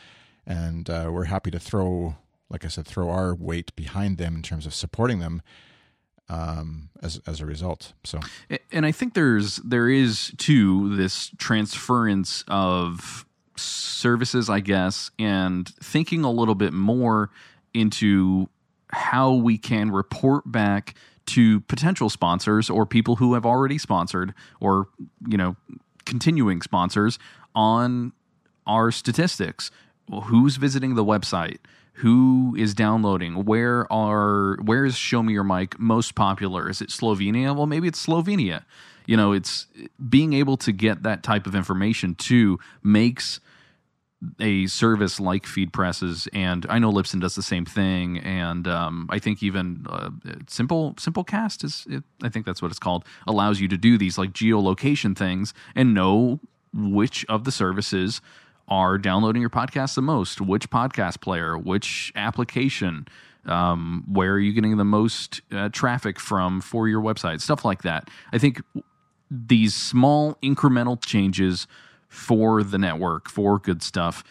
and 0.46 0.90
uh, 0.90 1.10
we're 1.12 1.24
happy 1.24 1.50
to 1.52 1.60
throw, 1.60 2.16
like 2.50 2.64
I 2.64 2.68
said, 2.68 2.86
throw 2.86 3.08
our 3.08 3.34
weight 3.34 3.74
behind 3.76 4.18
them 4.18 4.34
in 4.34 4.42
terms 4.42 4.66
of 4.66 4.74
supporting 4.74 5.20
them 5.20 5.42
um, 6.28 6.88
as 7.02 7.20
as 7.26 7.40
a 7.40 7.46
result. 7.46 7.92
So, 8.04 8.20
and 8.70 8.86
I 8.86 8.92
think 8.92 9.14
there's 9.14 9.56
there 9.56 9.88
is 9.88 10.32
too 10.38 10.96
this 10.96 11.30
transference 11.38 12.44
of 12.48 13.26
services, 13.56 14.48
I 14.48 14.60
guess, 14.60 15.10
and 15.18 15.68
thinking 15.68 16.24
a 16.24 16.30
little 16.30 16.54
bit 16.54 16.72
more 16.72 17.30
into 17.74 18.48
how 18.88 19.32
we 19.32 19.58
can 19.58 19.90
report 19.90 20.50
back 20.50 20.94
to 21.24 21.60
potential 21.60 22.10
sponsors 22.10 22.68
or 22.68 22.84
people 22.84 23.16
who 23.16 23.34
have 23.34 23.46
already 23.46 23.78
sponsored 23.78 24.34
or 24.60 24.88
you 25.28 25.38
know 25.38 25.56
continuing 26.04 26.62
sponsors 26.62 27.18
on 27.54 28.12
our 28.66 28.90
statistics 28.90 29.70
well, 30.08 30.22
who's 30.22 30.56
visiting 30.56 30.94
the 30.94 31.04
website 31.04 31.58
who 31.94 32.54
is 32.58 32.74
downloading? 32.74 33.44
Where 33.44 33.90
are 33.92 34.56
where 34.62 34.84
is 34.84 34.96
show 34.96 35.22
me 35.22 35.32
your 35.32 35.44
mic 35.44 35.78
most 35.78 36.14
popular? 36.14 36.68
Is 36.68 36.80
it 36.80 36.88
slovenia? 36.88 37.54
Well 37.54 37.66
maybe 37.66 37.88
it's 37.88 38.04
slovenia. 38.04 38.64
You 39.06 39.16
know 39.16 39.32
it's 39.32 39.66
being 40.08 40.32
able 40.32 40.56
to 40.58 40.72
get 40.72 41.02
that 41.02 41.22
type 41.22 41.46
of 41.46 41.54
information 41.54 42.14
too 42.14 42.58
makes 42.82 43.40
a 44.40 44.66
service 44.68 45.18
like 45.18 45.46
feed 45.46 45.72
presses 45.72 46.28
and 46.32 46.64
i 46.68 46.78
know 46.78 46.92
Libsyn 46.92 47.20
does 47.20 47.34
the 47.34 47.42
same 47.42 47.64
thing 47.64 48.18
and 48.18 48.68
um, 48.68 49.08
i 49.10 49.18
think 49.18 49.42
even 49.42 49.84
uh, 49.88 50.10
simple 50.46 50.94
simplecast 50.94 51.64
is 51.64 51.86
it, 51.90 52.04
i 52.22 52.28
think 52.28 52.46
that's 52.46 52.62
what 52.62 52.70
it's 52.70 52.78
called 52.78 53.04
allows 53.26 53.60
you 53.60 53.66
to 53.66 53.76
do 53.76 53.98
these 53.98 54.18
like 54.18 54.32
geolocation 54.32 55.16
things 55.18 55.52
and 55.74 55.92
know 55.92 56.38
which 56.72 57.26
of 57.28 57.42
the 57.44 57.50
services 57.50 58.20
are 58.72 58.96
downloading 58.96 59.42
your 59.42 59.50
podcast 59.50 59.94
the 59.96 60.00
most 60.00 60.40
which 60.40 60.70
podcast 60.70 61.20
player 61.20 61.58
which 61.58 62.10
application 62.16 63.06
um, 63.44 64.02
where 64.10 64.32
are 64.32 64.38
you 64.38 64.54
getting 64.54 64.78
the 64.78 64.84
most 64.84 65.42
uh, 65.52 65.68
traffic 65.68 66.18
from 66.18 66.62
for 66.62 66.88
your 66.88 67.02
website 67.02 67.42
stuff 67.42 67.66
like 67.66 67.82
that. 67.82 68.08
I 68.32 68.38
think 68.38 68.62
these 69.30 69.74
small 69.74 70.38
incremental 70.42 71.02
changes 71.04 71.66
for 72.08 72.62
the 72.62 72.78
network 72.78 73.28
for 73.28 73.58
good 73.58 73.82
stuff 73.82 74.24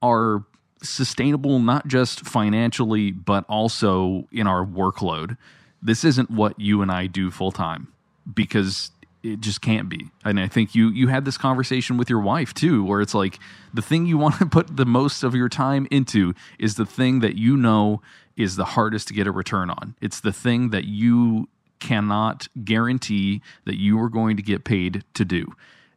are 0.00 0.44
sustainable 0.82 1.60
not 1.60 1.86
just 1.86 2.26
financially 2.26 3.12
but 3.12 3.44
also 3.48 4.26
in 4.32 4.48
our 4.48 4.66
workload. 4.66 5.36
This 5.80 6.02
isn't 6.02 6.30
what 6.30 6.58
you 6.58 6.82
and 6.82 6.90
i 6.90 7.06
do 7.06 7.30
full 7.30 7.52
time 7.52 7.92
because 8.34 8.90
it 9.22 9.40
just 9.40 9.60
can't 9.60 9.88
be 9.88 10.08
and 10.24 10.40
i 10.40 10.48
think 10.48 10.74
you 10.74 10.88
you 10.88 11.08
had 11.08 11.24
this 11.24 11.38
conversation 11.38 11.96
with 11.96 12.10
your 12.10 12.20
wife 12.20 12.52
too 12.52 12.84
where 12.84 13.00
it's 13.00 13.14
like 13.14 13.38
the 13.72 13.82
thing 13.82 14.06
you 14.06 14.18
want 14.18 14.36
to 14.36 14.46
put 14.50 14.76
the 14.76 14.86
most 14.86 15.22
of 15.22 15.34
your 15.34 15.48
time 15.48 15.86
into 15.90 16.34
is 16.58 16.74
the 16.74 16.86
thing 16.86 17.20
that 17.20 17.36
you 17.36 17.56
know 17.56 18.00
is 18.36 18.56
the 18.56 18.64
hardest 18.64 19.08
to 19.08 19.14
get 19.14 19.26
a 19.26 19.30
return 19.30 19.70
on 19.70 19.94
it's 20.00 20.20
the 20.20 20.32
thing 20.32 20.70
that 20.70 20.84
you 20.84 21.48
cannot 21.78 22.46
guarantee 22.64 23.42
that 23.64 23.76
you 23.76 24.00
are 24.00 24.08
going 24.08 24.36
to 24.36 24.42
get 24.42 24.64
paid 24.64 25.04
to 25.14 25.24
do 25.24 25.52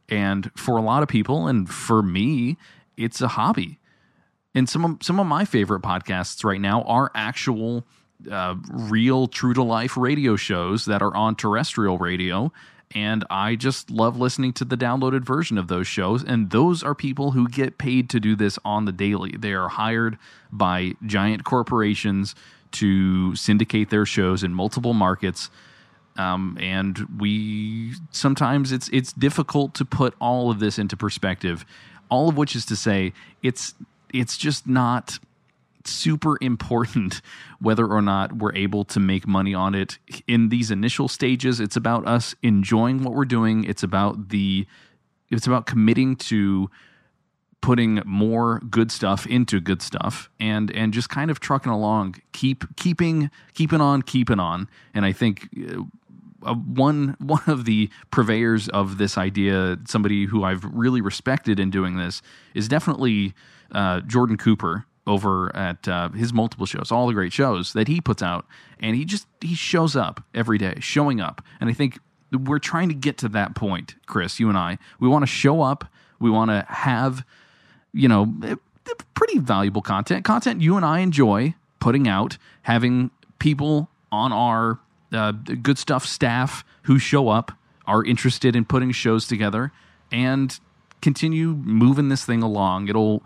and 0.10 0.52
for 0.56 0.78
a 0.78 0.82
lot 0.82 1.04
of 1.04 1.10
people, 1.10 1.48
and 1.48 1.70
for 1.70 2.02
me, 2.02 2.58
it's 2.98 3.22
a 3.22 3.30
hobby. 3.30 3.80
And 4.54 4.70
some 4.70 4.86
of, 4.86 4.98
some 5.02 5.20
of 5.20 5.26
my 5.26 5.46
favorite 5.46 5.82
podcasts 5.82 6.44
right 6.44 6.62
now 6.62 6.84
are 6.84 7.12
actual, 7.14 7.86
uh, 8.32 8.56
real, 8.70 9.28
true 9.28 9.54
to 9.54 9.64
life 9.64 9.98
radio 9.98 10.36
shows 10.36 10.86
that 10.86 11.02
are 11.02 11.14
on 11.16 11.36
terrestrial 11.36 11.98
radio. 11.98 12.52
And 12.96 13.26
I 13.30 13.56
just 13.56 13.92
love 13.92 14.18
listening 14.18 14.54
to 14.54 14.66
the 14.66 14.78
downloaded 14.78 15.26
version 15.26 15.58
of 15.58 15.68
those 15.68 15.86
shows. 15.86 16.24
And 16.24 16.50
those 16.50 16.82
are 16.82 16.96
people 16.96 17.32
who 17.32 17.48
get 17.50 17.78
paid 17.78 18.10
to 18.12 18.20
do 18.22 18.36
this 18.36 18.58
on 18.64 18.86
the 18.86 18.94
daily. 18.94 19.36
They 19.38 19.52
are 19.52 19.68
hired 19.68 20.18
by 20.52 20.94
giant 21.06 21.44
corporations 21.44 22.34
to 22.72 23.36
syndicate 23.36 23.90
their 23.90 24.06
shows 24.06 24.44
in 24.44 24.54
multiple 24.54 24.94
markets 24.94 25.50
um, 26.18 26.58
and 26.62 26.98
we 27.20 27.94
sometimes 28.12 28.72
it's 28.72 28.90
it's 28.90 29.12
difficult 29.12 29.74
to 29.76 29.86
put 29.86 30.14
all 30.20 30.50
of 30.50 30.60
this 30.60 30.80
into 30.80 30.96
perspective. 30.96 31.66
All 32.10 32.30
of 32.30 32.38
which 32.38 32.56
is 32.56 32.66
to 32.68 32.76
say, 32.76 33.14
it's 33.44 33.74
it's 34.14 34.38
just 34.38 34.68
not 34.68 35.20
super 35.88 36.38
important 36.42 37.22
whether 37.60 37.88
or 37.88 38.02
not 38.02 38.34
we're 38.34 38.54
able 38.56 38.84
to 38.86 39.00
make 39.00 39.28
money 39.28 39.54
on 39.54 39.76
it 39.76 39.98
in 40.28 40.50
these 40.50 40.72
initial 40.72 41.08
stages. 41.08 41.60
It's 41.60 41.76
about 41.76 42.08
us 42.08 42.36
enjoying 42.42 43.04
what 43.04 43.14
we're 43.14 43.26
doing. 43.26 43.64
It's 43.64 43.84
about 43.84 44.30
the 44.30 44.66
it's 45.30 45.48
about 45.48 45.66
committing 45.66 46.16
to 46.16 46.70
putting 47.62 48.00
more 48.06 48.60
good 48.70 48.92
stuff 48.92 49.26
into 49.26 49.60
good 49.60 49.82
stuff 49.82 50.30
and 50.40 50.70
and 50.72 50.94
just 50.94 51.10
kind 51.10 51.32
of 51.32 51.40
trucking 51.40 51.72
along 51.72 52.16
keep 52.32 52.64
keeping 52.76 53.32
keeping 53.56 53.82
on 53.82 54.04
keeping 54.04 54.40
on 54.40 54.70
and 54.94 55.04
i 55.04 55.12
think 55.12 55.50
uh, 56.46 56.54
one 56.54 57.16
one 57.20 57.42
of 57.48 57.66
the 57.66 57.90
purveyors 58.12 58.70
of 58.70 58.98
this 58.98 59.18
idea, 59.18 59.78
somebody 59.88 60.26
who 60.26 60.44
I've 60.44 60.64
really 60.64 61.02
respected 61.02 61.60
in 61.60 61.70
doing 61.70 61.98
this, 61.98 62.22
is 62.54 62.68
definitely 62.68 63.34
uh, 63.72 64.02
Jordan 64.02 64.38
Cooper 64.38 64.86
over 65.08 65.56
at 65.56 65.88
uh, 65.88 66.10
his 66.10 66.34
multiple 66.34 66.66
shows, 66.66 66.92
all 66.92 67.08
the 67.08 67.14
great 67.14 67.34
shows 67.34 67.74
that 67.74 67.88
he 67.88 68.02
puts 68.02 68.24
out, 68.24 68.46
and 68.80 68.96
he 68.96 69.06
just 69.06 69.28
he 69.42 69.56
shows 69.56 69.96
up 69.96 70.24
every 70.34 70.58
day, 70.58 70.78
showing 70.80 71.22
up, 71.22 71.42
and 71.60 71.70
I 71.70 71.74
think 71.74 72.00
we're 72.32 72.60
trying 72.60 72.90
to 72.90 72.96
get 72.96 73.18
to 73.20 73.30
that 73.30 73.56
point, 73.56 73.96
Chris. 74.08 74.40
You 74.40 74.50
and 74.50 74.58
I, 74.58 74.78
we 75.00 75.08
want 75.08 75.24
to 75.24 75.28
show 75.28 75.62
up, 75.62 75.86
we 76.20 76.30
want 76.30 76.52
to 76.52 76.66
have, 76.68 77.26
you 77.94 78.08
know, 78.08 78.34
eh, 78.44 78.56
pretty 79.14 79.40
valuable 79.40 79.82
content, 79.82 80.26
content 80.26 80.62
you 80.62 80.76
and 80.76 80.86
I 80.86 81.00
enjoy 81.00 81.56
putting 81.80 82.08
out, 82.08 82.38
having 82.64 83.12
people 83.40 83.90
on 84.12 84.32
our 84.32 84.80
uh, 85.14 85.32
good 85.32 85.78
stuff 85.78 86.06
staff 86.06 86.64
who 86.84 87.00
show 87.00 87.30
up 87.30 87.52
are 87.86 88.04
interested 88.04 88.56
in 88.56 88.66
putting 88.66 88.92
shows 88.92 89.28
together 89.28 89.72
and 90.12 90.60
continue 91.02 91.50
moving 91.50 92.10
this 92.10 92.26
thing 92.26 92.42
along. 92.42 92.88
It'll 92.88 93.24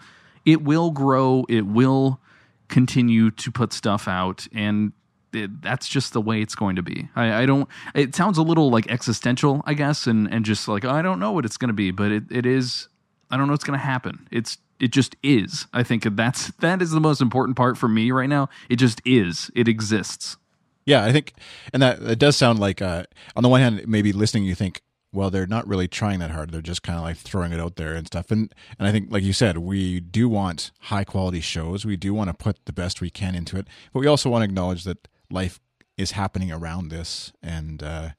it 0.49 0.63
will 0.63 0.89
grow. 0.91 1.45
It 1.47 1.65
will 1.65 2.19
continue 2.67 3.31
to 3.31 3.51
put 3.51 3.73
stuff 3.73 4.07
out 4.07 4.47
and 4.51 4.93
it, 5.31 5.61
that's 5.61 5.87
just 5.87 6.13
the 6.13 6.21
way 6.21 6.41
it's 6.41 6.55
going 6.55 6.75
to 6.75 6.81
be. 6.81 7.07
I, 7.15 7.43
I, 7.43 7.45
don't. 7.45 7.69
It 7.93 8.15
sounds 8.15 8.39
a 8.39 8.41
little 8.41 8.71
like 8.71 8.89
existential, 8.89 9.61
I 9.63 9.75
guess, 9.75 10.07
and 10.07 10.31
and 10.33 10.43
just 10.43 10.67
like 10.67 10.85
I 10.85 11.03
don't 11.03 11.19
know 11.19 11.31
what 11.31 11.45
it's 11.45 11.57
going 11.57 11.67
to 11.67 11.73
be, 11.73 11.91
but 11.91 12.11
it, 12.11 12.23
it 12.31 12.45
is. 12.47 12.87
I 13.29 13.37
don't 13.37 13.45
know 13.45 13.53
what's 13.53 13.63
going 13.63 13.77
to 13.77 13.85
happen. 13.85 14.27
It's 14.31 14.57
it 14.79 14.91
just 14.91 15.15
is. 15.21 15.67
I 15.71 15.83
think 15.83 16.03
that's 16.15 16.47
that 16.61 16.81
is 16.81 16.89
the 16.89 16.99
most 16.99 17.21
important 17.21 17.57
part 17.57 17.77
for 17.77 17.87
me 17.87 18.09
right 18.09 18.29
now. 18.29 18.49
It 18.69 18.77
just 18.77 19.01
is. 19.05 19.51
It 19.55 19.67
exists. 19.67 20.37
Yeah, 20.85 21.05
I 21.05 21.11
think, 21.11 21.33
and 21.71 21.83
that 21.83 22.01
it 22.01 22.17
does 22.17 22.35
sound 22.35 22.57
like, 22.57 22.81
uh, 22.81 23.03
on 23.35 23.43
the 23.43 23.49
one 23.49 23.61
hand, 23.61 23.87
maybe 23.87 24.11
listening, 24.11 24.45
you 24.45 24.55
think, 24.55 24.81
well, 25.11 25.29
they're 25.29 25.47
not 25.47 25.67
really 25.67 25.87
trying 25.87 26.19
that 26.19 26.31
hard. 26.31 26.51
They're 26.51 26.61
just 26.61 26.83
kind 26.83 26.97
of 26.97 27.03
like 27.03 27.17
throwing 27.17 27.51
it 27.51 27.59
out 27.59 27.75
there 27.77 27.93
and 27.93 28.05
stuff. 28.05 28.31
And 28.31 28.53
and 28.77 28.87
I 28.87 28.91
think, 28.91 29.11
like 29.11 29.23
you 29.23 29.33
said, 29.33 29.57
we 29.57 29.99
do 29.99 30.29
want 30.29 30.71
high 30.81 31.03
quality 31.03 31.41
shows. 31.41 31.85
We 31.85 31.97
do 31.97 32.13
want 32.13 32.29
to 32.29 32.33
put 32.33 32.65
the 32.65 32.73
best 32.73 33.01
we 33.01 33.09
can 33.09 33.35
into 33.35 33.57
it, 33.57 33.67
but 33.93 33.99
we 33.99 34.07
also 34.07 34.29
want 34.29 34.41
to 34.43 34.45
acknowledge 34.45 34.83
that 34.83 35.07
life 35.31 35.59
is 35.97 36.11
happening 36.11 36.51
around 36.51 36.89
this, 36.89 37.33
and 37.41 37.81
uh, 37.83 38.09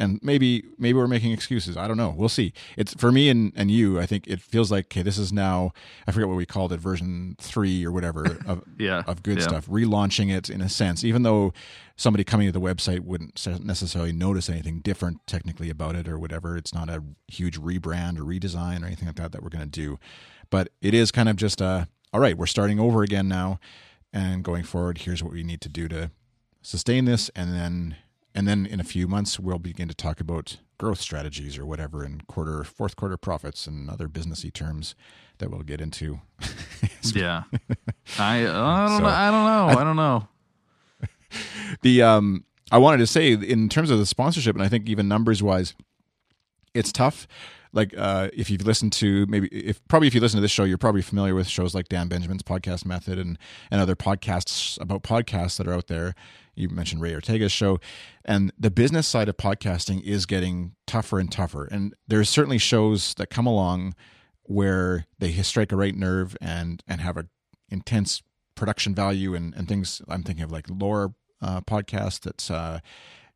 and 0.00 0.18
maybe 0.22 0.64
maybe 0.78 0.94
we're 0.94 1.06
making 1.06 1.30
excuses. 1.30 1.76
I 1.76 1.86
don't 1.86 1.98
know. 1.98 2.14
We'll 2.16 2.30
see. 2.30 2.54
It's 2.76 2.94
for 2.94 3.12
me 3.12 3.28
and, 3.28 3.52
and 3.54 3.70
you. 3.70 4.00
I 4.00 4.06
think 4.06 4.26
it 4.26 4.40
feels 4.40 4.72
like 4.72 4.86
okay, 4.86 5.02
this 5.02 5.18
is 5.18 5.32
now 5.32 5.72
I 6.06 6.12
forget 6.12 6.26
what 6.26 6.36
we 6.36 6.46
called 6.46 6.72
it, 6.72 6.80
version 6.80 7.36
three 7.38 7.84
or 7.84 7.92
whatever 7.92 8.38
of 8.46 8.64
yeah, 8.78 9.02
of 9.06 9.22
good 9.22 9.38
yeah. 9.38 9.44
stuff. 9.44 9.68
Relaunching 9.68 10.34
it 10.34 10.48
in 10.48 10.62
a 10.62 10.68
sense, 10.70 11.04
even 11.04 11.22
though 11.22 11.52
somebody 11.96 12.24
coming 12.24 12.48
to 12.48 12.52
the 12.52 12.60
website 12.60 13.00
wouldn't 13.00 13.46
necessarily 13.62 14.10
notice 14.10 14.48
anything 14.48 14.80
different 14.80 15.26
technically 15.26 15.68
about 15.68 15.94
it 15.94 16.08
or 16.08 16.18
whatever. 16.18 16.56
It's 16.56 16.72
not 16.72 16.88
a 16.88 17.04
huge 17.28 17.60
rebrand 17.60 18.18
or 18.18 18.22
redesign 18.22 18.82
or 18.82 18.86
anything 18.86 19.06
like 19.06 19.16
that 19.16 19.32
that 19.32 19.42
we're 19.42 19.50
going 19.50 19.64
to 19.64 19.70
do, 19.70 19.98
but 20.48 20.70
it 20.80 20.94
is 20.94 21.12
kind 21.12 21.28
of 21.28 21.36
just 21.36 21.60
a 21.60 21.88
all 22.12 22.20
right. 22.20 22.36
We're 22.36 22.46
starting 22.46 22.80
over 22.80 23.02
again 23.02 23.28
now, 23.28 23.60
and 24.14 24.42
going 24.42 24.64
forward. 24.64 24.98
Here's 24.98 25.22
what 25.22 25.32
we 25.32 25.42
need 25.42 25.60
to 25.60 25.68
do 25.68 25.88
to 25.88 26.10
sustain 26.62 27.04
this, 27.04 27.28
and 27.36 27.52
then 27.52 27.96
and 28.34 28.46
then 28.46 28.66
in 28.66 28.80
a 28.80 28.84
few 28.84 29.08
months 29.08 29.38
we'll 29.40 29.58
begin 29.58 29.88
to 29.88 29.94
talk 29.94 30.20
about 30.20 30.58
growth 30.78 31.00
strategies 31.00 31.58
or 31.58 31.66
whatever 31.66 32.04
in 32.04 32.22
quarter 32.22 32.64
fourth 32.64 32.96
quarter 32.96 33.16
profits 33.16 33.66
and 33.66 33.90
other 33.90 34.08
businessy 34.08 34.52
terms 34.52 34.94
that 35.38 35.50
we'll 35.50 35.62
get 35.62 35.80
into. 35.80 36.20
Yeah. 37.14 37.44
I 38.18 38.40
i 38.40 38.42
don't 38.42 38.98
so, 38.98 38.98
know 38.98 39.06
i 39.06 39.30
don't 39.30 39.44
know 39.46 39.66
i, 39.68 39.80
I 39.80 39.84
don't 39.84 39.96
know. 39.96 40.28
The 41.82 42.02
um 42.02 42.44
i 42.70 42.76
wanted 42.76 42.98
to 42.98 43.06
say 43.06 43.32
in 43.32 43.70
terms 43.70 43.90
of 43.90 43.98
the 43.98 44.04
sponsorship 44.04 44.54
and 44.54 44.62
i 44.62 44.68
think 44.68 44.86
even 44.86 45.08
numbers 45.08 45.42
wise 45.42 45.74
it's 46.74 46.92
tough. 46.92 47.26
Like 47.72 47.94
uh, 47.96 48.30
if 48.32 48.50
you've 48.50 48.66
listened 48.66 48.92
to 48.94 49.26
maybe 49.26 49.46
if 49.48 49.86
probably 49.86 50.08
if 50.08 50.14
you 50.14 50.20
listen 50.20 50.38
to 50.38 50.40
this 50.42 50.50
show 50.50 50.64
you're 50.64 50.76
probably 50.78 51.02
familiar 51.02 51.36
with 51.36 51.46
shows 51.46 51.72
like 51.72 51.88
dan 51.88 52.08
benjamin's 52.08 52.42
podcast 52.42 52.84
method 52.84 53.16
and 53.16 53.38
and 53.70 53.80
other 53.80 53.94
podcasts 53.94 54.80
about 54.80 55.04
podcasts 55.04 55.56
that 55.56 55.68
are 55.68 55.72
out 55.72 55.86
there 55.86 56.14
you 56.54 56.68
mentioned 56.68 57.00
ray 57.00 57.14
ortega's 57.14 57.52
show 57.52 57.78
and 58.24 58.52
the 58.58 58.70
business 58.70 59.06
side 59.06 59.28
of 59.28 59.36
podcasting 59.36 60.02
is 60.02 60.26
getting 60.26 60.72
tougher 60.86 61.18
and 61.18 61.32
tougher. 61.32 61.64
And 61.64 61.94
there's 62.06 62.28
certainly 62.28 62.58
shows 62.58 63.14
that 63.14 63.28
come 63.28 63.46
along 63.46 63.94
where 64.42 65.06
they 65.18 65.32
strike 65.42 65.72
a 65.72 65.76
right 65.76 65.94
nerve 65.94 66.36
and 66.40 66.82
and 66.86 67.00
have 67.00 67.16
a 67.16 67.26
intense 67.70 68.22
production 68.54 68.94
value 68.94 69.34
and, 69.34 69.54
and 69.54 69.68
things. 69.68 70.02
I'm 70.08 70.22
thinking 70.22 70.44
of 70.44 70.52
like 70.52 70.66
Lore 70.68 71.14
uh, 71.40 71.60
podcast 71.62 72.20
that's 72.20 72.50
uh, 72.50 72.80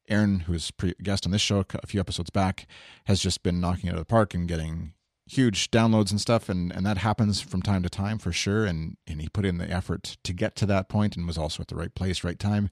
Aaron, 0.09 0.41
who's 0.41 0.71
pre- 0.71 0.95
guest 1.03 1.25
on 1.25 1.33
this 1.33 1.41
show 1.41 1.65
a 1.83 1.87
few 1.87 2.01
episodes 2.01 2.31
back, 2.31 2.67
has 3.07 3.21
just 3.21 3.43
been 3.43 3.61
knocking 3.61 3.89
it 3.89 3.93
out 3.93 3.99
of 3.99 4.01
the 4.01 4.05
park 4.05 4.35
and 4.35 4.47
getting 4.47 4.93
huge 5.27 5.71
downloads 5.71 6.11
and 6.11 6.21
stuff 6.21 6.51
and 6.51 6.71
and 6.71 6.85
that 6.85 6.99
happens 6.99 7.41
from 7.41 7.63
time 7.63 7.83
to 7.83 7.89
time 7.89 8.19
for 8.19 8.31
sure 8.31 8.67
and 8.67 8.99
and 9.07 9.23
he 9.23 9.29
put 9.31 9.47
in 9.47 9.57
the 9.57 9.71
effort 9.71 10.19
to 10.23 10.35
get 10.35 10.55
to 10.55 10.67
that 10.67 10.87
point 10.87 11.17
and 11.17 11.27
was 11.27 11.39
also 11.39 11.63
at 11.63 11.69
the 11.69 11.75
right 11.75 11.95
place 11.95 12.23
right 12.23 12.39
time 12.39 12.69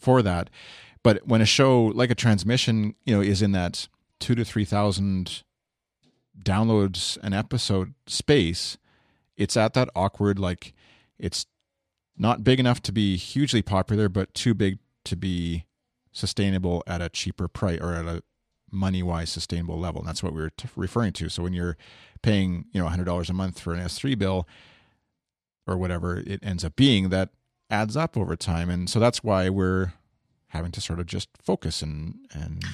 for 0.00 0.22
that 0.22 0.50
but 1.02 1.26
when 1.26 1.40
a 1.40 1.46
show 1.46 1.86
like 1.86 2.10
a 2.10 2.14
transmission 2.14 2.94
you 3.04 3.14
know 3.14 3.20
is 3.20 3.42
in 3.42 3.52
that 3.52 3.88
2 4.20 4.34
to 4.34 4.44
3000 4.44 5.42
downloads 6.42 7.18
an 7.22 7.32
episode 7.32 7.94
space 8.06 8.78
it's 9.36 9.56
at 9.56 9.74
that 9.74 9.88
awkward 9.94 10.38
like 10.38 10.72
it's 11.18 11.46
not 12.16 12.44
big 12.44 12.60
enough 12.60 12.82
to 12.82 12.92
be 12.92 13.16
hugely 13.16 13.62
popular 13.62 14.08
but 14.08 14.32
too 14.34 14.54
big 14.54 14.78
to 15.04 15.16
be 15.16 15.64
sustainable 16.12 16.82
at 16.86 17.00
a 17.00 17.08
cheaper 17.08 17.48
price 17.48 17.78
or 17.80 17.94
at 17.94 18.04
a 18.04 18.22
money 18.70 19.02
wise 19.02 19.30
sustainable 19.30 19.78
level. 19.78 20.00
And 20.00 20.08
that's 20.08 20.22
what 20.22 20.32
we 20.32 20.40
were 20.40 20.50
t- 20.50 20.68
referring 20.76 21.12
to. 21.14 21.28
So 21.28 21.42
when 21.42 21.52
you're 21.52 21.76
paying, 22.22 22.66
you 22.72 22.82
know, 22.82 22.88
$100 22.88 23.28
a 23.28 23.32
month 23.32 23.60
for 23.60 23.72
an 23.72 23.80
S3 23.80 24.18
bill 24.18 24.46
or 25.66 25.76
whatever 25.76 26.18
it 26.18 26.40
ends 26.42 26.64
up 26.64 26.76
being, 26.76 27.10
that 27.10 27.30
adds 27.70 27.96
up 27.96 28.16
over 28.16 28.36
time. 28.36 28.68
And 28.70 28.88
so 28.90 28.98
that's 28.98 29.22
why 29.22 29.48
we're 29.48 29.92
having 30.48 30.72
to 30.72 30.80
sort 30.80 30.98
of 30.98 31.06
just 31.06 31.28
focus 31.42 31.82
and, 31.82 32.18
and, 32.32 32.64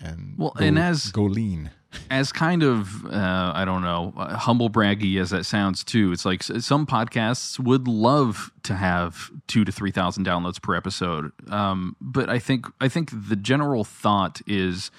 and 0.00 0.34
well, 0.38 0.52
go, 0.56 0.64
and 0.64 0.78
as 0.78 1.10
go 1.10 1.22
lean. 1.22 1.70
as 2.10 2.32
kind 2.32 2.62
of 2.62 3.06
uh, 3.06 3.52
I 3.54 3.64
don't 3.64 3.82
know 3.82 4.12
humble 4.16 4.70
braggy 4.70 5.20
as 5.20 5.30
that 5.30 5.44
sounds 5.44 5.82
too. 5.82 6.12
It's 6.12 6.24
like 6.24 6.42
some 6.42 6.86
podcasts 6.86 7.58
would 7.58 7.88
love 7.88 8.52
to 8.64 8.74
have 8.74 9.30
two 9.46 9.64
to 9.64 9.72
three 9.72 9.90
thousand 9.90 10.26
downloads 10.26 10.60
per 10.60 10.74
episode, 10.74 11.32
um, 11.50 11.96
but 12.00 12.28
I 12.28 12.38
think 12.38 12.66
I 12.80 12.88
think 12.88 13.10
the 13.12 13.36
general 13.36 13.84
thought 13.84 14.40
is 14.46 14.90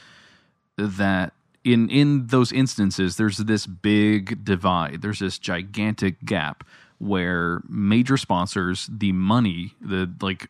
that 0.77 1.33
in 1.63 1.89
in 1.89 2.27
those 2.27 2.51
instances 2.51 3.17
there's 3.17 3.37
this 3.37 3.67
big 3.67 4.43
divide. 4.43 5.01
There's 5.01 5.19
this 5.19 5.37
gigantic 5.37 6.25
gap 6.25 6.63
where 6.99 7.61
major 7.67 8.17
sponsors, 8.17 8.89
the 8.91 9.11
money, 9.11 9.73
the 9.81 10.11
like 10.21 10.49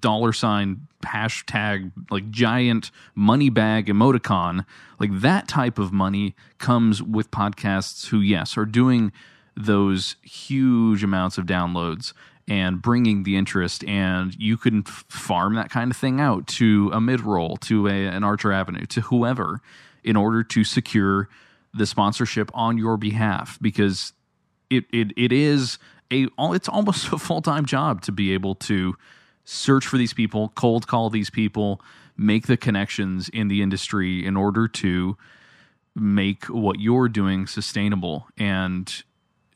dollar 0.00 0.32
sign 0.32 0.86
hashtag 1.02 1.90
like 2.10 2.30
giant 2.30 2.90
money 3.14 3.48
bag 3.48 3.86
emoticon 3.86 4.64
like 4.98 5.10
that 5.20 5.48
type 5.48 5.78
of 5.78 5.92
money 5.92 6.34
comes 6.58 7.02
with 7.02 7.30
podcasts 7.30 8.08
who 8.08 8.20
yes 8.20 8.56
are 8.56 8.66
doing 8.66 9.10
those 9.56 10.16
huge 10.22 11.02
amounts 11.02 11.38
of 11.38 11.46
downloads 11.46 12.12
and 12.48 12.82
bringing 12.82 13.22
the 13.22 13.36
interest 13.36 13.82
and 13.84 14.34
you 14.38 14.56
can 14.56 14.82
farm 14.82 15.54
that 15.54 15.70
kind 15.70 15.90
of 15.90 15.96
thing 15.96 16.20
out 16.20 16.46
to 16.46 16.90
a 16.92 17.00
mid-roll 17.00 17.56
to 17.56 17.86
a, 17.88 18.06
an 18.06 18.22
archer 18.22 18.52
avenue 18.52 18.84
to 18.86 19.00
whoever 19.02 19.60
in 20.04 20.16
order 20.16 20.42
to 20.42 20.64
secure 20.64 21.28
the 21.74 21.86
sponsorship 21.86 22.50
on 22.52 22.76
your 22.76 22.96
behalf 22.96 23.58
because 23.62 24.12
it 24.76 24.84
it, 24.92 25.12
it 25.16 25.32
is 25.32 25.78
a 26.10 26.28
it's 26.38 26.68
almost 26.68 27.12
a 27.12 27.18
full-time 27.18 27.66
job 27.66 28.02
to 28.02 28.12
be 28.12 28.32
able 28.32 28.54
to 28.56 28.96
search 29.44 29.86
for 29.86 29.96
these 29.96 30.14
people, 30.14 30.52
cold 30.54 30.86
call 30.86 31.10
these 31.10 31.30
people, 31.30 31.80
make 32.16 32.46
the 32.46 32.56
connections 32.56 33.28
in 33.28 33.48
the 33.48 33.60
industry 33.60 34.24
in 34.24 34.36
order 34.36 34.68
to 34.68 35.16
make 35.94 36.44
what 36.44 36.78
you're 36.78 37.08
doing 37.08 37.46
sustainable. 37.46 38.28
And 38.38 39.02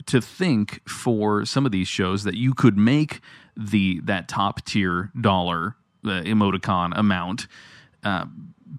to 0.06 0.20
think 0.20 0.88
for 0.88 1.44
some 1.44 1.66
of 1.66 1.72
these 1.72 1.88
shows 1.88 2.24
that 2.24 2.36
you 2.36 2.54
could 2.54 2.76
make 2.76 3.20
the 3.56 4.00
that 4.04 4.28
top 4.28 4.64
tier 4.64 5.10
dollar 5.20 5.76
emoticon 6.04 6.92
amount 6.96 7.48
uh, 8.04 8.26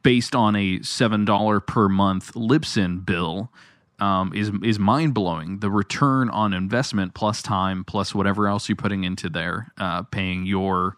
based 0.04 0.36
on 0.36 0.56
a 0.56 0.82
seven 0.82 1.26
dollar 1.26 1.60
per 1.60 1.90
month 1.90 2.34
Libsyn 2.34 3.06
bill 3.06 3.52
um, 4.00 4.32
is 4.34 4.52
is 4.64 4.80
mind 4.80 5.14
blowing. 5.14 5.60
The 5.60 5.72
return 5.72 6.30
on 6.30 6.54
investment 6.54 7.14
plus 7.14 7.42
time 7.42 7.84
plus 7.84 8.14
whatever 8.14 8.48
else 8.48 8.70
you're 8.70 8.76
putting 8.76 9.04
into 9.04 9.30
there, 9.30 9.72
uh, 9.78 10.04
paying 10.04 10.46
your, 10.46 10.98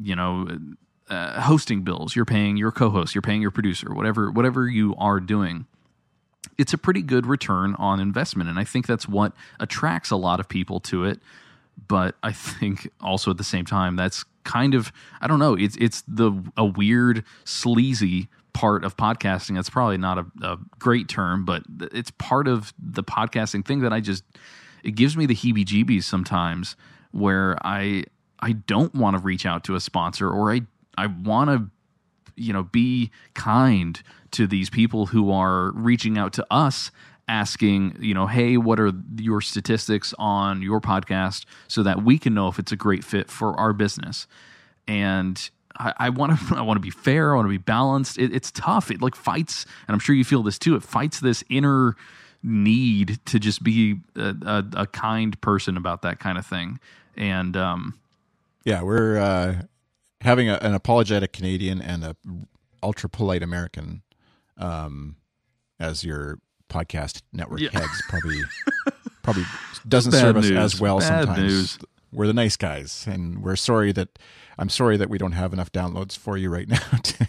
you 0.00 0.14
know, 0.14 0.48
uh, 1.08 1.40
hosting 1.40 1.82
bills, 1.82 2.14
you're 2.14 2.24
paying 2.24 2.56
your 2.56 2.70
co-host, 2.70 3.14
you're 3.14 3.22
paying 3.22 3.42
your 3.42 3.50
producer, 3.50 3.92
whatever 3.92 4.30
whatever 4.30 4.68
you 4.68 4.94
are 4.96 5.20
doing. 5.20 5.66
It's 6.56 6.72
a 6.72 6.78
pretty 6.78 7.02
good 7.02 7.26
return 7.26 7.74
on 7.76 8.00
investment, 8.00 8.48
and 8.48 8.58
I 8.58 8.64
think 8.64 8.86
that's 8.86 9.08
what 9.08 9.32
attracts 9.58 10.10
a 10.10 10.16
lot 10.16 10.40
of 10.40 10.48
people 10.48 10.78
to 10.80 11.04
it. 11.04 11.20
But 11.88 12.14
I 12.22 12.32
think 12.32 12.90
also 13.00 13.30
at 13.30 13.38
the 13.38 13.44
same 13.44 13.64
time, 13.64 13.96
that's 13.96 14.24
kind 14.44 14.74
of 14.74 14.92
I 15.20 15.26
don't 15.26 15.38
know. 15.38 15.54
It's 15.54 15.76
it's 15.76 16.02
the 16.06 16.32
a 16.56 16.64
weird 16.64 17.24
sleazy 17.44 18.28
part 18.52 18.84
of 18.84 18.96
podcasting. 18.96 19.54
That's 19.54 19.70
probably 19.70 19.98
not 19.98 20.18
a, 20.18 20.26
a, 20.42 20.58
great 20.78 21.08
term, 21.08 21.44
but 21.44 21.62
it's 21.92 22.10
part 22.12 22.48
of 22.48 22.72
the 22.78 23.02
podcasting 23.02 23.64
thing 23.64 23.80
that 23.80 23.92
I 23.92 24.00
just 24.00 24.24
it 24.82 24.92
gives 24.92 25.16
me 25.16 25.26
the 25.26 25.34
heebie-jeebies 25.34 26.04
sometimes 26.04 26.76
where 27.12 27.56
I 27.64 28.04
I 28.40 28.52
don't 28.52 28.94
want 28.94 29.16
to 29.16 29.22
reach 29.22 29.44
out 29.44 29.64
to 29.64 29.74
a 29.74 29.80
sponsor 29.80 30.28
or 30.28 30.52
I 30.52 30.62
I 30.96 31.06
want 31.06 31.50
to 31.50 31.70
you 32.36 32.52
know 32.52 32.64
be 32.64 33.10
kind 33.34 34.02
to 34.32 34.46
these 34.46 34.70
people 34.70 35.06
who 35.06 35.30
are 35.30 35.72
reaching 35.72 36.16
out 36.16 36.32
to 36.34 36.46
us 36.50 36.90
asking 37.28 37.96
you 38.00 38.14
know 38.14 38.26
hey 38.26 38.56
what 38.56 38.80
are 38.80 38.92
your 39.16 39.40
statistics 39.40 40.14
on 40.18 40.62
your 40.62 40.80
podcast 40.80 41.44
so 41.68 41.82
that 41.82 42.02
we 42.02 42.18
can 42.18 42.34
know 42.34 42.48
if 42.48 42.58
it's 42.58 42.72
a 42.72 42.76
great 42.76 43.04
fit 43.04 43.30
for 43.30 43.58
our 43.58 43.72
business 43.72 44.26
and 44.88 45.50
I 45.78 46.08
want 46.10 46.38
to 46.38 46.56
I 46.56 46.62
want 46.62 46.76
to 46.76 46.80
be 46.86 46.90
fair. 46.90 47.32
I 47.32 47.36
want 47.36 47.46
to 47.46 47.50
be 47.50 47.58
balanced. 47.58 48.18
It, 48.18 48.34
it's 48.34 48.50
tough. 48.50 48.90
It 48.90 49.00
like 49.00 49.14
fights, 49.14 49.64
and 49.86 49.94
I'm 49.94 50.00
sure 50.00 50.14
you 50.14 50.24
feel 50.24 50.42
this 50.42 50.58
too. 50.58 50.74
It 50.76 50.82
fights 50.82 51.20
this 51.20 51.42
inner 51.48 51.96
need 52.42 53.18
to 53.26 53.38
just 53.38 53.62
be 53.62 53.96
a, 54.16 54.34
a, 54.42 54.64
a 54.74 54.86
kind 54.86 55.38
person 55.40 55.76
about 55.76 56.02
that 56.02 56.18
kind 56.18 56.38
of 56.38 56.46
thing. 56.46 56.78
And 57.16 57.56
um, 57.56 57.98
yeah, 58.64 58.82
we're 58.82 59.18
uh, 59.18 59.62
having 60.22 60.48
a, 60.48 60.54
an 60.62 60.74
apologetic 60.74 61.32
Canadian 61.32 61.80
and 61.82 62.02
a 62.04 62.16
ultra 62.82 63.08
polite 63.10 63.42
American 63.42 64.02
um, 64.56 65.16
as 65.78 66.02
your 66.04 66.38
podcast 66.70 67.22
network 67.32 67.60
Yeah. 67.60 67.70
heads 67.72 68.02
probably 68.08 68.40
probably 69.22 69.44
doesn't 69.88 70.12
Bad 70.12 70.20
serve 70.20 70.36
us 70.38 70.44
news. 70.48 70.58
as 70.74 70.80
well 70.80 70.98
Bad 71.00 71.26
sometimes. 71.26 71.38
news. 71.42 71.78
We're 72.12 72.26
the 72.26 72.32
nice 72.34 72.56
guys, 72.56 73.06
and 73.08 73.42
we're 73.42 73.56
sorry 73.56 73.92
that 73.92 74.18
I'm 74.58 74.68
sorry 74.68 74.96
that 74.96 75.08
we 75.08 75.16
don't 75.18 75.32
have 75.32 75.52
enough 75.52 75.70
downloads 75.72 76.16
for 76.18 76.36
you 76.36 76.50
right 76.50 76.68
now. 76.76 76.78
to- 77.02 77.28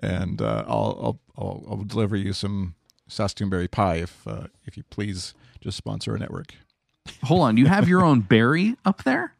and 0.00 0.40
uh, 0.40 0.64
I'll, 0.68 0.98
I'll 1.02 1.20
I'll 1.36 1.64
I'll 1.68 1.84
deliver 1.84 2.16
you 2.16 2.32
some 2.32 2.74
Saskatoonberry 3.10 3.70
pie 3.70 3.96
if 3.96 4.26
uh, 4.26 4.46
if 4.64 4.76
you 4.76 4.84
please 4.90 5.34
just 5.60 5.76
sponsor 5.76 6.12
our 6.12 6.18
network. 6.18 6.54
hold 7.24 7.42
on, 7.42 7.56
you 7.56 7.66
have 7.66 7.88
your 7.88 8.04
own 8.04 8.20
berry 8.28 8.76
up 8.84 9.02
there? 9.04 9.34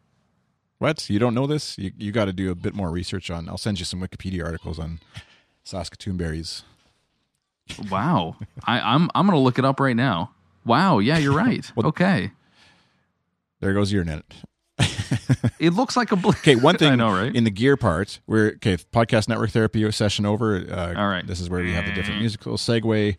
What? 0.79 1.09
You 1.09 1.19
don't 1.19 1.35
know 1.35 1.47
this? 1.47 1.79
You 1.79 1.93
you 1.97 2.11
got 2.13 2.25
to 2.25 2.33
do 2.33 2.51
a 2.51 2.55
bit 2.57 2.75
more 2.75 2.91
research 2.91 3.31
on. 3.31 3.49
I'll 3.49 3.59
send 3.59 3.79
you 3.79 3.85
some 3.85 4.01
Wikipedia 4.01 4.45
articles 4.45 4.79
on 4.79 4.99
Saskatoon 5.65 6.17
berries. 6.17 6.65
Wow, 7.91 8.37
I, 8.65 8.81
I'm 8.81 9.09
I'm 9.15 9.27
gonna 9.27 9.39
look 9.39 9.59
it 9.59 9.65
up 9.65 9.79
right 9.81 9.97
now. 9.97 10.33
Wow, 10.65 10.99
yeah, 10.99 11.19
you're 11.19 11.33
right. 11.37 11.71
okay, 11.79 12.31
There 13.61 13.73
goes 13.75 13.93
your 13.93 14.05
net. 14.05 14.25
it 15.59 15.71
looks 15.73 15.97
like 15.97 16.13
a 16.13 16.17
bl- 16.17 16.29
Okay, 16.31 16.57
one 16.57 16.77
thing 16.79 16.93
I 16.93 16.97
know, 16.97 17.11
right? 17.11 17.35
in 17.35 17.45
the 17.45 17.51
gear 17.51 17.77
part, 17.77 18.21
we're 18.27 18.49
okay. 18.57 18.77
Podcast 18.77 19.29
network 19.29 19.51
therapy 19.51 19.91
session 19.93 20.27
over. 20.27 20.57
Uh, 20.71 20.95
All 20.97 21.09
right. 21.09 21.27
this 21.27 21.41
is 21.41 21.49
where 21.49 21.63
we 21.63 21.73
have 21.73 21.87
the 21.87 21.93
different 21.93 22.21
musical 22.21 22.57
segue. 22.57 23.17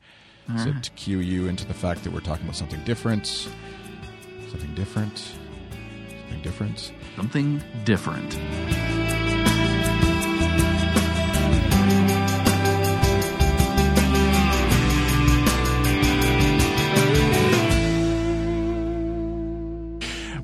So 0.64 0.72
to 0.82 0.92
cue 0.92 1.20
you 1.20 1.48
into 1.48 1.66
the 1.66 1.74
fact 1.74 2.06
that 2.06 2.14
we're 2.14 2.22
talking 2.22 2.46
about 2.46 2.56
something 2.56 2.82
different, 2.86 3.28
something 4.50 4.74
different, 4.76 5.18
something 6.30 6.42
different. 6.42 6.94
Something 7.18 7.62
different. 7.84 8.34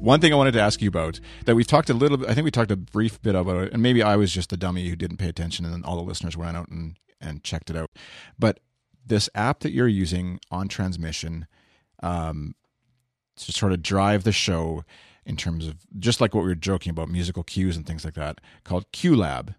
One 0.03 0.19
thing 0.19 0.33
I 0.33 0.35
wanted 0.35 0.51
to 0.51 0.59
ask 0.59 0.81
you 0.81 0.89
about 0.89 1.21
that 1.45 1.55
we've 1.55 1.65
talked 1.65 1.89
a 1.89 1.93
little 1.93 2.17
bit, 2.17 2.29
I 2.29 2.33
think 2.33 2.43
we 2.43 2.51
talked 2.51 2.71
a 2.71 2.75
brief 2.75 3.21
bit 3.21 3.35
about 3.35 3.67
it, 3.67 3.73
and 3.73 3.81
maybe 3.81 4.03
I 4.03 4.17
was 4.17 4.33
just 4.33 4.49
the 4.49 4.57
dummy 4.57 4.89
who 4.89 4.97
didn't 4.97 5.15
pay 5.15 5.29
attention, 5.29 5.63
and 5.63 5.73
then 5.73 5.85
all 5.85 5.95
the 5.95 6.01
listeners 6.01 6.35
went 6.35 6.57
out 6.57 6.67
and, 6.67 6.97
and 7.21 7.41
checked 7.41 7.69
it 7.69 7.77
out. 7.77 7.89
But 8.37 8.59
this 9.05 9.29
app 9.33 9.61
that 9.61 9.71
you're 9.71 9.87
using 9.87 10.41
on 10.51 10.67
transmission 10.67 11.47
um, 12.01 12.55
to 13.37 13.53
sort 13.53 13.71
of 13.71 13.81
drive 13.81 14.25
the 14.25 14.33
show 14.33 14.83
in 15.25 15.37
terms 15.37 15.67
of 15.67 15.77
just 15.97 16.19
like 16.19 16.35
what 16.35 16.41
we 16.41 16.49
were 16.49 16.55
joking 16.55 16.89
about 16.89 17.07
musical 17.07 17.43
cues 17.43 17.77
and 17.77 17.87
things 17.87 18.03
like 18.03 18.15
that, 18.15 18.41
called 18.65 18.91
QLab. 18.91 19.55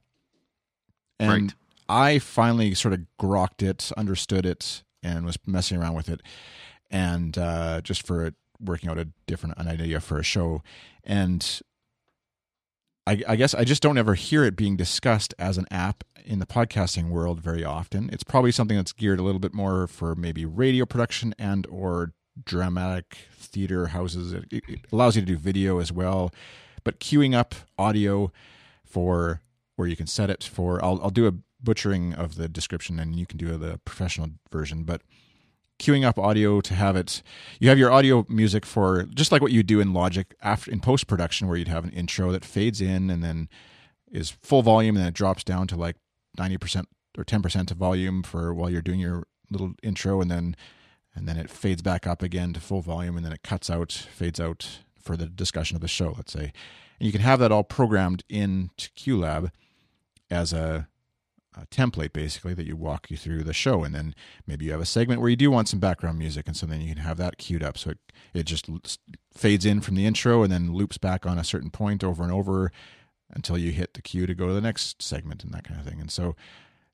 And 1.18 1.30
Right. 1.30 1.54
I 1.88 2.18
finally 2.18 2.74
sort 2.74 2.92
of 2.92 3.00
grokked 3.18 3.62
it, 3.62 3.90
understood 3.96 4.44
it, 4.44 4.82
and 5.02 5.24
was 5.24 5.38
messing 5.46 5.78
around 5.78 5.94
with 5.94 6.10
it, 6.10 6.20
and 6.90 7.38
uh, 7.38 7.80
just 7.80 8.06
for 8.06 8.34
working 8.60 8.88
out 8.88 8.98
a 8.98 9.08
different 9.26 9.56
an 9.58 9.68
idea 9.68 10.00
for 10.00 10.18
a 10.18 10.22
show, 10.22 10.62
and 11.02 11.60
I, 13.06 13.22
I 13.28 13.36
guess 13.36 13.54
I 13.54 13.64
just 13.64 13.82
don't 13.82 13.98
ever 13.98 14.14
hear 14.14 14.44
it 14.44 14.56
being 14.56 14.76
discussed 14.76 15.34
as 15.38 15.58
an 15.58 15.66
app 15.70 16.04
in 16.24 16.38
the 16.38 16.46
podcasting 16.46 17.10
world 17.10 17.40
very 17.40 17.64
often. 17.64 18.08
It's 18.12 18.24
probably 18.24 18.50
something 18.50 18.76
that's 18.76 18.92
geared 18.92 19.20
a 19.20 19.22
little 19.22 19.40
bit 19.40 19.52
more 19.52 19.86
for 19.86 20.14
maybe 20.14 20.46
radio 20.46 20.86
production 20.86 21.34
and 21.38 21.66
or 21.66 22.12
dramatic 22.42 23.18
theater 23.36 23.88
houses. 23.88 24.32
It, 24.32 24.46
it 24.50 24.80
allows 24.90 25.16
you 25.16 25.22
to 25.22 25.26
do 25.26 25.36
video 25.36 25.80
as 25.80 25.92
well, 25.92 26.32
but 26.82 26.98
queuing 26.98 27.34
up 27.34 27.54
audio 27.78 28.32
for 28.84 29.42
where 29.76 29.88
you 29.88 29.96
can 29.96 30.06
set 30.06 30.30
it 30.30 30.42
for. 30.44 30.82
I'll 30.82 31.00
I'll 31.02 31.10
do 31.10 31.26
a 31.26 31.34
butchering 31.62 32.14
of 32.14 32.36
the 32.36 32.48
description 32.48 32.98
and 32.98 33.16
you 33.16 33.26
can 33.26 33.38
do 33.38 33.56
the 33.56 33.80
professional 33.84 34.30
version, 34.50 34.84
but 34.84 35.02
queuing 35.78 36.04
up 36.04 36.18
audio 36.18 36.60
to 36.60 36.74
have 36.74 36.96
it. 36.96 37.22
You 37.58 37.68
have 37.68 37.78
your 37.78 37.90
audio 37.90 38.24
music 38.28 38.64
for 38.64 39.04
just 39.04 39.32
like 39.32 39.42
what 39.42 39.52
you 39.52 39.62
do 39.62 39.80
in 39.80 39.92
logic 39.92 40.34
after 40.42 40.70
in 40.70 40.80
post 40.80 41.06
production 41.06 41.48
where 41.48 41.56
you'd 41.56 41.68
have 41.68 41.84
an 41.84 41.90
intro 41.90 42.30
that 42.32 42.44
fades 42.44 42.80
in 42.80 43.10
and 43.10 43.22
then 43.22 43.48
is 44.10 44.30
full 44.30 44.62
volume 44.62 44.96
and 44.96 45.02
then 45.02 45.08
it 45.08 45.14
drops 45.14 45.42
down 45.42 45.66
to 45.66 45.76
like 45.76 45.96
90% 46.38 46.86
or 47.18 47.24
10% 47.24 47.70
of 47.70 47.76
volume 47.76 48.22
for 48.22 48.54
while 48.54 48.70
you're 48.70 48.82
doing 48.82 49.00
your 49.00 49.24
little 49.50 49.72
intro 49.82 50.20
and 50.20 50.30
then 50.30 50.56
and 51.16 51.28
then 51.28 51.36
it 51.36 51.48
fades 51.48 51.80
back 51.82 52.06
up 52.06 52.22
again 52.22 52.52
to 52.52 52.60
full 52.60 52.80
volume 52.80 53.16
and 53.16 53.24
then 53.24 53.32
it 53.32 53.42
cuts 53.42 53.70
out 53.70 53.92
fades 53.92 54.40
out 54.40 54.80
for 55.00 55.16
the 55.16 55.26
discussion 55.26 55.76
of 55.76 55.80
the 55.80 55.88
show 55.88 56.14
let's 56.16 56.32
say. 56.32 56.52
And 56.98 57.06
you 57.06 57.12
can 57.12 57.20
have 57.20 57.40
that 57.40 57.52
all 57.52 57.64
programmed 57.64 58.24
into 58.28 58.90
qlab 58.96 59.50
as 60.30 60.52
a 60.52 60.88
a 61.56 61.66
template 61.66 62.12
basically 62.12 62.54
that 62.54 62.66
you 62.66 62.76
walk 62.76 63.10
you 63.10 63.16
through 63.16 63.44
the 63.44 63.52
show. 63.52 63.84
And 63.84 63.94
then 63.94 64.14
maybe 64.46 64.64
you 64.64 64.72
have 64.72 64.80
a 64.80 64.86
segment 64.86 65.20
where 65.20 65.30
you 65.30 65.36
do 65.36 65.50
want 65.50 65.68
some 65.68 65.80
background 65.80 66.18
music 66.18 66.46
and 66.46 66.56
so 66.56 66.66
then 66.66 66.80
you 66.80 66.94
can 66.94 67.02
have 67.02 67.16
that 67.18 67.38
queued 67.38 67.62
up. 67.62 67.78
So 67.78 67.90
it, 67.90 67.98
it 68.32 68.42
just 68.44 68.68
fades 69.32 69.64
in 69.64 69.80
from 69.80 69.94
the 69.94 70.06
intro 70.06 70.42
and 70.42 70.52
then 70.52 70.72
loops 70.72 70.98
back 70.98 71.26
on 71.26 71.38
a 71.38 71.44
certain 71.44 71.70
point 71.70 72.02
over 72.02 72.22
and 72.22 72.32
over 72.32 72.72
until 73.30 73.58
you 73.58 73.72
hit 73.72 73.94
the 73.94 74.02
cue 74.02 74.26
to 74.26 74.34
go 74.34 74.46
to 74.48 74.52
the 74.52 74.60
next 74.60 75.02
segment 75.02 75.44
and 75.44 75.52
that 75.52 75.64
kind 75.64 75.80
of 75.80 75.86
thing. 75.86 76.00
And 76.00 76.10
so 76.10 76.36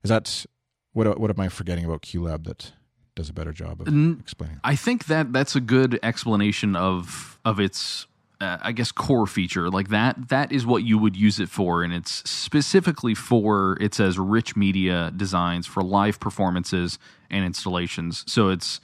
is 0.03 0.09
that 0.09 0.45
what 0.93 1.19
what 1.19 1.29
am 1.29 1.39
i 1.39 1.49
forgetting 1.49 1.85
about 1.85 2.01
qlab 2.01 2.45
that 2.45 2.73
does 3.15 3.29
a 3.29 3.33
better 3.33 3.51
job 3.51 3.81
of 3.81 3.87
explaining 4.19 4.59
i 4.63 4.75
think 4.75 5.05
that 5.05 5.33
that's 5.33 5.55
a 5.55 5.61
good 5.61 5.99
explanation 6.01 6.75
of 6.75 7.39
of 7.45 7.59
its 7.59 8.07
uh, 8.41 8.57
I 8.61 8.71
guess 8.71 8.91
core 8.91 9.27
feature 9.27 9.69
like 9.69 9.89
that 9.89 10.29
that 10.29 10.51
is 10.51 10.65
what 10.65 10.83
you 10.83 10.97
would 10.97 11.15
use 11.15 11.39
it 11.39 11.49
for 11.49 11.83
and 11.83 11.93
it's 11.93 12.29
specifically 12.29 13.13
for 13.13 13.77
it 13.79 13.93
says 13.93 14.17
rich 14.17 14.55
media 14.55 15.11
designs 15.15 15.67
for 15.67 15.83
live 15.83 16.19
performances 16.19 16.97
and 17.29 17.45
installations. 17.45 18.23
So 18.27 18.49
it's 18.49 18.79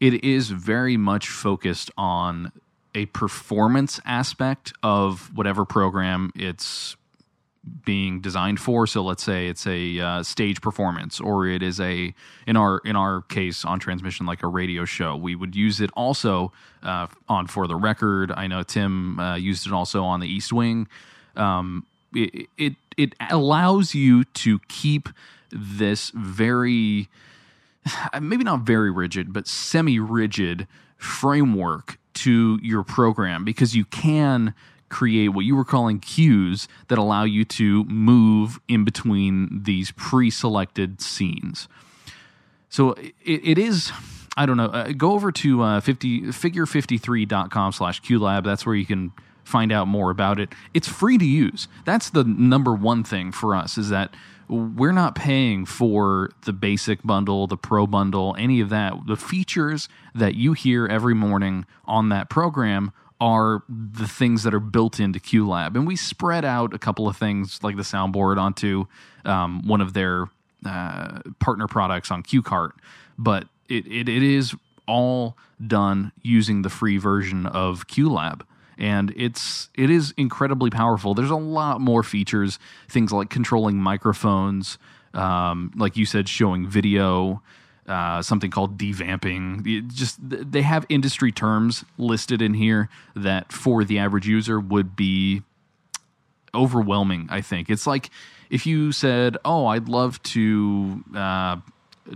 it 0.00 0.24
is 0.24 0.50
very 0.50 0.96
much 0.96 1.28
focused 1.28 1.90
on 1.96 2.52
a 2.94 3.06
performance 3.06 4.00
aspect 4.04 4.72
of 4.82 5.34
whatever 5.36 5.64
program 5.64 6.32
it's 6.34 6.96
being 7.84 8.20
designed 8.20 8.58
for. 8.60 8.86
So 8.86 9.02
let's 9.02 9.22
say 9.22 9.48
it's 9.48 9.66
a 9.66 10.00
uh, 10.00 10.22
stage 10.22 10.60
performance, 10.60 11.20
or 11.20 11.46
it 11.46 11.62
is 11.62 11.80
a 11.80 12.14
in 12.46 12.56
our 12.56 12.80
in 12.84 12.96
our 12.96 13.22
case 13.22 13.64
on 13.64 13.78
transmission 13.78 14.26
like 14.26 14.42
a 14.42 14.46
radio 14.46 14.84
show. 14.84 15.16
We 15.16 15.34
would 15.34 15.54
use 15.54 15.80
it 15.80 15.90
also 15.94 16.52
uh, 16.82 17.08
on 17.28 17.46
for 17.46 17.66
the 17.66 17.76
record. 17.76 18.32
I 18.32 18.46
know 18.46 18.62
Tim 18.62 19.18
uh, 19.18 19.36
used 19.36 19.66
it 19.66 19.72
also 19.72 20.02
on 20.04 20.20
the 20.20 20.28
East 20.28 20.52
Wing. 20.52 20.88
Um, 21.36 21.86
it, 22.14 22.48
it 22.56 22.74
it 22.96 23.14
allows 23.30 23.94
you 23.94 24.24
to 24.24 24.58
keep 24.68 25.08
this 25.50 26.10
very 26.14 27.08
maybe 28.20 28.44
not 28.44 28.60
very 28.60 28.90
rigid, 28.90 29.32
but 29.32 29.46
semi 29.46 29.98
rigid 29.98 30.66
framework 30.96 31.98
to 32.12 32.58
your 32.62 32.82
program 32.82 33.44
because 33.44 33.74
you 33.74 33.84
can 33.84 34.54
create 34.90 35.28
what 35.28 35.44
you 35.44 35.56
were 35.56 35.64
calling 35.64 35.98
cues 35.98 36.68
that 36.88 36.98
allow 36.98 37.24
you 37.24 37.44
to 37.44 37.84
move 37.84 38.60
in 38.68 38.84
between 38.84 39.62
these 39.62 39.92
pre-selected 39.92 41.00
scenes. 41.00 41.68
So 42.68 42.92
it, 42.92 43.14
it 43.24 43.58
is 43.58 43.92
I 44.36 44.46
don't 44.46 44.56
know. 44.56 44.66
Uh, 44.66 44.92
go 44.92 45.12
over 45.12 45.32
to 45.32 45.62
uh, 45.62 45.80
50 45.80 46.22
figure53.com 46.22 47.72
slash 47.72 48.00
QLab. 48.00 48.44
That's 48.44 48.64
where 48.64 48.76
you 48.76 48.86
can 48.86 49.12
find 49.44 49.72
out 49.72 49.88
more 49.88 50.10
about 50.10 50.38
it. 50.38 50.50
It's 50.72 50.88
free 50.88 51.18
to 51.18 51.24
use. 51.24 51.66
That's 51.84 52.10
the 52.10 52.24
number 52.24 52.72
one 52.72 53.02
thing 53.02 53.32
for 53.32 53.54
us 53.54 53.76
is 53.76 53.88
that 53.88 54.14
we're 54.48 54.92
not 54.92 55.14
paying 55.14 55.64
for 55.64 56.30
the 56.44 56.52
basic 56.52 57.02
bundle, 57.02 57.46
the 57.46 57.56
pro 57.56 57.86
bundle, 57.86 58.34
any 58.38 58.60
of 58.60 58.68
that. 58.70 58.94
The 59.06 59.16
features 59.16 59.88
that 60.14 60.34
you 60.34 60.54
hear 60.54 60.86
every 60.86 61.14
morning 61.14 61.66
on 61.84 62.08
that 62.08 62.30
program 62.30 62.92
are 63.20 63.62
the 63.68 64.08
things 64.08 64.42
that 64.44 64.54
are 64.54 64.60
built 64.60 64.98
into 64.98 65.18
QLab. 65.18 65.76
And 65.76 65.86
we 65.86 65.96
spread 65.96 66.44
out 66.44 66.72
a 66.72 66.78
couple 66.78 67.06
of 67.06 67.16
things 67.16 67.62
like 67.62 67.76
the 67.76 67.82
soundboard 67.82 68.38
onto 68.38 68.86
um, 69.24 69.66
one 69.66 69.80
of 69.80 69.92
their 69.92 70.28
uh, 70.64 71.20
partner 71.38 71.66
products 71.66 72.10
on 72.10 72.22
QCart. 72.22 72.72
But 73.18 73.44
it, 73.68 73.86
it, 73.86 74.08
it 74.08 74.22
is 74.22 74.54
all 74.86 75.36
done 75.64 76.12
using 76.22 76.62
the 76.62 76.70
free 76.70 76.96
version 76.96 77.46
of 77.46 77.86
QLab. 77.86 78.42
And 78.78 79.12
it's 79.14 79.68
it 79.74 79.90
is 79.90 80.14
incredibly 80.16 80.70
powerful. 80.70 81.12
There's 81.12 81.30
a 81.30 81.36
lot 81.36 81.82
more 81.82 82.02
features, 82.02 82.58
things 82.88 83.12
like 83.12 83.28
controlling 83.28 83.76
microphones, 83.76 84.78
um, 85.12 85.70
like 85.76 85.98
you 85.98 86.06
said, 86.06 86.30
showing 86.30 86.66
video, 86.66 87.42
uh, 87.86 88.22
something 88.22 88.50
called 88.50 88.78
devamping. 88.78 89.88
Just 89.88 90.18
they 90.20 90.62
have 90.62 90.86
industry 90.88 91.32
terms 91.32 91.84
listed 91.98 92.42
in 92.42 92.54
here 92.54 92.88
that 93.16 93.52
for 93.52 93.84
the 93.84 93.98
average 93.98 94.26
user 94.26 94.60
would 94.60 94.96
be 94.96 95.42
overwhelming. 96.54 97.28
I 97.30 97.40
think 97.40 97.70
it's 97.70 97.86
like 97.86 98.10
if 98.48 98.66
you 98.66 98.92
said, 98.92 99.36
"Oh, 99.44 99.66
I'd 99.66 99.88
love 99.88 100.22
to." 100.24 101.04
Uh, 101.14 101.56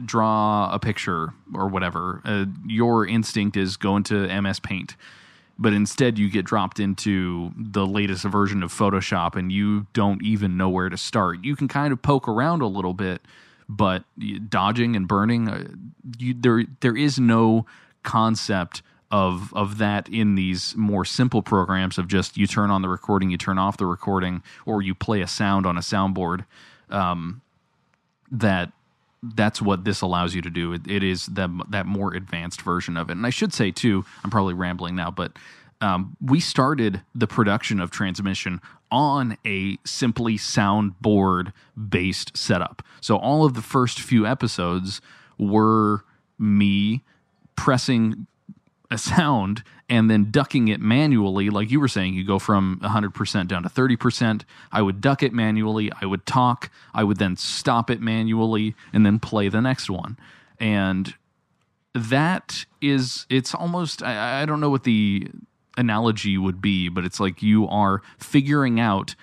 draw 0.04 0.72
a 0.74 0.78
picture 0.78 1.32
or 1.54 1.68
whatever 1.68 2.20
uh, 2.24 2.46
your 2.66 3.06
instinct 3.06 3.56
is 3.56 3.76
go 3.76 3.96
into 3.96 4.26
ms 4.42 4.58
paint 4.58 4.96
but 5.56 5.72
instead 5.72 6.18
you 6.18 6.28
get 6.28 6.44
dropped 6.44 6.80
into 6.80 7.52
the 7.56 7.86
latest 7.86 8.24
version 8.24 8.64
of 8.64 8.72
photoshop 8.72 9.36
and 9.36 9.52
you 9.52 9.86
don't 9.92 10.20
even 10.24 10.56
know 10.56 10.68
where 10.68 10.88
to 10.88 10.96
start 10.96 11.44
you 11.44 11.54
can 11.54 11.68
kind 11.68 11.92
of 11.92 12.02
poke 12.02 12.26
around 12.26 12.60
a 12.60 12.66
little 12.66 12.94
bit 12.94 13.22
but 13.68 14.04
dodging 14.48 14.96
and 14.96 15.08
burning, 15.08 15.48
uh, 15.48 15.68
you, 16.18 16.34
there 16.34 16.64
there 16.80 16.96
is 16.96 17.18
no 17.18 17.66
concept 18.02 18.82
of 19.10 19.52
of 19.54 19.78
that 19.78 20.08
in 20.08 20.34
these 20.34 20.74
more 20.76 21.04
simple 21.04 21.42
programs 21.42 21.98
of 21.98 22.08
just 22.08 22.36
you 22.36 22.46
turn 22.46 22.70
on 22.70 22.82
the 22.82 22.88
recording, 22.88 23.30
you 23.30 23.38
turn 23.38 23.58
off 23.58 23.76
the 23.76 23.86
recording, 23.86 24.42
or 24.66 24.82
you 24.82 24.94
play 24.94 25.20
a 25.20 25.26
sound 25.26 25.66
on 25.66 25.76
a 25.76 25.80
soundboard. 25.80 26.44
Um, 26.90 27.40
that 28.30 28.72
that's 29.22 29.62
what 29.62 29.84
this 29.84 30.00
allows 30.02 30.34
you 30.34 30.42
to 30.42 30.50
do. 30.50 30.72
it, 30.72 30.82
it 30.86 31.02
is 31.02 31.26
that 31.26 31.50
that 31.70 31.86
more 31.86 32.14
advanced 32.14 32.62
version 32.62 32.96
of 32.96 33.08
it. 33.08 33.12
And 33.12 33.26
I 33.26 33.30
should 33.30 33.54
say 33.54 33.70
too, 33.70 34.04
I'm 34.22 34.30
probably 34.30 34.54
rambling 34.54 34.96
now, 34.96 35.10
but 35.10 35.32
um, 35.80 36.16
we 36.20 36.40
started 36.40 37.02
the 37.14 37.26
production 37.26 37.80
of 37.80 37.90
transmission 37.90 38.60
on 38.94 39.36
a 39.44 39.76
simply 39.84 40.38
soundboard 40.38 41.52
based 41.76 42.36
setup. 42.36 42.80
So 43.00 43.16
all 43.16 43.44
of 43.44 43.54
the 43.54 43.60
first 43.60 43.98
few 44.00 44.24
episodes 44.24 45.00
were 45.36 46.04
me 46.38 47.02
pressing 47.56 48.28
a 48.92 48.96
sound 48.96 49.64
and 49.90 50.08
then 50.08 50.30
ducking 50.30 50.68
it 50.68 50.80
manually. 50.80 51.50
Like 51.50 51.72
you 51.72 51.80
were 51.80 51.88
saying 51.88 52.14
you 52.14 52.24
go 52.24 52.38
from 52.38 52.78
100% 52.84 53.48
down 53.48 53.64
to 53.64 53.68
30% 53.68 54.42
i 54.70 54.80
would 54.80 55.00
duck 55.00 55.24
it 55.24 55.32
manually. 55.32 55.90
I 56.00 56.06
would 56.06 56.24
talk. 56.24 56.70
I 56.94 57.02
would 57.02 57.18
then 57.18 57.36
stop 57.36 57.90
it 57.90 58.00
manually 58.00 58.76
and 58.92 59.04
then 59.04 59.18
play 59.18 59.48
the 59.48 59.60
next 59.60 59.90
one. 59.90 60.16
And 60.60 61.14
that 61.94 62.64
is 62.80 63.26
it's 63.28 63.54
almost 63.54 64.02
i, 64.02 64.42
I 64.42 64.46
don't 64.46 64.60
know 64.60 64.70
what 64.70 64.84
the 64.84 65.28
analogy 65.76 66.38
would 66.38 66.60
be, 66.60 66.88
but 66.88 67.04
it's 67.04 67.20
like 67.20 67.42
you 67.42 67.68
are 67.68 68.02
figuring 68.18 68.80
out 68.80 69.14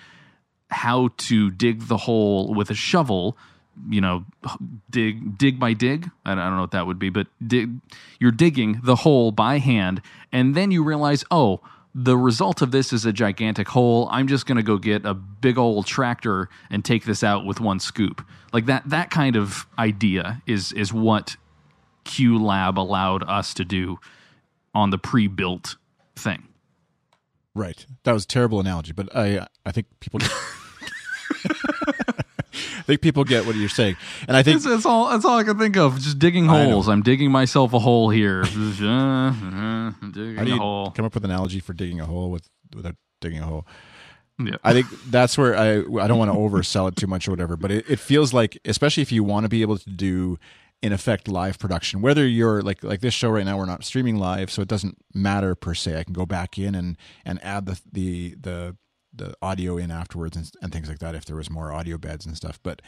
how 0.70 1.10
to 1.18 1.50
dig 1.50 1.82
the 1.82 1.98
hole 1.98 2.54
with 2.54 2.70
a 2.70 2.74
shovel 2.74 3.36
you 3.88 4.00
know 4.00 4.24
dig 4.90 5.38
dig 5.38 5.58
by 5.58 5.72
dig. 5.72 6.10
I 6.24 6.34
don't, 6.34 6.54
know 6.54 6.60
what 6.60 6.72
that 6.72 6.86
would 6.86 6.98
be 6.98 7.10
but 7.10 7.26
dig 7.46 7.70
you're 8.18 8.30
digging 8.30 8.80
the 8.82 8.96
hole 8.96 9.32
by 9.32 9.58
hand 9.58 10.02
and 10.30 10.54
then 10.54 10.70
you 10.70 10.84
realize 10.84 11.24
oh 11.30 11.60
the 11.94 12.16
result 12.16 12.62
of 12.62 12.70
this 12.70 12.90
is 12.92 13.04
a 13.04 13.12
gigantic 13.12 13.68
hole. 13.68 14.08
I'm 14.10 14.26
just 14.26 14.46
going 14.46 14.56
to 14.56 14.62
go 14.62 14.78
get 14.78 15.04
a 15.04 15.12
big 15.12 15.58
old 15.58 15.86
tractor 15.86 16.48
and 16.70 16.82
take 16.82 17.04
this 17.04 17.22
out 17.22 17.44
with 17.44 17.60
one 17.60 17.80
scoop. 17.80 18.26
Like 18.50 18.64
that 18.66 18.88
that 18.88 19.10
kind 19.10 19.36
of 19.36 19.66
idea 19.78 20.42
is 20.46 20.72
is 20.72 20.92
what 20.92 21.36
QLab 22.04 22.76
allowed 22.76 23.22
us 23.24 23.54
to 23.54 23.64
do 23.64 23.98
on 24.74 24.90
the 24.90 24.98
pre-built 24.98 25.76
thing. 26.16 26.48
Right. 27.54 27.84
That 28.04 28.12
was 28.12 28.24
a 28.24 28.28
terrible 28.28 28.60
analogy, 28.60 28.92
but 28.92 29.14
I 29.14 29.46
I 29.66 29.72
think 29.72 29.86
people. 30.00 30.20
I 30.22 30.28
think 32.84 33.00
people 33.00 33.24
get 33.24 33.46
what 33.46 33.56
you're 33.56 33.68
saying, 33.68 33.96
and 34.26 34.36
I 34.36 34.42
think 34.42 34.62
That's, 34.62 34.74
that's 34.74 34.86
all. 34.86 35.10
That's 35.10 35.24
all 35.24 35.38
I 35.38 35.44
can 35.44 35.58
think 35.58 35.76
of. 35.76 35.98
Just 36.00 36.18
digging 36.18 36.46
holes. 36.46 36.88
I'm 36.88 37.02
digging 37.02 37.30
myself 37.30 37.72
a 37.72 37.78
hole 37.78 38.10
here. 38.10 38.44
Uh, 38.82 39.30
uh, 39.30 39.92
digging 40.10 40.38
a 40.38 40.56
hole. 40.56 40.90
come 40.90 41.04
up 41.04 41.14
with 41.14 41.24
an 41.24 41.30
analogy 41.30 41.60
for 41.60 41.72
digging 41.72 42.00
a 42.00 42.06
hole 42.06 42.30
with 42.30 42.48
without 42.74 42.96
digging 43.20 43.40
a 43.40 43.44
hole? 43.44 43.66
Yeah. 44.38 44.56
I 44.64 44.72
think 44.72 44.86
that's 45.08 45.38
where 45.38 45.56
I 45.56 45.78
I 45.78 46.08
don't 46.08 46.18
want 46.18 46.32
to 46.32 46.36
oversell 46.36 46.88
it 46.88 46.96
too 46.96 47.06
much 47.06 47.28
or 47.28 47.30
whatever, 47.30 47.56
but 47.56 47.70
it, 47.70 47.84
it 47.88 47.98
feels 47.98 48.32
like 48.32 48.58
especially 48.64 49.02
if 49.02 49.12
you 49.12 49.22
want 49.22 49.44
to 49.44 49.48
be 49.48 49.62
able 49.62 49.78
to 49.78 49.90
do 49.90 50.38
in 50.82 50.92
effect 50.92 51.28
live 51.28 51.58
production, 51.58 52.02
whether 52.02 52.26
you're 52.26 52.60
like 52.60 52.82
like 52.82 53.00
this 53.00 53.14
show 53.14 53.30
right 53.30 53.44
now, 53.44 53.56
we're 53.56 53.66
not 53.66 53.84
streaming 53.84 54.16
live, 54.16 54.50
so 54.50 54.60
it 54.62 54.68
doesn't 54.68 54.98
matter 55.14 55.54
per 55.54 55.74
se. 55.74 55.98
I 55.98 56.04
can 56.04 56.12
go 56.12 56.26
back 56.26 56.58
in 56.58 56.74
and 56.74 56.98
and 57.24 57.42
add 57.42 57.66
the 57.66 57.80
the 57.90 58.34
the 58.40 58.76
the 59.14 59.34
audio 59.42 59.76
in 59.76 59.90
afterwards 59.90 60.36
and, 60.36 60.50
and 60.62 60.72
things 60.72 60.88
like 60.88 60.98
that 60.98 61.14
if 61.14 61.24
there 61.24 61.36
was 61.36 61.50
more 61.50 61.70
audio 61.70 61.98
beds 61.98 62.26
and 62.26 62.36
stuff. 62.36 62.58
But 62.62 62.82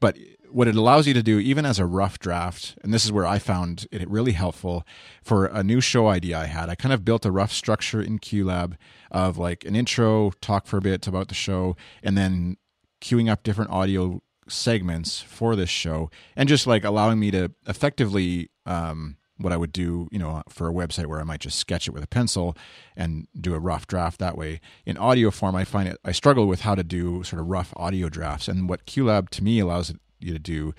but 0.00 0.18
what 0.50 0.68
it 0.68 0.76
allows 0.76 1.06
you 1.06 1.14
to 1.14 1.22
do, 1.22 1.38
even 1.38 1.64
as 1.64 1.78
a 1.78 1.86
rough 1.86 2.18
draft, 2.18 2.76
and 2.82 2.92
this 2.92 3.04
is 3.04 3.12
where 3.12 3.26
I 3.26 3.38
found 3.38 3.86
it 3.90 4.08
really 4.10 4.32
helpful 4.32 4.84
for 5.22 5.46
a 5.46 5.62
new 5.62 5.80
show 5.80 6.08
idea 6.08 6.38
I 6.38 6.46
had. 6.46 6.68
I 6.68 6.74
kind 6.74 6.92
of 6.92 7.04
built 7.04 7.24
a 7.24 7.30
rough 7.30 7.52
structure 7.52 8.02
in 8.02 8.18
QLab 8.18 8.74
of 9.10 9.38
like 9.38 9.64
an 9.64 9.74
intro, 9.74 10.32
talk 10.40 10.66
for 10.66 10.76
a 10.76 10.82
bit 10.82 11.06
about 11.06 11.28
the 11.28 11.34
show, 11.34 11.76
and 12.02 12.16
then 12.16 12.56
queuing 13.00 13.30
up 13.30 13.42
different 13.42 13.70
audio 13.70 14.20
segments 14.48 15.20
for 15.20 15.56
this 15.56 15.70
show, 15.70 16.10
and 16.34 16.48
just 16.48 16.66
like 16.66 16.84
allowing 16.84 17.18
me 17.18 17.30
to 17.32 17.52
effectively. 17.66 18.50
Um, 18.64 19.16
what 19.38 19.52
I 19.52 19.56
would 19.58 19.72
do, 19.72 20.08
you 20.10 20.18
know, 20.18 20.42
for 20.48 20.66
a 20.66 20.72
website 20.72 21.06
where 21.06 21.20
I 21.20 21.24
might 21.24 21.40
just 21.40 21.58
sketch 21.58 21.86
it 21.86 21.90
with 21.90 22.02
a 22.02 22.06
pencil 22.06 22.56
and 22.96 23.28
do 23.38 23.54
a 23.54 23.58
rough 23.58 23.86
draft 23.86 24.18
that 24.18 24.38
way. 24.38 24.60
In 24.86 24.96
audio 24.96 25.30
form, 25.30 25.54
I 25.54 25.64
find 25.64 25.88
it 25.88 25.98
I 26.04 26.12
struggle 26.12 26.46
with 26.46 26.62
how 26.62 26.74
to 26.74 26.82
do 26.82 27.22
sort 27.22 27.40
of 27.40 27.48
rough 27.48 27.72
audio 27.76 28.08
drafts, 28.08 28.48
and 28.48 28.68
what 28.68 28.86
QLab 28.86 29.28
to 29.30 29.44
me 29.44 29.58
allows 29.58 29.92
you 30.20 30.32
to 30.32 30.38
do, 30.38 30.74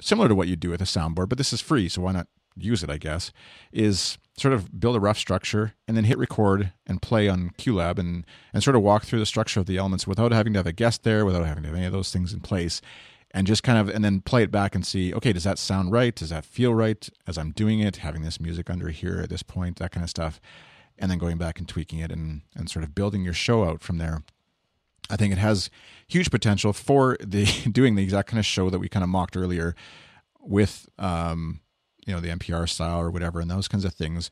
similar 0.00 0.28
to 0.28 0.34
what 0.34 0.48
you 0.48 0.56
do 0.56 0.70
with 0.70 0.82
a 0.82 0.84
soundboard, 0.84 1.28
but 1.28 1.38
this 1.38 1.52
is 1.52 1.60
free, 1.60 1.88
so 1.88 2.02
why 2.02 2.12
not 2.12 2.26
use 2.54 2.82
it? 2.82 2.90
I 2.90 2.98
guess 2.98 3.32
is 3.72 4.18
sort 4.38 4.52
of 4.52 4.78
build 4.78 4.96
a 4.96 5.00
rough 5.00 5.18
structure 5.18 5.74
and 5.88 5.96
then 5.96 6.04
hit 6.04 6.18
record 6.18 6.72
and 6.86 7.00
play 7.00 7.28
on 7.28 7.50
QLab 7.58 7.98
and 7.98 8.24
and 8.52 8.62
sort 8.62 8.76
of 8.76 8.82
walk 8.82 9.04
through 9.04 9.18
the 9.18 9.26
structure 9.26 9.60
of 9.60 9.66
the 9.66 9.78
elements 9.78 10.06
without 10.06 10.32
having 10.32 10.52
to 10.52 10.58
have 10.58 10.66
a 10.66 10.72
guest 10.72 11.04
there, 11.04 11.24
without 11.24 11.46
having 11.46 11.62
to 11.62 11.68
have 11.68 11.76
any 11.76 11.86
of 11.86 11.92
those 11.92 12.12
things 12.12 12.32
in 12.32 12.40
place 12.40 12.80
and 13.32 13.46
just 13.46 13.62
kind 13.62 13.78
of 13.78 13.94
and 13.94 14.04
then 14.04 14.20
play 14.20 14.42
it 14.42 14.50
back 14.50 14.74
and 14.74 14.86
see 14.86 15.12
okay 15.14 15.32
does 15.32 15.44
that 15.44 15.58
sound 15.58 15.92
right? 15.92 16.14
Does 16.14 16.30
that 16.30 16.44
feel 16.44 16.74
right 16.74 17.08
as 17.26 17.36
i'm 17.38 17.50
doing 17.50 17.80
it 17.80 17.96
having 17.96 18.22
this 18.22 18.40
music 18.40 18.70
under 18.70 18.88
here 18.88 19.20
at 19.22 19.30
this 19.30 19.42
point 19.42 19.78
that 19.78 19.92
kind 19.92 20.04
of 20.04 20.10
stuff 20.10 20.40
and 20.98 21.10
then 21.10 21.18
going 21.18 21.38
back 21.38 21.58
and 21.58 21.68
tweaking 21.68 21.98
it 21.98 22.10
and 22.10 22.42
and 22.54 22.70
sort 22.70 22.84
of 22.84 22.94
building 22.94 23.24
your 23.24 23.34
show 23.34 23.64
out 23.64 23.82
from 23.82 23.98
there. 23.98 24.22
I 25.08 25.16
think 25.16 25.32
it 25.32 25.38
has 25.38 25.70
huge 26.08 26.30
potential 26.30 26.72
for 26.72 27.16
the 27.20 27.44
doing 27.72 27.94
the 27.94 28.02
exact 28.02 28.28
kind 28.28 28.38
of 28.38 28.46
show 28.46 28.70
that 28.70 28.78
we 28.78 28.88
kind 28.88 29.04
of 29.04 29.08
mocked 29.08 29.36
earlier 29.36 29.74
with 30.40 30.88
um 30.98 31.60
you 32.06 32.14
know 32.14 32.20
the 32.20 32.28
npr 32.28 32.68
style 32.68 33.00
or 33.00 33.10
whatever 33.10 33.40
and 33.40 33.50
those 33.50 33.68
kinds 33.68 33.84
of 33.84 33.92
things 33.92 34.30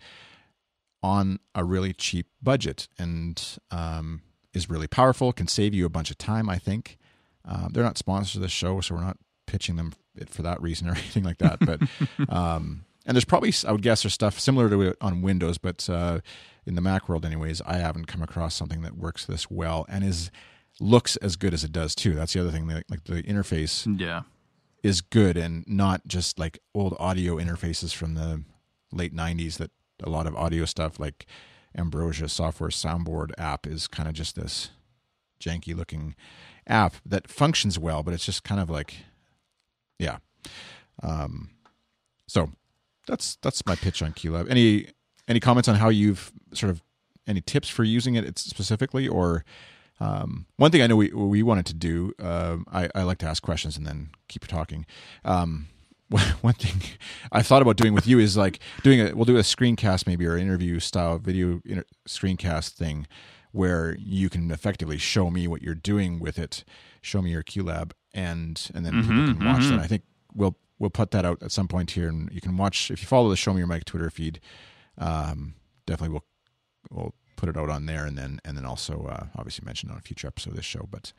on 1.02 1.38
a 1.54 1.64
really 1.64 1.92
cheap 1.92 2.28
budget 2.42 2.88
and 2.98 3.58
um 3.70 4.22
is 4.54 4.70
really 4.70 4.86
powerful 4.86 5.32
can 5.32 5.46
save 5.46 5.74
you 5.74 5.84
a 5.84 5.90
bunch 5.90 6.10
of 6.10 6.16
time 6.16 6.48
i 6.48 6.56
think 6.56 6.96
um, 7.44 7.70
they're 7.72 7.84
not 7.84 7.98
sponsors 7.98 8.36
of 8.36 8.42
the 8.42 8.48
show, 8.48 8.80
so 8.80 8.94
we're 8.94 9.02
not 9.02 9.18
pitching 9.46 9.76
them 9.76 9.92
for 10.28 10.42
that 10.42 10.60
reason 10.62 10.88
or 10.88 10.92
anything 10.92 11.24
like 11.24 11.38
that. 11.38 11.58
But 11.60 11.80
um, 12.28 12.84
and 13.06 13.14
there's 13.14 13.24
probably 13.24 13.52
I 13.66 13.72
would 13.72 13.82
guess 13.82 14.02
there's 14.02 14.14
stuff 14.14 14.38
similar 14.40 14.70
to 14.70 14.82
it 14.82 14.96
on 15.00 15.22
Windows, 15.22 15.58
but 15.58 15.88
uh, 15.90 16.20
in 16.66 16.74
the 16.74 16.80
Mac 16.80 17.08
world, 17.08 17.24
anyways, 17.24 17.60
I 17.62 17.76
haven't 17.76 18.06
come 18.06 18.22
across 18.22 18.54
something 18.54 18.82
that 18.82 18.96
works 18.96 19.26
this 19.26 19.50
well 19.50 19.84
and 19.88 20.04
is 20.04 20.30
looks 20.80 21.16
as 21.16 21.36
good 21.36 21.54
as 21.54 21.62
it 21.62 21.72
does 21.72 21.94
too. 21.94 22.14
That's 22.14 22.32
the 22.32 22.40
other 22.40 22.50
thing. 22.50 22.66
Like 22.66 23.04
the 23.04 23.22
interface 23.22 24.00
Yeah. 24.00 24.22
Is 24.84 25.00
good 25.00 25.36
and 25.38 25.64
not 25.66 26.06
just 26.06 26.38
like 26.38 26.58
old 26.74 26.94
audio 27.00 27.36
interfaces 27.36 27.94
from 27.94 28.14
the 28.14 28.44
late 28.92 29.16
90s 29.16 29.56
that 29.56 29.70
a 30.02 30.10
lot 30.10 30.26
of 30.26 30.36
audio 30.36 30.66
stuff 30.66 31.00
like 31.00 31.26
Ambrosia 31.76 32.28
software 32.28 32.68
soundboard 32.68 33.32
app 33.38 33.66
is 33.66 33.88
kind 33.88 34.08
of 34.08 34.14
just 34.14 34.36
this 34.36 34.70
janky 35.40 35.74
looking 35.74 36.14
app 36.66 36.94
that 37.06 37.28
functions 37.28 37.78
well, 37.78 38.02
but 38.02 38.12
it's 38.12 38.26
just 38.26 38.44
kind 38.44 38.60
of 38.60 38.68
like, 38.68 38.96
yeah. 39.98 40.18
Um, 41.02 41.50
so 42.28 42.50
that's 43.06 43.36
that's 43.36 43.64
my 43.66 43.76
pitch 43.76 44.02
on 44.02 44.12
QLab. 44.12 44.50
Any 44.50 44.88
any 45.26 45.40
comments 45.40 45.68
on 45.68 45.76
how 45.76 45.88
you've 45.88 46.30
sort 46.52 46.70
of 46.70 46.82
any 47.26 47.40
tips 47.40 47.70
for 47.70 47.84
using 47.84 48.16
it 48.16 48.38
specifically, 48.38 49.08
or 49.08 49.44
um, 50.00 50.46
one 50.56 50.70
thing 50.70 50.82
I 50.82 50.86
know 50.86 50.96
we 50.96 51.08
we 51.12 51.42
wanted 51.42 51.66
to 51.66 51.74
do. 51.74 52.12
Um, 52.18 52.66
I, 52.72 52.88
I 52.94 53.02
like 53.02 53.18
to 53.18 53.26
ask 53.26 53.42
questions 53.42 53.76
and 53.76 53.86
then 53.86 54.10
keep 54.28 54.46
talking. 54.46 54.86
Um, 55.24 55.68
one 56.42 56.54
thing 56.54 56.82
I 57.32 57.42
thought 57.42 57.62
about 57.62 57.76
doing 57.76 57.94
with 57.94 58.06
you 58.06 58.18
is 58.18 58.36
like 58.36 58.58
doing 58.82 59.00
a 59.00 59.14
we'll 59.14 59.24
do 59.24 59.36
a 59.36 59.40
screencast 59.40 60.06
maybe 60.06 60.26
or 60.26 60.36
interview 60.36 60.78
style 60.80 61.18
video 61.18 61.60
inter- 61.64 61.84
screencast 62.08 62.70
thing 62.70 63.06
where 63.52 63.96
you 64.00 64.28
can 64.28 64.50
effectively 64.50 64.98
show 64.98 65.30
me 65.30 65.46
what 65.46 65.62
you're 65.62 65.76
doing 65.76 66.18
with 66.18 66.40
it, 66.40 66.64
show 67.00 67.22
me 67.22 67.30
your 67.30 67.44
QLab, 67.44 67.92
and 68.12 68.70
and 68.74 68.84
then 68.84 69.00
people 69.00 69.34
can 69.34 69.44
watch 69.44 69.64
that. 69.66 69.78
I 69.78 69.86
think 69.86 70.02
we'll 70.34 70.56
we'll 70.78 70.90
put 70.90 71.12
that 71.12 71.24
out 71.24 71.42
at 71.42 71.52
some 71.52 71.68
point 71.68 71.92
here, 71.92 72.08
and 72.08 72.30
you 72.32 72.40
can 72.40 72.56
watch 72.56 72.90
if 72.90 73.00
you 73.00 73.06
follow 73.06 73.30
the 73.30 73.36
Show 73.36 73.52
Me 73.52 73.58
Your 73.58 73.68
Mic 73.68 73.84
Twitter 73.84 74.10
feed. 74.10 74.40
Um, 74.98 75.54
definitely 75.86 76.14
we'll 76.14 76.24
we'll 76.90 77.14
put 77.44 77.54
it 77.54 77.60
out 77.60 77.68
on 77.68 77.86
there, 77.86 78.06
and 78.06 78.16
then 78.16 78.40
and 78.44 78.56
then 78.56 78.64
also 78.64 79.06
uh, 79.06 79.26
obviously 79.36 79.64
mention 79.66 79.90
on 79.90 79.98
a 79.98 80.00
future 80.00 80.26
episode 80.26 80.50
of 80.50 80.56
this 80.56 80.64
show. 80.64 80.88
But 80.90 81.12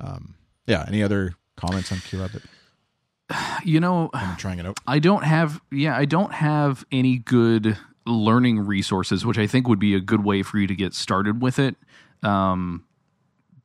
um, 0.00 0.36
yeah, 0.66 0.84
any 0.88 1.02
other 1.02 1.34
comments 1.56 1.92
on 1.92 1.98
QLab 1.98 2.32
that 2.32 2.42
You 3.64 3.80
know, 3.80 4.10
I'm 4.14 4.36
trying 4.36 4.58
it 4.58 4.66
out? 4.66 4.78
I 4.86 4.98
don't 4.98 5.24
have 5.24 5.60
yeah, 5.70 5.96
I 5.96 6.04
don't 6.04 6.32
have 6.32 6.84
any 6.90 7.18
good 7.18 7.76
learning 8.06 8.60
resources, 8.60 9.26
which 9.26 9.38
I 9.38 9.46
think 9.46 9.68
would 9.68 9.78
be 9.78 9.94
a 9.94 10.00
good 10.00 10.24
way 10.24 10.42
for 10.42 10.58
you 10.58 10.66
to 10.66 10.74
get 10.74 10.94
started 10.94 11.42
with 11.42 11.58
it. 11.58 11.76
Um, 12.22 12.84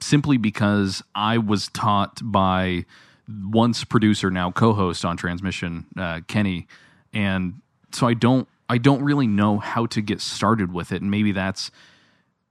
simply 0.01 0.37
because 0.37 1.03
I 1.15 1.37
was 1.37 1.69
taught 1.69 2.19
by 2.23 2.85
once 3.29 3.83
producer, 3.83 4.31
now 4.31 4.51
co-host 4.51 5.05
on 5.05 5.15
Transmission, 5.15 5.85
uh, 5.97 6.21
Kenny, 6.27 6.67
and 7.13 7.61
so 7.93 8.07
I 8.07 8.15
don't 8.15 8.47
I 8.67 8.77
don't 8.79 9.03
really 9.03 9.27
know 9.27 9.59
how 9.59 9.85
to 9.87 10.01
get 10.01 10.19
started 10.19 10.73
with 10.73 10.91
it, 10.91 11.01
and 11.01 11.11
maybe 11.11 11.31
that's 11.31 11.71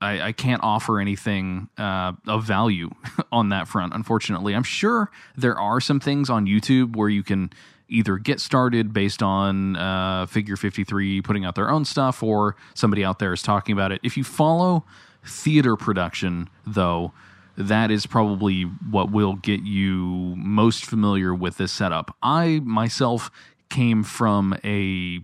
I, 0.01 0.29
I 0.29 0.33
can't 0.33 0.63
offer 0.63 0.99
anything 0.99 1.69
uh, 1.77 2.13
of 2.27 2.45
value 2.45 2.91
on 3.33 3.51
that 3.51 3.69
front. 3.69 3.95
Unfortunately, 3.95 4.55
I'm 4.55 4.63
sure 4.63 5.11
there 5.37 5.59
are 5.59 5.81
some 5.81 6.01
things 6.01 6.31
on 6.31 6.47
YouTube 6.47 6.97
where 6.97 7.09
you 7.09 7.23
can 7.23 7.53
either 7.89 8.17
get 8.17 8.41
started 8.41 8.93
based 8.93 9.23
on 9.23 9.77
uh, 9.77 10.27
Figure 10.27 10.57
53 10.57 11.21
putting 11.23 11.45
out 11.45 11.55
their 11.55 11.71
own 11.71 11.85
stuff, 11.85 12.23
or 12.23 12.57
somebody 12.75 13.05
out 13.05 13.19
there 13.19 13.33
is 13.33 13.43
talking 13.43 13.73
about 13.73 13.93
it. 13.93 14.01
If 14.03 14.17
you 14.17 14.25
follow 14.25 14.85
theater 15.25 15.77
production, 15.77 16.49
though, 16.67 17.13
that 17.57 17.91
is 17.91 18.07
probably 18.07 18.63
what 18.63 19.11
will 19.11 19.35
get 19.35 19.63
you 19.63 20.35
most 20.37 20.87
familiar 20.87 21.35
with 21.35 21.59
this 21.59 21.73
setup. 21.73 22.17
I 22.23 22.61
myself 22.65 23.31
came 23.69 24.03
from 24.03 24.57
a 24.65 25.21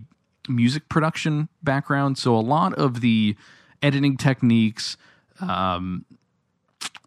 music 0.47 0.87
production 0.87 1.49
background, 1.63 2.17
so 2.17 2.35
a 2.35 2.41
lot 2.41 2.73
of 2.75 3.01
the 3.01 3.35
editing 3.81 4.17
techniques, 4.17 4.97
um, 5.39 6.05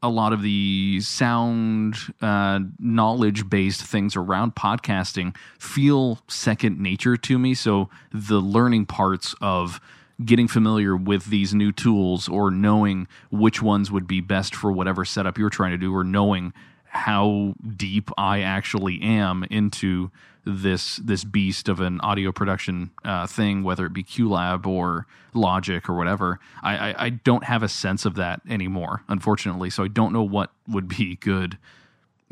a 0.02 0.08
lot 0.08 0.32
of 0.32 0.42
the 0.42 1.00
sound 1.02 1.96
uh, 2.22 2.60
knowledge 2.78 3.48
based 3.48 3.82
things 3.82 4.16
around 4.16 4.54
podcasting 4.54 5.36
feel 5.58 6.20
second 6.26 6.80
nature 6.80 7.16
to 7.16 7.38
me. 7.38 7.54
So 7.54 7.90
the 8.12 8.40
learning 8.40 8.86
parts 8.86 9.34
of 9.40 9.80
getting 10.24 10.48
familiar 10.48 10.96
with 10.96 11.26
these 11.26 11.54
new 11.54 11.72
tools 11.72 12.28
or 12.28 12.50
knowing 12.50 13.08
which 13.30 13.62
ones 13.62 13.90
would 13.90 14.06
be 14.06 14.20
best 14.20 14.54
for 14.54 14.70
whatever 14.70 15.04
setup 15.04 15.38
you're 15.38 15.50
trying 15.50 15.70
to 15.70 15.78
do 15.78 15.94
or 15.94 16.04
knowing 16.04 16.52
how 16.90 17.54
deep 17.76 18.10
I 18.18 18.40
actually 18.40 19.00
am 19.00 19.44
into 19.50 20.10
this 20.44 20.96
this 20.96 21.24
beast 21.24 21.68
of 21.68 21.80
an 21.80 22.00
audio 22.00 22.32
production 22.32 22.90
uh, 23.04 23.26
thing, 23.26 23.62
whether 23.62 23.86
it 23.86 23.92
be 23.92 24.02
QLab 24.02 24.66
or 24.66 25.06
Logic 25.32 25.88
or 25.88 25.94
whatever. 25.94 26.40
I, 26.62 26.90
I, 26.90 26.94
I 27.06 27.08
don't 27.10 27.44
have 27.44 27.62
a 27.62 27.68
sense 27.68 28.04
of 28.04 28.16
that 28.16 28.40
anymore, 28.48 29.04
unfortunately. 29.08 29.70
So 29.70 29.84
I 29.84 29.88
don't 29.88 30.12
know 30.12 30.22
what 30.22 30.50
would 30.66 30.88
be 30.88 31.16
good 31.16 31.56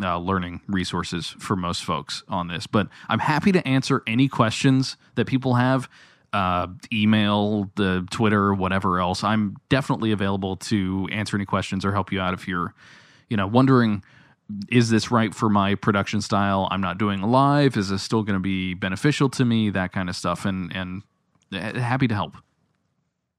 uh, 0.02 0.18
learning 0.18 0.60
resources 0.66 1.28
for 1.38 1.54
most 1.54 1.84
folks 1.84 2.24
on 2.28 2.48
this. 2.48 2.66
But 2.66 2.88
I'm 3.08 3.20
happy 3.20 3.52
to 3.52 3.66
answer 3.66 4.02
any 4.06 4.28
questions 4.28 4.96
that 5.14 5.26
people 5.26 5.54
have. 5.54 5.88
Uh, 6.32 6.66
email, 6.92 7.70
the 7.76 8.06
Twitter, 8.10 8.52
whatever 8.52 9.00
else. 9.00 9.24
I'm 9.24 9.56
definitely 9.70 10.12
available 10.12 10.56
to 10.56 11.08
answer 11.10 11.36
any 11.36 11.46
questions 11.46 11.86
or 11.86 11.92
help 11.92 12.12
you 12.12 12.20
out 12.20 12.34
if 12.34 12.46
you're, 12.46 12.74
you 13.30 13.36
know, 13.36 13.46
wondering 13.46 14.02
is 14.70 14.90
this 14.90 15.10
right 15.10 15.34
for 15.34 15.48
my 15.48 15.74
production 15.74 16.20
style? 16.20 16.68
I'm 16.70 16.80
not 16.80 16.98
doing 16.98 17.22
live. 17.22 17.76
Is 17.76 17.90
this 17.90 18.02
still 18.02 18.22
going 18.22 18.34
to 18.34 18.40
be 18.40 18.74
beneficial 18.74 19.28
to 19.30 19.44
me? 19.44 19.70
That 19.70 19.92
kind 19.92 20.08
of 20.08 20.16
stuff, 20.16 20.44
and 20.44 20.74
and 20.74 21.02
uh, 21.52 21.78
happy 21.78 22.08
to 22.08 22.14
help. 22.14 22.36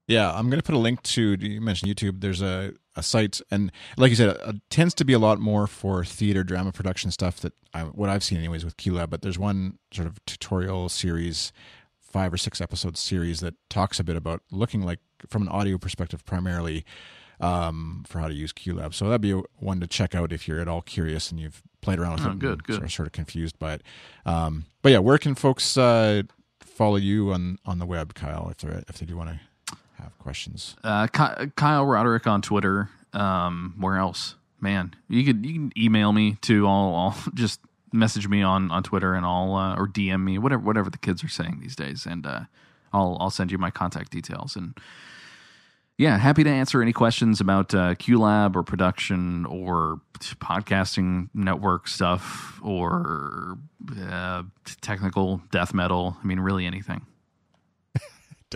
Yeah, 0.07 0.32
I'm 0.34 0.49
going 0.49 0.60
to 0.60 0.64
put 0.64 0.76
a 0.76 0.80
link 0.80 1.03
to. 1.03 1.36
You 1.39 1.62
mentioned 1.62 1.95
YouTube. 1.95 2.22
There's 2.22 2.41
a, 2.41 2.74
a 2.95 3.03
site, 3.03 3.41
and 3.51 3.72
like 3.97 4.10
you 4.10 4.16
said, 4.16 4.30
it 4.30 4.55
tends 4.70 4.93
to 4.95 5.05
be 5.05 5.14
a 5.14 5.20
lot 5.20 5.39
more 5.39 5.68
for 5.68 6.03
theater 6.03 6.43
drama 6.43 6.72
production 6.72 7.12
stuff. 7.12 7.39
That 7.41 7.53
I, 7.74 7.84
what 7.84 8.10
I've 8.10 8.24
seen, 8.24 8.39
anyways, 8.39 8.66
with 8.66 8.78
QLab. 8.78 9.10
But 9.10 9.22
there's 9.22 9.39
one 9.39 9.78
sort 9.93 10.07
of 10.07 10.24
tutorial 10.26 10.89
series, 10.89 11.51
five 11.99 12.34
or 12.34 12.38
six 12.38 12.60
episode 12.60 12.97
series 12.97 13.39
that 13.41 13.53
talks 13.70 13.99
a 13.99 14.03
bit 14.03 14.16
about 14.16 14.41
looking 14.51 14.82
like 14.82 14.99
from 15.28 15.43
an 15.43 15.49
audio 15.49 15.78
perspective, 15.78 16.26
primarily 16.26 16.86
um, 17.39 18.03
for 18.07 18.19
how 18.19 18.27
to 18.27 18.33
use 18.33 18.51
QLab. 18.53 18.93
So 18.93 19.05
that'd 19.05 19.21
be 19.21 19.31
one 19.57 19.79
to 19.79 19.87
check 19.87 20.13
out 20.15 20.31
if 20.31 20.47
you're 20.47 20.59
at 20.59 20.67
all 20.67 20.81
curious 20.81 21.31
and 21.31 21.39
you've 21.39 21.61
played 21.81 21.99
around 21.99 22.13
with 22.19 22.25
Oh, 22.27 22.31
it. 22.31 22.39
good, 22.39 22.63
good. 22.63 22.73
Sort 22.75 22.85
of, 22.85 22.91
sort 22.91 23.07
of 23.07 23.11
confused 23.13 23.57
by 23.59 23.73
it. 23.75 23.83
Um, 24.25 24.65
but 24.81 24.91
yeah, 24.91 24.99
where 24.99 25.17
can 25.17 25.35
folks 25.35 25.77
uh, 25.77 26.23
follow 26.59 26.97
you 26.97 27.31
on 27.33 27.57
on 27.65 27.79
the 27.79 27.85
web, 27.85 28.13
Kyle? 28.13 28.49
If 28.49 28.57
they 28.57 28.83
if 28.89 28.97
they 28.99 29.05
do 29.05 29.15
want 29.17 29.29
to 29.29 29.75
have 30.01 30.17
questions. 30.19 30.75
Uh, 30.83 31.07
Kyle 31.07 31.85
Roderick 31.85 32.27
on 32.27 32.41
Twitter. 32.41 32.89
Um, 33.13 33.75
where 33.79 33.97
else? 33.97 34.35
Man, 34.61 34.93
you 35.07 35.23
could 35.23 35.45
you 35.45 35.53
can 35.53 35.71
email 35.77 36.11
me 36.11 36.37
too. 36.41 36.67
I'll, 36.67 36.93
I'll 36.95 37.17
just 37.33 37.59
message 37.93 38.27
me 38.27 38.41
on, 38.43 38.69
on 38.71 38.83
Twitter 38.83 39.13
and 39.15 39.25
I'll 39.25 39.55
uh, 39.55 39.75
or 39.75 39.87
DM 39.87 40.23
me 40.23 40.37
whatever 40.37 40.61
whatever 40.61 40.89
the 40.89 40.97
kids 40.97 41.23
are 41.23 41.29
saying 41.29 41.59
these 41.61 41.75
days, 41.77 42.05
and 42.05 42.25
uh, 42.27 42.41
I'll 42.93 43.17
I'll 43.21 43.29
send 43.29 43.51
you 43.51 43.57
my 43.57 43.71
contact 43.71 44.11
details 44.11 44.55
and. 44.57 44.77
Yeah, 46.00 46.18
happy 46.18 46.45
to 46.45 46.50
answer 46.50 46.82
any 46.82 46.93
questions 46.93 47.41
about 47.41 47.76
uh, 47.76 47.93
QLab 47.95 48.56
or 48.56 48.64
production 48.64 49.45
or 49.45 50.00
podcasting 50.20 51.28
network 51.34 51.89
stuff 51.89 52.58
or 52.64 53.58
uh, 54.10 54.43
technical 54.80 55.41
death 55.52 55.74
metal. 55.74 56.16
I 56.24 56.26
mean, 56.26 56.39
really 56.39 56.66
anything. 56.66 57.02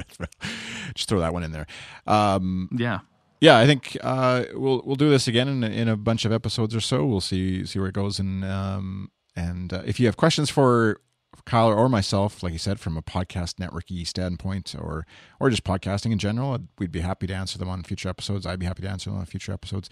Just 0.95 1.09
throw 1.09 1.19
that 1.19 1.33
one 1.33 1.43
in 1.43 1.51
there. 1.51 1.67
Um, 2.07 2.69
Yeah. 2.71 2.99
yeah, 3.41 3.57
I 3.59 3.65
think 3.65 3.97
uh, 4.01 4.45
we'll 4.53 4.81
we'll 4.85 4.95
do 4.95 5.09
this 5.09 5.27
again 5.27 5.49
in, 5.49 5.63
in 5.65 5.87
a 5.89 5.97
bunch 5.97 6.23
of 6.23 6.31
episodes 6.31 6.73
or 6.73 6.79
so. 6.81 7.05
We'll 7.05 7.19
see 7.21 7.65
see 7.65 7.77
where 7.77 7.89
it 7.89 7.93
goes, 7.93 8.19
and 8.19 8.45
um, 8.45 9.11
and 9.35 9.73
uh, 9.73 9.81
if 9.85 9.99
you 9.99 10.05
have 10.05 10.15
questions 10.15 10.49
for 10.49 11.01
Kyle 11.45 11.67
or 11.67 11.89
myself, 11.89 12.43
like 12.43 12.53
you 12.53 12.59
said, 12.59 12.79
from 12.79 12.97
a 12.97 13.01
podcast 13.01 13.55
networky 13.55 14.05
standpoint, 14.07 14.75
or 14.77 15.05
or 15.39 15.49
just 15.49 15.63
podcasting 15.63 16.11
in 16.11 16.19
general, 16.19 16.59
we'd 16.77 16.91
be 16.91 17.01
happy 17.01 17.27
to 17.27 17.33
answer 17.33 17.57
them 17.57 17.69
on 17.69 17.83
future 17.83 18.09
episodes. 18.09 18.45
I'd 18.45 18.59
be 18.59 18.65
happy 18.65 18.83
to 18.83 18.89
answer 18.89 19.09
them 19.09 19.19
on 19.19 19.25
future 19.25 19.51
episodes. 19.51 19.89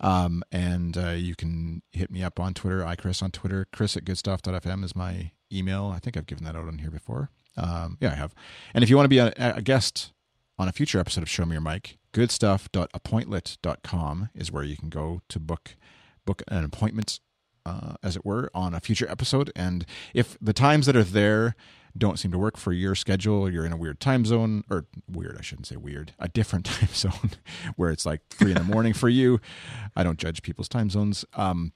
Um, 0.00 0.42
and 0.50 0.96
uh, 0.96 1.10
you 1.10 1.34
can 1.34 1.82
hit 1.92 2.10
me 2.10 2.22
up 2.22 2.40
on 2.40 2.54
Twitter. 2.54 2.80
iChris 2.80 3.22
on 3.22 3.30
Twitter. 3.30 3.66
Chris 3.72 3.96
at 3.96 4.04
goodstuff.fm 4.04 4.84
is 4.84 4.96
my 4.96 5.32
email. 5.52 5.92
I 5.94 5.98
think 5.98 6.16
I've 6.16 6.26
given 6.26 6.44
that 6.44 6.56
out 6.56 6.66
on 6.66 6.78
here 6.78 6.90
before. 6.90 7.30
Um, 7.56 7.98
yeah, 8.00 8.12
I 8.12 8.14
have. 8.14 8.34
And 8.74 8.84
if 8.84 8.90
you 8.90 8.96
want 8.96 9.06
to 9.06 9.10
be 9.10 9.18
a, 9.18 9.32
a 9.36 9.62
guest 9.62 10.12
on 10.58 10.68
a 10.68 10.72
future 10.72 10.98
episode 10.98 11.22
of 11.22 11.28
Show 11.28 11.44
Me 11.44 11.52
Your 11.52 11.60
Mic, 11.60 11.98
goodstuff.appointlet.com 12.12 14.28
is 14.34 14.50
where 14.52 14.64
you 14.64 14.76
can 14.76 14.88
go 14.88 15.20
to 15.28 15.38
book 15.40 15.76
book 16.24 16.42
an 16.48 16.64
appointment, 16.64 17.20
uh, 17.68 17.94
as 18.02 18.16
it 18.16 18.24
were, 18.24 18.50
on 18.54 18.74
a 18.74 18.80
future 18.80 19.08
episode. 19.10 19.52
And 19.54 19.84
if 20.14 20.36
the 20.40 20.52
times 20.52 20.86
that 20.86 20.96
are 20.96 21.04
there 21.04 21.54
don't 21.96 22.18
seem 22.18 22.30
to 22.30 22.38
work 22.38 22.56
for 22.56 22.72
your 22.72 22.94
schedule, 22.94 23.50
you're 23.50 23.64
in 23.64 23.72
a 23.72 23.76
weird 23.76 24.00
time 24.00 24.24
zone, 24.24 24.64
or 24.70 24.86
weird, 25.10 25.36
I 25.38 25.42
shouldn't 25.42 25.66
say 25.66 25.76
weird, 25.76 26.12
a 26.18 26.28
different 26.28 26.66
time 26.66 26.88
zone 26.92 27.32
where 27.76 27.90
it's 27.90 28.06
like 28.06 28.22
three 28.30 28.52
in 28.52 28.58
the 28.58 28.64
morning 28.64 28.92
for 28.92 29.08
you. 29.08 29.40
I 29.96 30.02
don't 30.02 30.18
judge 30.18 30.42
people's 30.42 30.68
time 30.68 30.90
zones. 30.90 31.24
Um, 31.34 31.72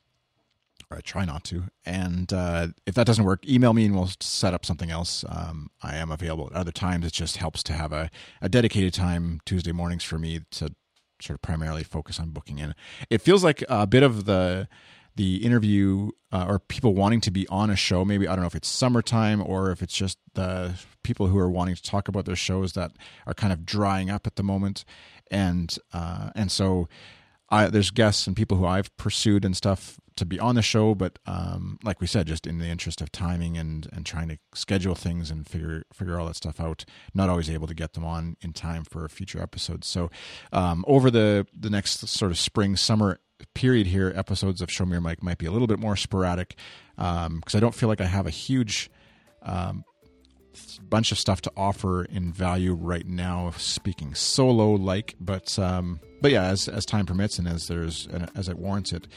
or 0.90 0.98
I 0.98 1.00
try 1.00 1.24
not 1.24 1.44
to. 1.44 1.64
And 1.86 2.32
uh, 2.32 2.68
if 2.86 2.94
that 2.94 3.06
doesn't 3.06 3.24
work, 3.24 3.48
email 3.48 3.72
me 3.72 3.86
and 3.86 3.94
we'll 3.94 4.10
set 4.20 4.52
up 4.52 4.66
something 4.66 4.90
else. 4.90 5.24
Um, 5.28 5.70
I 5.82 5.96
am 5.96 6.10
available 6.10 6.46
at 6.46 6.52
other 6.52 6.72
times. 6.72 7.06
It 7.06 7.12
just 7.12 7.38
helps 7.38 7.62
to 7.64 7.72
have 7.72 7.92
a, 7.92 8.10
a 8.40 8.48
dedicated 8.48 8.92
time 8.92 9.40
Tuesday 9.46 9.72
mornings 9.72 10.04
for 10.04 10.18
me 10.18 10.40
to 10.52 10.74
sort 11.20 11.36
of 11.36 11.42
primarily 11.42 11.84
focus 11.84 12.20
on 12.20 12.30
booking 12.30 12.58
in. 12.58 12.74
It 13.08 13.22
feels 13.22 13.42
like 13.42 13.64
a 13.68 13.86
bit 13.86 14.02
of 14.02 14.24
the 14.24 14.68
the 15.16 15.44
interview 15.44 16.10
uh, 16.30 16.46
or 16.48 16.58
people 16.58 16.94
wanting 16.94 17.20
to 17.22 17.30
be 17.30 17.46
on 17.48 17.70
a 17.70 17.76
show. 17.76 18.04
Maybe 18.04 18.26
I 18.26 18.34
don't 18.34 18.40
know 18.40 18.46
if 18.46 18.54
it's 18.54 18.68
summertime 18.68 19.42
or 19.42 19.70
if 19.70 19.82
it's 19.82 19.94
just 19.94 20.18
the 20.34 20.74
people 21.02 21.26
who 21.26 21.38
are 21.38 21.50
wanting 21.50 21.74
to 21.74 21.82
talk 21.82 22.08
about 22.08 22.24
their 22.24 22.36
shows 22.36 22.72
that 22.72 22.92
are 23.26 23.34
kind 23.34 23.52
of 23.52 23.66
drying 23.66 24.10
up 24.10 24.26
at 24.26 24.36
the 24.36 24.42
moment, 24.42 24.84
and 25.30 25.76
uh, 25.92 26.30
and 26.34 26.50
so. 26.50 26.88
I, 27.48 27.66
there's 27.66 27.90
guests 27.90 28.26
and 28.26 28.34
people 28.34 28.56
who 28.56 28.64
I've 28.64 28.96
pursued 28.96 29.44
and 29.44 29.54
stuff 29.54 30.00
to 30.16 30.24
be 30.24 30.38
on 30.38 30.54
the 30.54 30.62
show, 30.62 30.94
but 30.94 31.18
um, 31.26 31.78
like 31.82 32.00
we 32.00 32.06
said, 32.06 32.26
just 32.26 32.46
in 32.46 32.58
the 32.58 32.66
interest 32.66 33.00
of 33.00 33.10
timing 33.12 33.56
and 33.56 33.88
and 33.92 34.04
trying 34.04 34.28
to 34.28 34.38
schedule 34.54 34.94
things 34.94 35.30
and 35.30 35.46
figure 35.46 35.84
figure 35.92 36.18
all 36.18 36.26
that 36.26 36.36
stuff 36.36 36.60
out, 36.60 36.84
not 37.14 37.28
always 37.28 37.50
able 37.50 37.66
to 37.66 37.74
get 37.74 37.94
them 37.94 38.04
on 38.04 38.36
in 38.40 38.52
time 38.52 38.84
for 38.84 39.08
future 39.08 39.40
episodes. 39.42 39.86
So 39.86 40.10
um, 40.52 40.84
over 40.86 41.10
the 41.10 41.46
the 41.54 41.70
next 41.70 42.08
sort 42.08 42.30
of 42.30 42.38
spring 42.38 42.76
summer 42.76 43.20
period 43.54 43.86
here, 43.86 44.12
episodes 44.14 44.60
of 44.60 44.70
Show 44.70 44.84
Me 44.84 44.92
Your 44.92 45.00
Mic 45.00 45.22
might 45.22 45.38
be 45.38 45.46
a 45.46 45.50
little 45.50 45.66
bit 45.66 45.78
more 45.78 45.96
sporadic 45.96 46.56
because 46.96 47.54
I 47.54 47.60
don't 47.60 47.74
feel 47.74 47.88
like 47.88 48.00
I 48.00 48.06
have 48.06 48.26
a 48.26 48.30
huge 48.30 48.90
um, 49.42 49.84
bunch 50.82 51.12
of 51.12 51.18
stuff 51.18 51.40
to 51.42 51.52
offer 51.56 52.04
in 52.04 52.32
value 52.32 52.74
right 52.74 53.06
now 53.06 53.52
speaking 53.56 54.14
solo 54.14 54.72
like 54.72 55.14
but 55.18 55.58
um 55.58 55.98
but 56.20 56.30
yeah 56.30 56.44
as 56.44 56.68
as 56.68 56.84
time 56.84 57.06
permits 57.06 57.38
and 57.38 57.48
as 57.48 57.68
there's 57.68 58.06
as 58.34 58.50
it 58.50 58.58
warrants 58.58 58.92
it 58.92 59.08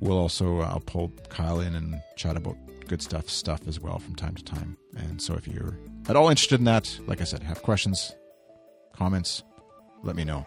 we'll 0.00 0.16
also 0.16 0.60
i'll 0.60 0.80
pull 0.80 1.12
kyle 1.28 1.60
in 1.60 1.74
and 1.74 2.00
chat 2.16 2.34
about 2.34 2.56
good 2.90 3.00
stuff 3.00 3.28
stuff 3.30 3.60
as 3.68 3.78
well 3.78 4.00
from 4.00 4.16
time 4.16 4.34
to 4.34 4.42
time. 4.42 4.76
And 4.96 5.22
so 5.22 5.34
if 5.34 5.46
you're 5.46 5.78
at 6.08 6.16
all 6.16 6.28
interested 6.28 6.58
in 6.58 6.64
that 6.64 6.98
like 7.06 7.20
i 7.20 7.24
said 7.24 7.40
have 7.44 7.62
questions 7.62 8.12
comments 8.92 9.44
let 10.02 10.16
me 10.16 10.24
know 10.24 10.44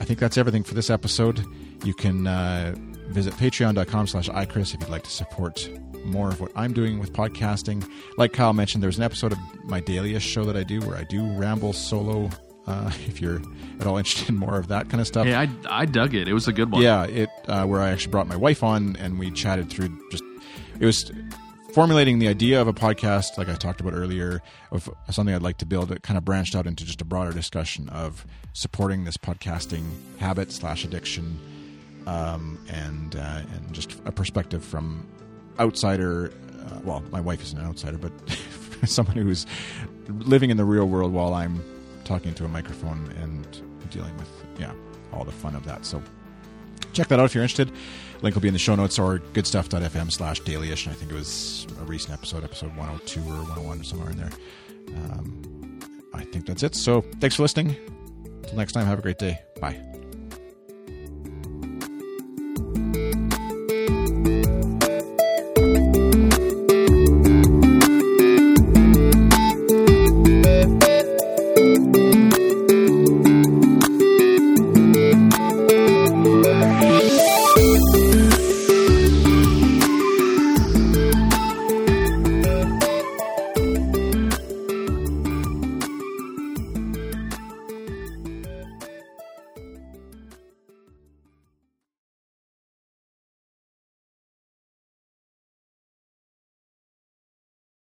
i 0.00 0.04
think 0.04 0.18
that's 0.18 0.36
everything 0.38 0.62
for 0.62 0.74
this 0.74 0.90
episode 0.90 1.44
you 1.84 1.94
can 1.94 2.26
uh, 2.26 2.74
visit 3.08 3.32
patreon.com 3.34 4.06
slash 4.06 4.28
ichris 4.30 4.74
if 4.74 4.80
you'd 4.80 4.90
like 4.90 5.04
to 5.04 5.10
support 5.10 5.68
more 6.04 6.28
of 6.28 6.40
what 6.40 6.52
I'm 6.54 6.72
doing 6.72 7.00
with 7.00 7.12
podcasting. 7.12 7.84
Like 8.16 8.32
Kyle 8.32 8.52
mentioned, 8.52 8.80
there's 8.80 8.96
an 8.96 9.02
episode 9.02 9.32
of 9.32 9.38
my 9.64 9.80
dailiest 9.80 10.20
show 10.24 10.44
that 10.44 10.56
I 10.56 10.62
do 10.62 10.80
where 10.82 10.96
I 10.96 11.02
do 11.02 11.20
ramble 11.32 11.72
solo. 11.72 12.30
Uh, 12.64 12.90
if 13.08 13.20
you're 13.20 13.40
at 13.80 13.86
all 13.88 13.96
interested 13.96 14.28
in 14.28 14.36
more 14.36 14.56
of 14.56 14.68
that 14.68 14.88
kind 14.88 15.00
of 15.00 15.06
stuff, 15.08 15.26
Hey, 15.26 15.34
I, 15.34 15.48
I 15.68 15.84
dug 15.84 16.14
it. 16.14 16.28
It 16.28 16.32
was 16.32 16.46
a 16.46 16.52
good 16.52 16.70
one. 16.70 16.80
yeah, 16.82 17.04
it 17.06 17.28
uh, 17.48 17.64
where 17.66 17.80
I 17.80 17.90
actually 17.90 18.12
brought 18.12 18.28
my 18.28 18.36
wife 18.36 18.62
on 18.62 18.94
and 19.00 19.18
we 19.18 19.32
chatted 19.32 19.68
through 19.68 19.88
just 20.12 20.22
it 20.78 20.86
was 20.86 21.10
formulating 21.76 22.18
the 22.18 22.26
idea 22.26 22.58
of 22.58 22.66
a 22.66 22.72
podcast, 22.72 23.36
like 23.36 23.50
I 23.50 23.54
talked 23.54 23.82
about 23.82 23.92
earlier, 23.92 24.40
of 24.72 24.88
something 25.10 25.34
I'd 25.34 25.42
like 25.42 25.58
to 25.58 25.66
build. 25.66 25.92
It 25.92 26.02
kind 26.02 26.16
of 26.16 26.24
branched 26.24 26.56
out 26.56 26.66
into 26.66 26.86
just 26.86 27.02
a 27.02 27.04
broader 27.04 27.34
discussion 27.34 27.90
of 27.90 28.24
supporting 28.54 29.04
this 29.04 29.18
podcasting 29.18 29.84
habit 30.16 30.52
slash 30.52 30.86
addiction, 30.86 31.38
um, 32.06 32.58
and 32.70 33.14
uh, 33.14 33.42
and 33.54 33.74
just 33.74 34.00
a 34.06 34.10
perspective 34.10 34.64
from 34.64 35.06
outsider. 35.60 36.32
Uh, 36.64 36.80
well, 36.82 37.04
my 37.10 37.20
wife 37.20 37.42
is 37.42 37.52
an 37.52 37.60
outsider, 37.60 37.98
but 37.98 38.10
someone 38.86 39.16
who's 39.16 39.44
living 40.08 40.48
in 40.48 40.56
the 40.56 40.64
real 40.64 40.86
world 40.86 41.12
while 41.12 41.34
I'm 41.34 41.62
talking 42.04 42.32
to 42.36 42.46
a 42.46 42.48
microphone 42.48 43.12
and 43.20 43.46
dealing 43.90 44.16
with 44.16 44.30
yeah 44.58 44.72
all 45.12 45.24
the 45.24 45.32
fun 45.32 45.54
of 45.54 45.66
that. 45.66 45.84
So 45.84 46.02
check 46.94 47.08
that 47.08 47.20
out 47.20 47.26
if 47.26 47.34
you're 47.34 47.44
interested. 47.44 47.70
Link 48.22 48.34
will 48.34 48.42
be 48.42 48.48
in 48.48 48.54
the 48.54 48.58
show 48.58 48.74
notes 48.74 48.98
or 48.98 49.18
goodstuff.fm 49.18 50.12
slash 50.12 50.40
dailyish. 50.42 50.86
And 50.86 50.94
I 50.94 50.98
think 50.98 51.10
it 51.10 51.14
was 51.14 51.66
a 51.80 51.84
recent 51.84 52.14
episode, 52.14 52.44
episode 52.44 52.74
102 52.76 53.20
or 53.20 53.42
101 53.42 53.80
or 53.80 53.84
somewhere 53.84 54.10
in 54.10 54.16
there. 54.16 54.30
Um, 54.96 55.80
I 56.14 56.24
think 56.24 56.46
that's 56.46 56.62
it. 56.62 56.74
So 56.74 57.02
thanks 57.20 57.36
for 57.36 57.42
listening. 57.42 57.76
Until 58.42 58.56
next 58.58 58.72
time, 58.72 58.86
have 58.86 58.98
a 58.98 59.02
great 59.02 59.18
day. 59.18 59.40
Bye. 59.60 60.05